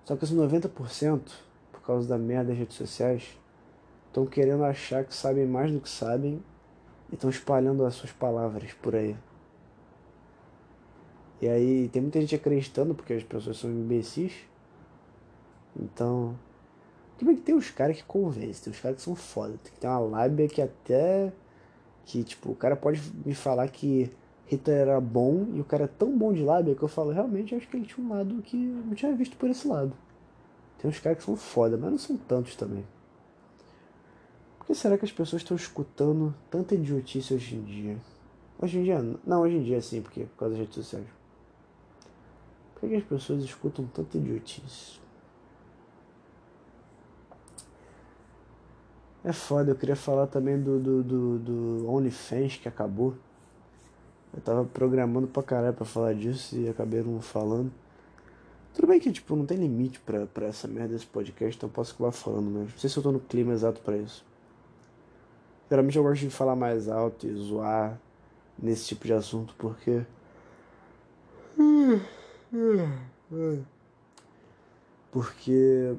Só 0.05 0.17
que 0.17 0.25
esses 0.25 0.37
90%, 0.37 1.21
por 1.73 1.83
causa 1.83 2.09
da 2.09 2.19
merda 2.19 2.51
das 2.51 2.59
redes 2.59 2.77
sociais, 2.77 3.37
estão 4.07 4.27
querendo 4.27 4.65
achar 4.65 5.05
que 5.05 5.15
sabem 5.15 5.47
mais 5.47 5.73
do 5.73 5.81
que 5.81 5.89
sabem 5.89 6.43
e 7.11 7.15
estão 7.15 7.31
espalhando 7.31 7.85
as 7.85 7.95
suas 7.95 8.13
palavras 8.13 8.73
por 8.75 8.95
aí. 8.95 9.17
E 11.41 11.49
aí 11.49 11.89
tem 11.89 12.01
muita 12.01 12.21
gente 12.21 12.37
acreditando 12.37 12.95
porque 12.95 13.15
as 13.15 13.25
pessoas 13.25 13.57
são 13.57 13.71
imbecis. 13.71 14.33
Então. 15.77 16.39
Tudo 17.19 17.35
que 17.35 17.43
tem 17.43 17.55
os 17.55 17.71
caras 17.71 17.97
que 17.97 18.05
convencem, 18.05 18.65
tem 18.65 18.73
os 18.73 18.81
caras 18.81 18.97
que 18.99 19.03
são 19.03 19.17
foda. 19.17 19.55
Tem 19.63 19.73
que 19.73 19.81
ter 19.81 19.89
uma 19.89 19.99
lábia 19.99 20.49
que 20.49 20.63
até. 20.63 21.33
Que 22.05 22.23
tipo, 22.23 22.53
o 22.53 22.55
cara 22.55 22.77
pode 22.77 23.01
me 23.25 23.35
falar 23.35 23.69
que 23.69 24.11
Hitler 24.53 24.77
era 24.77 25.01
bom 25.01 25.47
e 25.55 25.61
o 25.61 25.65
cara 25.65 25.85
é 25.85 25.89
tão 25.89 26.17
bom 26.17 26.33
de 26.33 26.43
lábia 26.43 26.75
que 26.75 26.83
eu 26.83 26.89
falo, 26.89 27.11
realmente 27.11 27.55
acho 27.55 27.67
que 27.69 27.77
ele 27.77 27.87
tinha 27.87 28.07
um 28.07 28.11
lado 28.11 28.43
que 28.43 28.57
eu 28.57 28.85
não 28.85 28.95
tinha 28.95 29.15
visto 29.15 29.37
por 29.37 29.49
esse 29.49 29.67
lado. 29.67 29.93
Tem 30.79 30.91
uns 30.91 30.99
caras 30.99 31.19
que 31.19 31.25
são 31.25 31.37
foda, 31.37 31.77
mas 31.77 31.91
não 31.91 31.99
são 31.99 32.17
tantos 32.17 32.55
também. 32.55 32.85
Por 34.59 34.67
que 34.67 34.75
será 34.75 34.99
que 34.99 35.05
as 35.05 35.13
pessoas 35.13 35.43
estão 35.43 35.57
escutando 35.57 36.35
tanta 36.51 36.75
idiotice 36.75 37.35
hoje 37.35 37.57
em 37.57 37.63
dia? 37.63 37.97
Hoje 38.61 38.79
em 38.79 38.85
dia, 38.85 39.03
não, 39.27 39.41
hoje 39.41 39.57
em 39.57 39.63
dia 39.63 39.81
sim, 39.81 40.03
porque 40.03 40.25
por 40.25 40.37
causa 40.37 40.55
das 40.55 40.61
redes 40.61 40.75
sociais. 40.75 41.07
Por 42.75 42.89
que 42.89 42.97
as 42.97 43.05
pessoas 43.05 43.43
escutam 43.43 43.87
tanta 43.87 44.19
idiotice? 44.19 45.01
É 49.25 49.33
foda, 49.33 49.71
eu 49.71 49.77
queria 49.77 49.95
falar 49.95 50.27
também 50.27 50.61
do, 50.61 50.81
do, 50.81 51.03
do, 51.03 51.39
do 51.39 51.91
OnlyFans 51.91 52.57
que 52.57 52.69
acabou. 52.69 53.15
Eu 54.35 54.41
tava 54.41 54.65
programando 54.65 55.27
pra 55.27 55.43
caralho 55.43 55.75
pra 55.75 55.85
falar 55.85 56.15
disso 56.15 56.57
e 56.57 56.69
acabei 56.69 57.03
não 57.03 57.21
falando. 57.21 57.71
Tudo 58.75 58.87
bem 58.87 58.99
que, 58.99 59.13
tipo, 59.13 59.37
não 59.37 59.45
tem 59.45 59.59
limite 59.59 60.01
pra, 60.01 60.27
pra 60.27 60.47
essa 60.47 60.67
merda 60.67 60.95
desse 60.95 61.07
podcast, 61.07 61.57
então 61.57 61.69
eu 61.69 61.73
posso 61.73 61.93
acabar 61.95 62.13
falando, 62.13 62.51
mas 62.51 62.71
não 62.71 62.79
sei 62.79 62.89
se 62.89 62.97
eu 62.97 63.03
tô 63.03 63.13
no 63.13 63.21
clima 63.21 63.53
exato 63.53 63.83
para 63.83 63.99
isso. 63.99 64.25
Geralmente 65.69 65.97
eu 65.97 66.03
gosto 66.03 66.21
de 66.21 66.31
falar 66.31 66.57
mais 66.57 66.89
alto 66.89 67.27
e 67.27 67.35
zoar 67.35 67.99
nesse 68.59 68.87
tipo 68.87 69.07
de 69.07 69.13
assunto 69.13 69.55
porque. 69.59 70.03
Porque. 75.11 75.95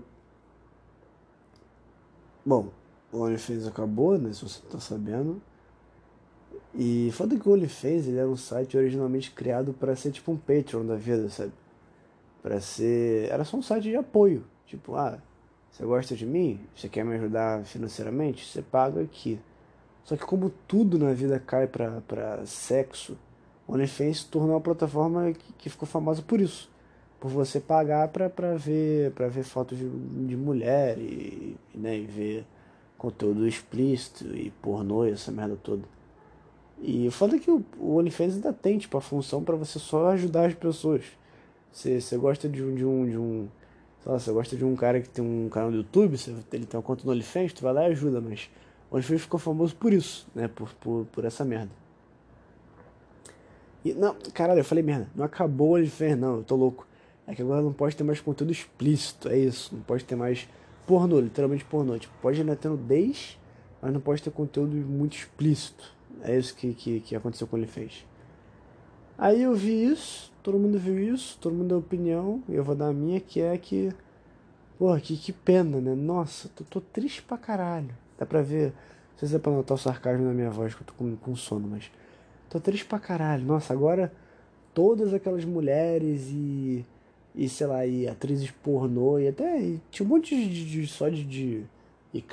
Bom, 2.45 2.69
o 3.11 3.19
OnlyFans 3.19 3.67
acabou, 3.67 4.17
né? 4.17 4.33
Se 4.33 4.43
você 4.43 4.61
tá 4.69 4.79
sabendo. 4.79 5.41
E 6.75 7.11
foda 7.11 7.37
que 7.37 7.47
o 7.47 7.53
OnlyFans 7.53 8.07
ele 8.07 8.17
era 8.17 8.27
um 8.27 8.35
site 8.35 8.75
originalmente 8.75 9.29
criado 9.31 9.73
para 9.73 9.95
ser 9.95 10.11
tipo 10.11 10.31
um 10.31 10.37
Patreon 10.37 10.85
da 10.85 10.95
vida, 10.95 11.29
sabe? 11.29 11.51
Para 12.41 12.59
ser. 12.59 13.29
Era 13.29 13.43
só 13.45 13.57
um 13.57 13.61
site 13.61 13.83
de 13.83 13.95
apoio. 13.95 14.43
Tipo, 14.65 14.95
ah, 14.95 15.19
você 15.71 15.85
gosta 15.85 16.15
de 16.15 16.25
mim? 16.25 16.59
Você 16.75 16.89
quer 16.89 17.05
me 17.05 17.15
ajudar 17.15 17.63
financeiramente? 17.63 18.45
Você 18.45 18.61
paga 18.61 19.01
aqui. 19.01 19.39
Só 20.03 20.17
que 20.17 20.25
como 20.25 20.49
tudo 20.67 20.97
na 20.97 21.13
vida 21.13 21.39
cai 21.39 21.67
para 21.67 22.45
sexo, 22.45 23.17
o 23.67 23.73
OnlyFans 23.73 24.21
se 24.21 24.25
tornou 24.27 24.51
uma 24.51 24.61
plataforma 24.61 25.31
que, 25.31 25.53
que 25.53 25.69
ficou 25.69 25.87
famosa 25.87 26.21
por 26.21 26.41
isso. 26.41 26.69
Por 27.19 27.29
você 27.29 27.59
pagar 27.59 28.09
pra, 28.09 28.29
pra, 28.29 28.55
ver, 28.55 29.11
pra 29.11 29.27
ver 29.27 29.43
fotos 29.43 29.77
de, 29.77 29.87
de 29.87 30.35
mulher 30.35 30.97
e, 30.97 31.55
né, 31.73 31.97
e 31.97 32.05
ver 32.05 32.45
conteúdo 32.97 33.47
explícito 33.47 34.25
e 34.35 34.49
pornô 34.61 35.05
e 35.05 35.11
essa 35.11 35.31
merda 35.31 35.55
toda. 35.61 35.83
E 36.85 37.09
foda 37.11 37.39
que 37.39 37.49
o, 37.49 37.63
o 37.79 37.95
OnlyFans 37.95 38.35
ainda 38.35 38.51
tem 38.51 38.77
tipo, 38.77 38.97
a 38.97 39.01
função 39.01 39.41
para 39.41 39.55
você 39.55 39.79
só 39.79 40.09
ajudar 40.09 40.47
as 40.47 40.53
pessoas. 40.53 41.05
Você, 41.71 42.01
você 42.01 42.17
gosta 42.17 42.49
de 42.49 42.61
um, 42.61 42.75
de 42.75 42.85
um, 42.85 43.09
de 43.09 43.17
um 43.17 43.47
sei 44.01 44.11
lá, 44.11 44.19
você 44.19 44.31
gosta 44.33 44.57
de 44.57 44.65
um 44.65 44.75
cara 44.75 44.99
que 44.99 45.07
tem 45.07 45.23
um 45.23 45.47
canal 45.47 45.71
do 45.71 45.77
YouTube, 45.77 46.17
você, 46.17 46.31
ele 46.51 46.65
tem 46.65 46.77
uma 46.77 46.83
conta 46.83 47.05
no 47.05 47.11
OnlyFans, 47.13 47.53
tu 47.53 47.63
vai 47.63 47.71
lá 47.71 47.87
e 47.87 47.91
ajuda, 47.93 48.19
mas 48.19 48.49
o 48.91 48.95
OnlyFans 48.95 49.21
ficou 49.21 49.39
famoso 49.39 49.73
por 49.77 49.93
isso, 49.93 50.27
né? 50.35 50.49
Por, 50.49 50.73
por, 50.73 51.05
por 51.05 51.23
essa 51.23 51.45
merda. 51.45 51.71
E, 53.85 53.93
não, 53.93 54.13
caralho, 54.33 54.59
eu 54.59 54.65
falei 54.65 54.83
merda. 54.83 55.07
Não 55.15 55.23
acabou 55.23 55.69
o 55.69 55.73
OnlyFans, 55.75 56.17
não, 56.17 56.35
eu 56.37 56.43
tô 56.43 56.57
louco. 56.57 56.85
É 57.25 57.33
que 57.33 57.41
agora 57.41 57.61
não 57.61 57.71
pode 57.71 57.95
ter 57.95 58.03
mais 58.03 58.19
conteúdo 58.19 58.51
explícito, 58.51 59.29
é 59.29 59.37
isso. 59.37 59.73
Não 59.73 59.81
pode 59.81 60.03
ter 60.03 60.17
mais 60.17 60.49
pornô, 60.85 61.21
literalmente 61.21 61.63
pornô. 61.63 61.97
Tipo, 61.97 62.13
pode 62.21 62.41
ainda 62.41 62.57
ter 62.57 62.67
nudez, 62.67 63.39
mas 63.81 63.93
não 63.93 64.01
pode 64.01 64.21
ter 64.21 64.31
conteúdo 64.31 64.75
muito 64.75 65.15
explícito. 65.15 65.93
É 66.21 66.37
isso 66.37 66.55
que, 66.55 66.73
que, 66.73 66.99
que 66.99 67.15
aconteceu 67.15 67.47
com 67.47 67.55
o 67.55 67.59
OnlyFans. 67.59 68.05
Aí 69.17 69.43
eu 69.43 69.53
vi 69.53 69.85
isso, 69.85 70.31
todo 70.41 70.57
mundo 70.57 70.77
viu 70.79 70.97
isso, 71.13 71.37
todo 71.39 71.53
mundo 71.53 71.69
deu 71.69 71.77
opinião, 71.77 72.41
eu 72.49 72.63
vou 72.63 72.75
dar 72.75 72.87
a 72.87 72.93
minha, 72.93 73.19
que 73.19 73.41
é 73.41 73.57
que. 73.57 73.91
Porra, 74.77 74.99
que, 74.99 75.15
que 75.15 75.31
pena, 75.31 75.79
né? 75.79 75.93
Nossa, 75.95 76.49
tô, 76.49 76.63
tô 76.63 76.81
triste 76.81 77.21
pra 77.21 77.37
caralho. 77.37 77.95
Dá 78.17 78.25
pra 78.25 78.41
ver. 78.41 78.67
Não 78.67 79.19
sei 79.19 79.27
se 79.27 79.33
dá 79.33 79.39
pra 79.39 79.51
notar 79.51 79.75
o 79.75 79.79
sarcasmo 79.79 80.25
na 80.25 80.33
minha 80.33 80.49
voz, 80.49 80.73
que 80.73 80.81
eu 80.81 80.87
tô 80.87 80.93
com, 80.93 81.15
com 81.15 81.35
sono, 81.35 81.67
mas. 81.67 81.91
Tô 82.49 82.59
triste 82.59 82.85
pra 82.85 82.99
caralho. 82.99 83.45
Nossa, 83.45 83.71
agora 83.71 84.11
todas 84.73 85.13
aquelas 85.13 85.45
mulheres 85.45 86.29
e. 86.29 86.85
E 87.35 87.49
sei 87.49 87.65
lá, 87.65 87.85
e 87.85 88.07
atrizes 88.07 88.51
pornô, 88.51 89.17
e 89.17 89.27
até. 89.27 89.59
E 89.59 89.81
tinha 89.89 90.05
um 90.05 90.09
monte 90.09 90.35
de. 90.35 90.69
de 90.69 90.87
só 90.87 91.09
de, 91.09 91.23
de. 91.23 91.65
E 92.13 92.23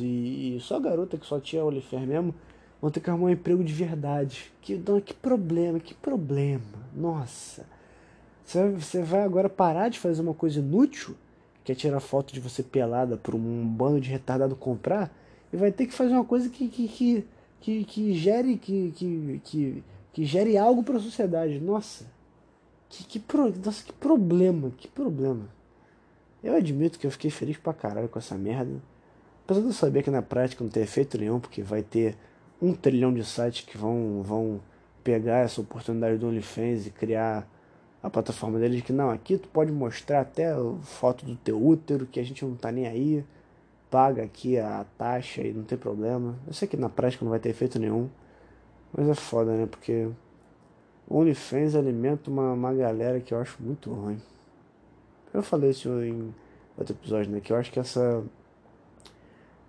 e, 0.00 0.56
e 0.56 0.60
só 0.60 0.80
garota 0.80 1.16
que 1.16 1.26
só 1.26 1.38
tinha 1.38 1.64
OnlyFans 1.64 2.06
mesmo. 2.06 2.34
Vão 2.80 2.90
ter 2.90 3.00
que 3.00 3.10
arrumar 3.10 3.26
um 3.26 3.30
emprego 3.30 3.64
de 3.64 3.72
verdade. 3.72 4.52
Que, 4.60 4.76
não, 4.76 5.00
que 5.00 5.14
problema, 5.14 5.80
que 5.80 5.94
problema. 5.94 6.60
Nossa. 6.94 7.66
Você 8.44 9.02
vai 9.02 9.22
agora 9.22 9.48
parar 9.48 9.88
de 9.88 9.98
fazer 9.98 10.22
uma 10.22 10.34
coisa 10.34 10.60
inútil 10.60 11.16
quer 11.68 11.74
tirar 11.74 12.00
foto 12.00 12.32
de 12.32 12.40
você 12.40 12.62
pelada 12.62 13.18
para 13.18 13.36
um 13.36 13.66
bando 13.66 14.00
de 14.00 14.08
retardado 14.08 14.56
comprar, 14.56 15.14
e 15.52 15.56
vai 15.56 15.70
ter 15.70 15.86
que 15.86 15.92
fazer 15.92 16.14
uma 16.14 16.24
coisa 16.24 16.48
que, 16.48 16.66
que, 16.66 16.88
que, 16.88 17.26
que, 17.60 17.84
que 17.84 18.14
gere 18.14 18.56
que, 18.56 18.90
que, 18.92 19.40
que, 19.44 19.84
que 20.14 20.24
gere 20.24 20.56
algo 20.56 20.82
para 20.82 20.96
a 20.96 21.00
sociedade. 21.00 21.60
Nossa, 21.60 22.06
que, 22.88 23.04
que, 23.04 23.18
pro, 23.18 23.52
nossa, 23.62 23.84
que 23.84 23.92
problema, 23.92 24.70
que 24.78 24.88
problema. 24.88 25.46
Eu 26.42 26.56
admito 26.56 26.98
que 26.98 27.06
eu 27.06 27.10
fiquei 27.10 27.30
feliz 27.30 27.58
pra 27.58 27.74
caralho 27.74 28.08
com 28.08 28.18
essa 28.18 28.38
merda. 28.38 28.80
Apesar 29.44 29.60
de 29.60 29.66
eu 29.66 29.72
saber 29.74 30.02
que 30.02 30.10
na 30.10 30.22
prática 30.22 30.64
não 30.64 30.70
tem 30.70 30.84
efeito 30.84 31.18
nenhum, 31.18 31.38
porque 31.38 31.62
vai 31.62 31.82
ter 31.82 32.16
um 32.60 32.72
trilhão 32.72 33.12
de 33.12 33.24
sites 33.24 33.64
que 33.64 33.76
vão, 33.76 34.22
vão 34.22 34.60
pegar 35.04 35.38
essa 35.38 35.60
oportunidade 35.60 36.18
do 36.18 36.26
OnlyFans 36.26 36.86
e 36.86 36.90
criar 36.90 37.48
a 38.02 38.08
plataforma 38.08 38.58
deles 38.58 38.82
que 38.82 38.92
não, 38.92 39.10
aqui 39.10 39.36
tu 39.36 39.48
pode 39.48 39.72
mostrar 39.72 40.20
até 40.20 40.52
foto 40.82 41.24
do 41.24 41.34
teu 41.36 41.60
útero, 41.64 42.06
que 42.06 42.20
a 42.20 42.22
gente 42.22 42.44
não 42.44 42.54
tá 42.54 42.70
nem 42.70 42.86
aí, 42.86 43.24
paga 43.90 44.22
aqui 44.22 44.58
a 44.58 44.84
taxa 44.96 45.42
e 45.42 45.52
não 45.52 45.64
tem 45.64 45.76
problema. 45.76 46.36
Eu 46.46 46.52
sei 46.52 46.68
que 46.68 46.76
na 46.76 46.88
prática 46.88 47.24
não 47.24 47.30
vai 47.30 47.40
ter 47.40 47.48
efeito 47.48 47.78
nenhum, 47.78 48.08
mas 48.92 49.08
é 49.08 49.14
foda, 49.14 49.52
né? 49.52 49.66
Porque 49.66 50.08
o 51.08 51.18
OnlyFans 51.18 51.74
alimenta 51.74 52.30
uma, 52.30 52.52
uma 52.52 52.72
galera 52.72 53.20
que 53.20 53.32
eu 53.32 53.40
acho 53.40 53.62
muito 53.62 53.92
ruim. 53.92 54.20
Eu 55.32 55.42
falei 55.42 55.70
isso 55.70 55.88
em 56.02 56.34
outro 56.76 56.94
episódio, 56.94 57.30
né? 57.30 57.40
Que 57.40 57.52
eu 57.52 57.56
acho 57.56 57.70
que 57.72 57.80
essa. 57.80 58.22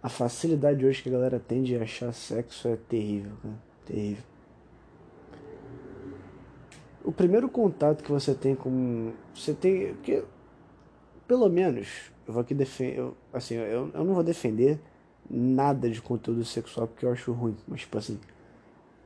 A 0.02 0.10
facilidade 0.10 0.86
hoje 0.86 1.04
que 1.04 1.10
a 1.10 1.12
galera 1.12 1.40
tem 1.40 1.62
de 1.62 1.76
achar 1.76 2.14
sexo 2.14 2.68
é 2.68 2.76
terrível, 2.76 3.32
cara. 3.42 3.56
Terrível. 3.86 4.24
O 7.04 7.12
primeiro 7.12 7.50
contato 7.50 8.04
que 8.04 8.12
você 8.12 8.34
tem 8.34 8.56
com. 8.56 9.12
Você 9.34 9.54
tem. 9.54 9.94
Porque, 9.96 10.24
pelo 11.28 11.50
menos, 11.50 12.12
eu 12.28 12.34
vou 12.34 12.42
aqui 12.42 12.54
defender. 12.54 13.12
Assim, 13.34 13.56
eu, 13.56 13.90
eu 13.94 14.04
não 14.04 14.14
vou 14.14 14.24
defender 14.24 14.80
nada 15.30 15.90
de 15.90 16.02
conteúdo 16.02 16.46
sexual 16.46 16.88
porque 16.88 17.06
eu 17.06 17.12
acho 17.12 17.32
ruim. 17.32 17.58
Mas, 17.68 17.82
tipo 17.82 17.98
assim. 17.98 18.20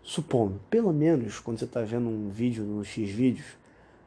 Supondo, 0.05 0.59
pelo 0.69 0.91
menos 0.91 1.39
quando 1.39 1.59
você 1.59 1.65
tá 1.65 1.81
vendo 1.81 2.09
um 2.09 2.29
vídeo 2.29 2.65
no 2.65 2.83
X 2.83 3.09
vídeos 3.09 3.55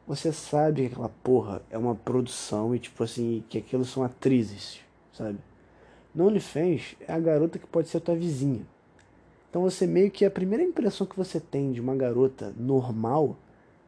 você 0.07 0.31
sabe 0.31 0.83
que 0.83 0.93
aquela 0.93 1.09
porra 1.09 1.61
é 1.69 1.77
uma 1.77 1.93
produção 1.93 2.73
e 2.73 2.79
tipo 2.79 3.03
assim, 3.03 3.43
que 3.49 3.57
aquilo 3.57 3.83
são 3.83 4.03
atrizes, 4.03 4.79
sabe? 5.11 5.37
No 6.17 6.25
OnlyFans 6.25 6.95
é 7.07 7.13
a 7.13 7.19
garota 7.19 7.59
que 7.59 7.67
pode 7.67 7.89
ser 7.89 7.99
tua 7.99 8.15
vizinha. 8.15 8.65
Então 9.51 9.61
você 9.61 9.85
meio 9.85 10.09
que 10.09 10.25
a 10.25 10.31
primeira 10.31 10.63
impressão 10.63 11.05
que 11.05 11.15
você 11.15 11.39
tem 11.39 11.71
de 11.71 11.79
uma 11.79 11.95
garota 11.95 12.51
normal 12.57 13.37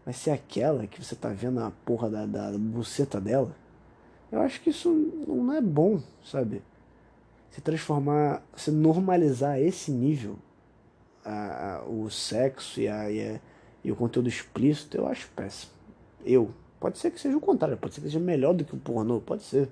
vai 0.05 0.13
ser 0.13 0.29
aquela 0.29 0.85
que 0.85 1.03
você 1.03 1.15
tá 1.15 1.29
vendo 1.29 1.59
a 1.59 1.71
porra 1.83 2.07
da, 2.07 2.27
da 2.27 2.51
buceta 2.55 3.19
dela. 3.19 3.55
Eu 4.31 4.41
acho 4.41 4.61
que 4.61 4.69
isso 4.69 4.91
não 5.27 5.51
é 5.51 5.59
bom, 5.59 6.03
sabe? 6.23 6.61
Se 7.49 7.61
transformar, 7.61 8.43
se 8.55 8.69
normalizar 8.69 9.59
esse 9.59 9.89
nível, 9.89 10.35
a, 11.25 11.77
a, 11.77 11.83
o 11.85 12.11
sexo 12.11 12.79
e, 12.79 12.87
a, 12.87 13.09
e, 13.09 13.27
a, 13.27 13.39
e 13.83 13.91
o 13.91 13.95
conteúdo 13.95 14.29
explícito, 14.29 14.95
eu 14.95 15.07
acho 15.07 15.27
péssimo. 15.35 15.71
Eu. 16.23 16.51
Pode 16.79 16.99
ser 16.99 17.09
que 17.09 17.19
seja 17.19 17.35
o 17.35 17.41
contrário, 17.41 17.75
pode 17.75 17.95
ser 17.95 18.01
que 18.01 18.07
seja 18.07 18.19
melhor 18.19 18.53
do 18.53 18.63
que 18.63 18.75
o 18.75 18.79
pornô, 18.79 19.19
pode 19.19 19.41
ser. 19.41 19.67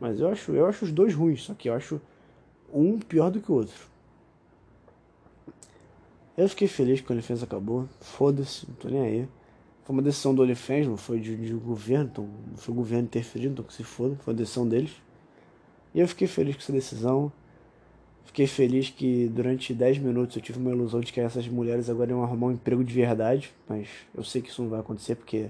Mas 0.00 0.20
eu 0.20 0.28
acho, 0.28 0.52
eu 0.52 0.66
acho 0.66 0.84
os 0.84 0.92
dois 0.92 1.14
ruins, 1.14 1.42
só 1.42 1.54
que 1.54 1.68
eu 1.68 1.74
acho 1.74 2.00
um 2.72 2.98
pior 2.98 3.30
do 3.30 3.40
que 3.40 3.50
o 3.50 3.54
outro. 3.54 3.88
Eu 6.36 6.48
fiquei 6.48 6.68
feliz 6.68 7.00
que 7.00 7.10
o 7.10 7.12
OnlyFans 7.12 7.42
acabou. 7.42 7.88
Foda-se, 8.00 8.64
não 8.68 8.74
tô 8.76 8.88
nem 8.88 9.00
aí. 9.00 9.28
Foi 9.84 9.92
uma 9.96 10.02
decisão 10.02 10.34
do 10.34 10.42
OnlyFans, 10.42 10.86
não 10.86 10.96
foi 10.96 11.18
de, 11.18 11.34
de 11.34 11.52
governo, 11.54 12.08
então 12.12 12.28
não 12.50 12.56
foi 12.56 12.72
o 12.72 12.76
governo 12.76 13.04
interferindo, 13.06 13.54
então 13.54 13.64
que 13.64 13.72
se 13.72 13.82
foda, 13.82 14.14
foi 14.22 14.32
uma 14.32 14.38
decisão 14.38 14.68
deles. 14.68 14.92
E 15.92 16.00
eu 16.00 16.06
fiquei 16.06 16.28
feliz 16.28 16.54
com 16.54 16.62
essa 16.62 16.72
decisão. 16.72 17.32
Fiquei 18.24 18.46
feliz 18.46 18.90
que 18.90 19.26
durante 19.28 19.74
10 19.74 19.98
minutos 19.98 20.36
eu 20.36 20.42
tive 20.42 20.58
uma 20.58 20.70
ilusão 20.70 21.00
de 21.00 21.12
que 21.12 21.20
essas 21.20 21.48
mulheres 21.48 21.90
agora 21.90 22.10
iam 22.10 22.22
arrumar 22.22 22.48
um 22.48 22.52
emprego 22.52 22.84
de 22.84 22.92
verdade, 22.92 23.52
mas 23.66 23.88
eu 24.14 24.22
sei 24.22 24.40
que 24.42 24.50
isso 24.50 24.62
não 24.62 24.68
vai 24.68 24.78
acontecer 24.78 25.16
porque 25.16 25.48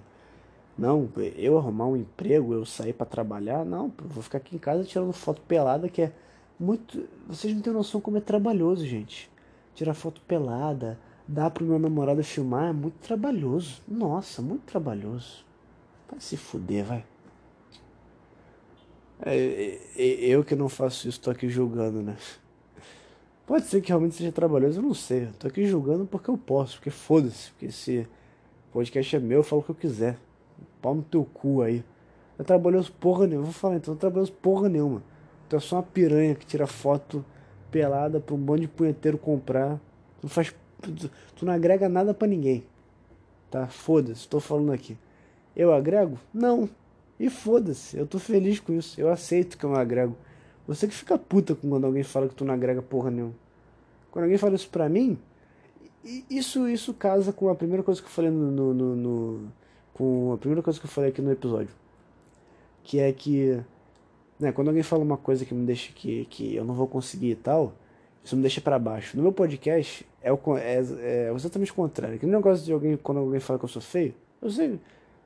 não, 0.78 1.08
eu 1.36 1.58
arrumar 1.58 1.86
um 1.86 1.96
emprego, 1.96 2.54
eu 2.54 2.64
sair 2.64 2.92
para 2.92 3.04
trabalhar, 3.04 3.64
não, 3.64 3.92
vou 3.98 4.22
ficar 4.22 4.38
aqui 4.38 4.54
em 4.54 4.58
casa 4.58 4.84
tirando 4.84 5.12
foto 5.12 5.42
pelada 5.42 5.88
que 5.88 6.02
é 6.02 6.12
muito, 6.58 7.08
vocês 7.26 7.52
não 7.54 7.60
têm 7.60 7.72
noção 7.72 8.00
como 8.00 8.16
é 8.16 8.20
trabalhoso, 8.20 8.86
gente. 8.86 9.30
Tirar 9.74 9.94
foto 9.94 10.20
pelada, 10.20 10.98
dar 11.26 11.50
pro 11.50 11.64
meu 11.64 11.78
namorado 11.78 12.22
filmar 12.22 12.70
é 12.70 12.72
muito 12.72 12.96
trabalhoso. 13.00 13.80
Nossa, 13.86 14.40
muito 14.42 14.62
trabalhoso. 14.62 15.44
Vai 16.10 16.20
se 16.20 16.36
fuder, 16.36 16.84
vai. 16.84 17.04
É, 19.20 19.36
é, 19.36 19.80
é, 19.96 20.28
eu 20.28 20.44
que 20.44 20.54
não 20.54 20.68
faço 20.68 21.08
isso, 21.08 21.20
tô 21.20 21.30
aqui 21.30 21.48
julgando, 21.48 22.02
né? 22.02 22.16
Pode 23.46 23.66
ser 23.66 23.80
que 23.80 23.88
realmente 23.88 24.14
seja 24.14 24.30
trabalhoso, 24.30 24.78
eu 24.78 24.82
não 24.82 24.94
sei. 24.94 25.24
Eu 25.24 25.32
tô 25.32 25.48
aqui 25.48 25.66
julgando 25.66 26.06
porque 26.06 26.28
eu 26.30 26.38
posso, 26.38 26.76
porque 26.76 26.90
foda-se. 26.90 27.50
Porque 27.50 27.70
se 27.70 28.06
podcast 28.72 29.16
é 29.16 29.18
meu, 29.18 29.38
eu 29.38 29.44
falo 29.44 29.62
o 29.62 29.64
que 29.64 29.70
eu 29.70 29.74
quiser. 29.74 30.18
Pau 30.80 30.94
no 30.94 31.02
teu 31.02 31.24
cu 31.24 31.62
aí. 31.62 31.84
Não 32.36 32.42
é 32.42 32.44
trabalhoso 32.44 32.92
porra 32.92 33.26
nenhuma. 33.26 33.44
Vou 33.44 33.52
falar 33.52 33.76
então, 33.76 33.92
não 33.92 33.98
é 33.98 34.00
trabalhoso 34.00 34.32
porra 34.32 34.68
nenhuma. 34.68 35.02
Tu 35.48 35.56
é 35.56 35.60
só 35.60 35.76
uma 35.76 35.82
piranha 35.82 36.34
que 36.34 36.46
tira 36.46 36.66
foto 36.66 37.24
pelada 37.70 38.20
pra 38.20 38.34
um 38.34 38.38
bando 38.38 38.60
de 38.60 38.68
punheteiro 38.68 39.18
comprar. 39.18 39.80
Tu 40.20 40.28
faz. 40.28 40.54
Tu 41.36 41.44
não 41.44 41.52
agrega 41.52 41.88
nada 41.88 42.14
para 42.14 42.28
ninguém. 42.28 42.64
Tá? 43.50 43.66
Foda-se, 43.66 44.28
tô 44.28 44.40
falando 44.40 44.72
aqui. 44.72 44.96
Eu 45.56 45.72
agrego? 45.72 46.18
Não. 46.32 46.68
E 47.18 47.28
foda-se, 47.28 47.96
eu 47.96 48.06
tô 48.06 48.18
feliz 48.18 48.60
com 48.60 48.72
isso. 48.72 49.00
Eu 49.00 49.10
aceito 49.10 49.58
que 49.58 49.64
eu 49.64 49.70
não 49.70 49.76
agrego. 49.76 50.16
Você 50.68 50.86
que 50.86 50.94
fica 50.94 51.18
puta 51.18 51.54
quando 51.54 51.84
alguém 51.84 52.02
fala 52.02 52.28
que 52.28 52.34
tu 52.34 52.44
não 52.44 52.54
agrega 52.54 52.80
porra 52.80 53.10
nenhuma. 53.10 53.34
Quando 54.10 54.24
alguém 54.24 54.38
fala 54.38 54.54
isso 54.54 54.68
pra 54.68 54.88
mim, 54.88 55.18
isso, 56.30 56.68
isso 56.68 56.94
casa 56.94 57.32
com 57.32 57.48
a 57.48 57.54
primeira 57.54 57.82
coisa 57.82 58.00
que 58.00 58.06
eu 58.06 58.12
falei 58.12 58.30
no, 58.30 58.50
no, 58.50 58.74
no, 58.74 58.96
no, 58.96 59.52
com 59.98 60.32
a 60.32 60.38
primeira 60.38 60.62
coisa 60.62 60.78
que 60.78 60.86
eu 60.86 60.90
falei 60.90 61.10
aqui 61.10 61.20
no 61.20 61.32
episódio. 61.32 61.74
Que 62.84 63.00
é 63.00 63.12
que, 63.12 63.60
né, 64.38 64.52
quando 64.52 64.68
alguém 64.68 64.84
fala 64.84 65.02
uma 65.02 65.16
coisa 65.16 65.44
que 65.44 65.52
me 65.52 65.66
deixa 65.66 65.92
que, 65.92 66.24
que 66.26 66.54
eu 66.54 66.64
não 66.64 66.72
vou 66.72 66.86
conseguir 66.86 67.32
e 67.32 67.34
tal, 67.36 67.74
isso 68.22 68.36
me 68.36 68.42
deixa 68.42 68.60
para 68.60 68.78
baixo. 68.78 69.16
No 69.16 69.24
meu 69.24 69.32
podcast 69.32 70.06
é, 70.22 70.32
o, 70.32 70.38
é, 70.56 70.76
é 71.00 71.32
exatamente 71.34 71.72
o 71.72 71.74
contrário. 71.74 72.16
Que 72.16 72.26
negócio 72.26 72.64
de 72.64 72.72
alguém, 72.72 72.96
quando 72.96 73.18
alguém 73.18 73.40
fala 73.40 73.58
que 73.58 73.64
eu 73.64 73.68
sou 73.68 73.82
feio, 73.82 74.14
eu 74.40 74.48
sei, 74.48 74.78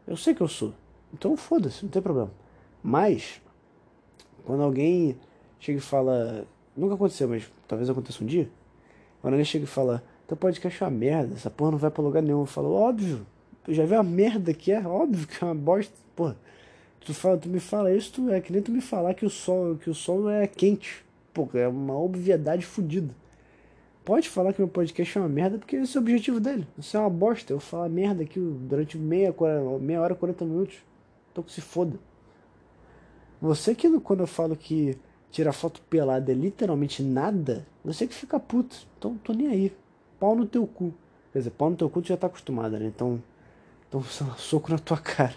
eu 0.07 0.17
sei 0.17 0.35
que 0.35 0.41
eu 0.41 0.49
sou. 0.49 0.73
Então 1.13 1.37
foda-se, 1.37 1.85
não 1.85 1.91
tem 1.91 2.01
problema. 2.01 2.31
Mas, 2.83 3.41
quando 4.45 4.63
alguém 4.63 5.17
chega 5.61 5.79
e 5.79 5.83
fala. 5.83 6.47
Nunca 6.75 6.95
aconteceu, 6.95 7.29
mas 7.29 7.53
talvez 7.69 7.91
aconteça 7.91 8.25
um 8.25 8.27
dia. 8.27 8.49
Quando 9.21 9.35
alguém 9.35 9.45
chega 9.45 9.65
e 9.65 9.69
fala, 9.69 10.03
teu 10.27 10.37
podcast 10.37 10.83
é 10.83 10.87
uma 10.87 10.91
merda, 10.91 11.35
essa 11.35 11.51
porra 11.51 11.73
não 11.73 11.79
vai 11.79 11.91
pra 11.91 12.03
lugar 12.03 12.23
nenhum. 12.23 12.41
Eu 12.41 12.47
falo, 12.47 12.73
óbvio, 12.73 13.27
tu 13.65 13.73
já 13.73 13.85
viu 13.85 13.99
a 13.99 14.03
merda 14.03 14.53
que 14.53 14.73
é? 14.73 14.81
Óbvio 14.87 15.27
que 15.27 15.43
é 15.43 15.47
uma 15.47 15.55
bosta. 15.55 15.95
Porra, 16.15 16.37
tu, 17.01 17.15
fala, 17.15 17.39
tu 17.39 17.49
me 17.49 17.61
fala 17.61 17.95
isso, 17.95 18.13
tu 18.13 18.31
é 18.31 18.41
que 18.41 18.53
nem 18.53 18.63
tu 18.63 18.71
me 18.71 18.81
falar 18.81 19.15
que 19.15 19.25
o 19.25 19.31
sol, 19.31 19.77
que 19.77 19.91
o 19.91 19.95
sol 19.95 20.29
é 20.31 20.47
quente. 20.47 21.05
Pô, 21.33 21.49
é 21.55 21.67
uma 21.67 21.99
obviedade 21.99 22.65
fodida. 22.65 23.15
Pode 24.05 24.29
falar 24.29 24.53
que 24.53 24.61
meu 24.61 24.69
podcast 24.69 25.17
é 25.17 25.21
uma 25.21 25.29
merda, 25.29 25.59
porque 25.59 25.77
esse 25.77 25.97
é 25.97 26.01
o 26.01 26.03
objetivo 26.03 26.41
dele. 26.41 26.67
Isso 26.77 26.97
é 26.97 27.01
uma 27.01 27.09
bosta. 27.09 27.53
Eu 27.53 27.61
falo 27.61 27.89
merda 27.89 28.23
aqui 28.25 28.41
durante 28.41 28.99
meia, 28.99 29.33
meia 29.81 30.01
hora, 30.01 30.15
40 30.15 30.45
minutos. 30.45 30.77
Então 31.31 31.45
que 31.45 31.53
se 31.53 31.61
foda. 31.61 31.99
Você 33.41 33.75
que 33.75 33.89
quando 34.01 34.21
eu 34.21 34.27
falo 34.27 34.57
que 34.57 34.99
tirar 35.31 35.53
foto 35.53 35.81
pelada 35.83 36.31
é 36.31 36.35
literalmente 36.35 37.03
nada, 37.03 37.67
você 37.85 38.07
que 38.07 38.15
fica 38.15 38.39
puto. 38.39 38.77
Então 38.99 39.17
tô 39.19 39.33
nem 39.33 39.49
aí. 39.49 39.73
Pau 40.19 40.35
no 40.37 40.47
teu 40.47 40.67
cu. 40.67 40.93
Quer 41.33 41.39
dizer, 41.39 41.51
pau 41.51 41.71
no 41.71 41.77
teu 41.77 41.89
cu 41.89 42.03
tu 42.03 42.09
já 42.09 42.17
tá 42.17 42.27
acostumada, 42.27 42.79
né? 42.79 42.87
Então, 42.87 43.23
então 43.93 44.03
soco 44.39 44.71
na 44.71 44.79
tua 44.79 44.97
cara. 44.97 45.35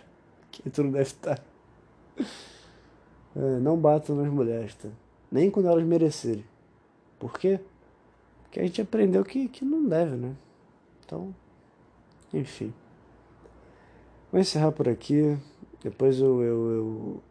Que 0.49 0.69
tu 0.69 0.83
não 0.83 0.91
deve 0.91 1.03
estar. 1.03 1.37
Tá. 1.37 1.43
É, 3.35 3.59
não 3.59 3.77
batam 3.77 4.15
nas 4.15 4.31
mulheres, 4.31 4.73
tá? 4.75 4.87
Nem 5.29 5.51
quando 5.51 5.67
elas 5.67 5.83
merecerem. 5.83 6.45
Por 7.19 7.37
quê? 7.37 7.59
Porque 8.43 8.61
a 8.61 8.63
gente 8.63 8.81
aprendeu 8.81 9.25
que, 9.25 9.49
que 9.49 9.65
não 9.65 9.85
deve, 9.85 10.15
né? 10.15 10.33
Então, 11.03 11.35
enfim. 12.33 12.73
Vou 14.31 14.39
encerrar 14.39 14.71
por 14.71 14.87
aqui. 14.87 15.37
Depois 15.83 16.17
eu, 16.19 16.41
eu, 16.41 16.71
eu 16.71 17.23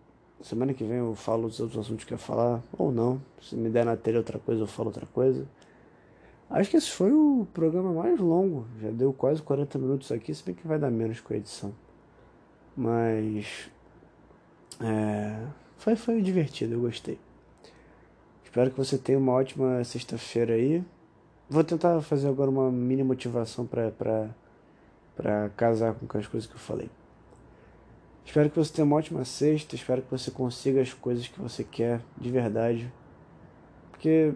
Semana 0.42 0.74
que 0.74 0.84
vem 0.84 0.98
eu 0.98 1.14
falo 1.14 1.48
dos 1.48 1.58
outros 1.58 1.78
assuntos 1.78 2.04
que 2.04 2.12
eu 2.12 2.16
ia 2.16 2.22
falar, 2.22 2.62
ou 2.76 2.92
não. 2.92 3.18
Se 3.40 3.56
me 3.56 3.70
der 3.70 3.86
na 3.86 3.96
telha 3.96 4.18
outra 4.18 4.38
coisa, 4.38 4.60
eu 4.60 4.66
falo 4.66 4.90
outra 4.90 5.06
coisa. 5.06 5.46
Acho 6.50 6.70
que 6.70 6.76
esse 6.76 6.90
foi 6.90 7.12
o 7.12 7.46
programa 7.52 7.92
mais 7.92 8.18
longo. 8.20 8.66
Já 8.80 8.90
deu 8.90 9.12
quase 9.12 9.42
40 9.42 9.78
minutos 9.78 10.12
aqui, 10.12 10.34
se 10.34 10.44
bem 10.44 10.54
que 10.54 10.66
vai 10.66 10.78
dar 10.78 10.90
menos 10.90 11.20
com 11.20 11.32
a 11.32 11.36
edição. 11.36 11.74
Mas. 12.76 13.70
É, 14.80 15.46
foi, 15.76 15.96
foi 15.96 16.22
divertido, 16.22 16.74
eu 16.74 16.80
gostei. 16.80 17.18
Espero 18.44 18.70
que 18.70 18.76
você 18.76 18.96
tenha 18.96 19.18
uma 19.18 19.32
ótima 19.32 19.82
sexta-feira 19.82 20.54
aí. 20.54 20.84
Vou 21.48 21.64
tentar 21.64 22.00
fazer 22.02 22.28
agora 22.28 22.48
uma 22.48 22.70
mini 22.70 23.02
motivação 23.02 23.66
para 23.66 24.30
casar 25.56 25.94
com 25.94 26.18
as 26.18 26.26
coisas 26.26 26.48
que 26.48 26.54
eu 26.54 26.60
falei. 26.60 26.88
Espero 28.24 28.48
que 28.48 28.56
você 28.56 28.72
tenha 28.72 28.84
uma 28.84 28.96
ótima 28.96 29.24
sexta. 29.24 29.74
Espero 29.74 30.02
que 30.02 30.10
você 30.10 30.30
consiga 30.30 30.80
as 30.80 30.92
coisas 30.92 31.28
que 31.28 31.40
você 31.40 31.62
quer 31.62 32.00
de 32.16 32.30
verdade. 32.30 32.92
Porque, 33.90 34.32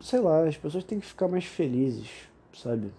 sei 0.00 0.20
lá, 0.20 0.46
as 0.46 0.56
pessoas 0.56 0.84
têm 0.84 1.00
que 1.00 1.06
ficar 1.06 1.28
mais 1.28 1.44
felizes, 1.44 2.08
sabe? 2.54 2.92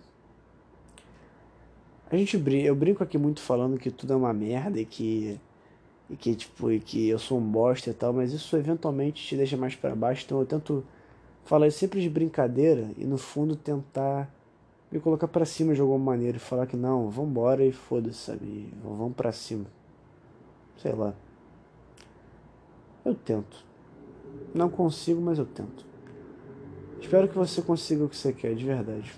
A 2.09 2.15
gente 2.15 2.37
brinca, 2.37 2.67
eu 2.67 2.75
brinco 2.75 3.03
aqui 3.03 3.17
muito 3.17 3.41
falando 3.41 3.77
que 3.77 3.91
tudo 3.91 4.13
é 4.13 4.15
uma 4.15 4.33
merda 4.33 4.79
e 4.79 4.85
que 4.85 5.39
e 6.09 6.15
que 6.15 6.35
tipo 6.35 6.71
e 6.71 6.79
que 6.79 7.09
eu 7.09 7.19
sou 7.19 7.37
um 7.37 7.41
bosta 7.41 7.89
e 7.89 7.93
tal, 7.93 8.13
mas 8.13 8.31
isso 8.31 8.55
eventualmente 8.55 9.25
te 9.25 9.35
deixa 9.35 9.57
mais 9.57 9.75
para 9.75 9.93
baixo, 9.95 10.23
então 10.25 10.39
eu 10.39 10.45
tento 10.45 10.85
falar 11.43 11.69
sempre 11.71 12.01
de 12.01 12.09
brincadeira 12.09 12.91
e 12.97 13.05
no 13.05 13.17
fundo 13.17 13.55
tentar 13.55 14.33
me 14.91 14.99
colocar 14.99 15.27
para 15.27 15.45
cima 15.45 15.73
de 15.73 15.81
alguma 15.81 15.99
maneira 15.99 16.37
e 16.37 16.39
falar 16.39 16.65
que 16.65 16.77
não, 16.77 17.09
vambora 17.09 17.63
e 17.65 17.71
foda-se, 17.71 18.19
sabe? 18.19 18.69
Vamos 18.83 19.15
para 19.15 19.31
cima. 19.31 19.65
Sei 20.77 20.93
lá. 20.93 21.13
Eu 23.03 23.15
tento. 23.15 23.65
Não 24.53 24.69
consigo, 24.69 25.21
mas 25.21 25.39
eu 25.39 25.45
tento. 25.45 25.86
Espero 27.01 27.27
que 27.27 27.37
você 27.37 27.61
consiga 27.61 28.03
o 28.03 28.09
que 28.09 28.17
você 28.17 28.33
quer, 28.33 28.55
de 28.55 28.65
verdade. 28.65 29.13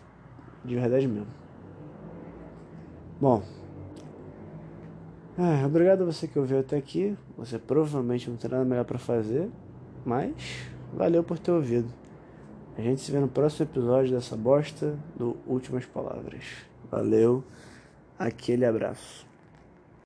De 0.63 0.75
verdade 0.75 1.07
mesmo. 1.07 1.27
Bom. 3.19 3.43
É, 5.37 5.65
obrigado 5.65 6.01
a 6.01 6.05
você 6.05 6.27
que 6.27 6.37
ouviu 6.37 6.59
até 6.59 6.77
aqui. 6.77 7.17
Você 7.37 7.57
provavelmente 7.57 8.29
não 8.29 8.37
tem 8.37 8.49
nada 8.49 8.65
melhor 8.65 8.85
para 8.85 8.99
fazer. 8.99 9.49
Mas 10.05 10.33
valeu 10.93 11.23
por 11.23 11.39
ter 11.39 11.51
ouvido. 11.51 11.87
A 12.77 12.81
gente 12.81 13.01
se 13.01 13.11
vê 13.11 13.19
no 13.19 13.27
próximo 13.27 13.65
episódio 13.65 14.15
dessa 14.15 14.37
bosta 14.37 14.97
do 15.15 15.37
Últimas 15.45 15.85
Palavras. 15.85 16.43
Valeu. 16.89 17.43
Aquele 18.17 18.65
abraço. 18.65 19.28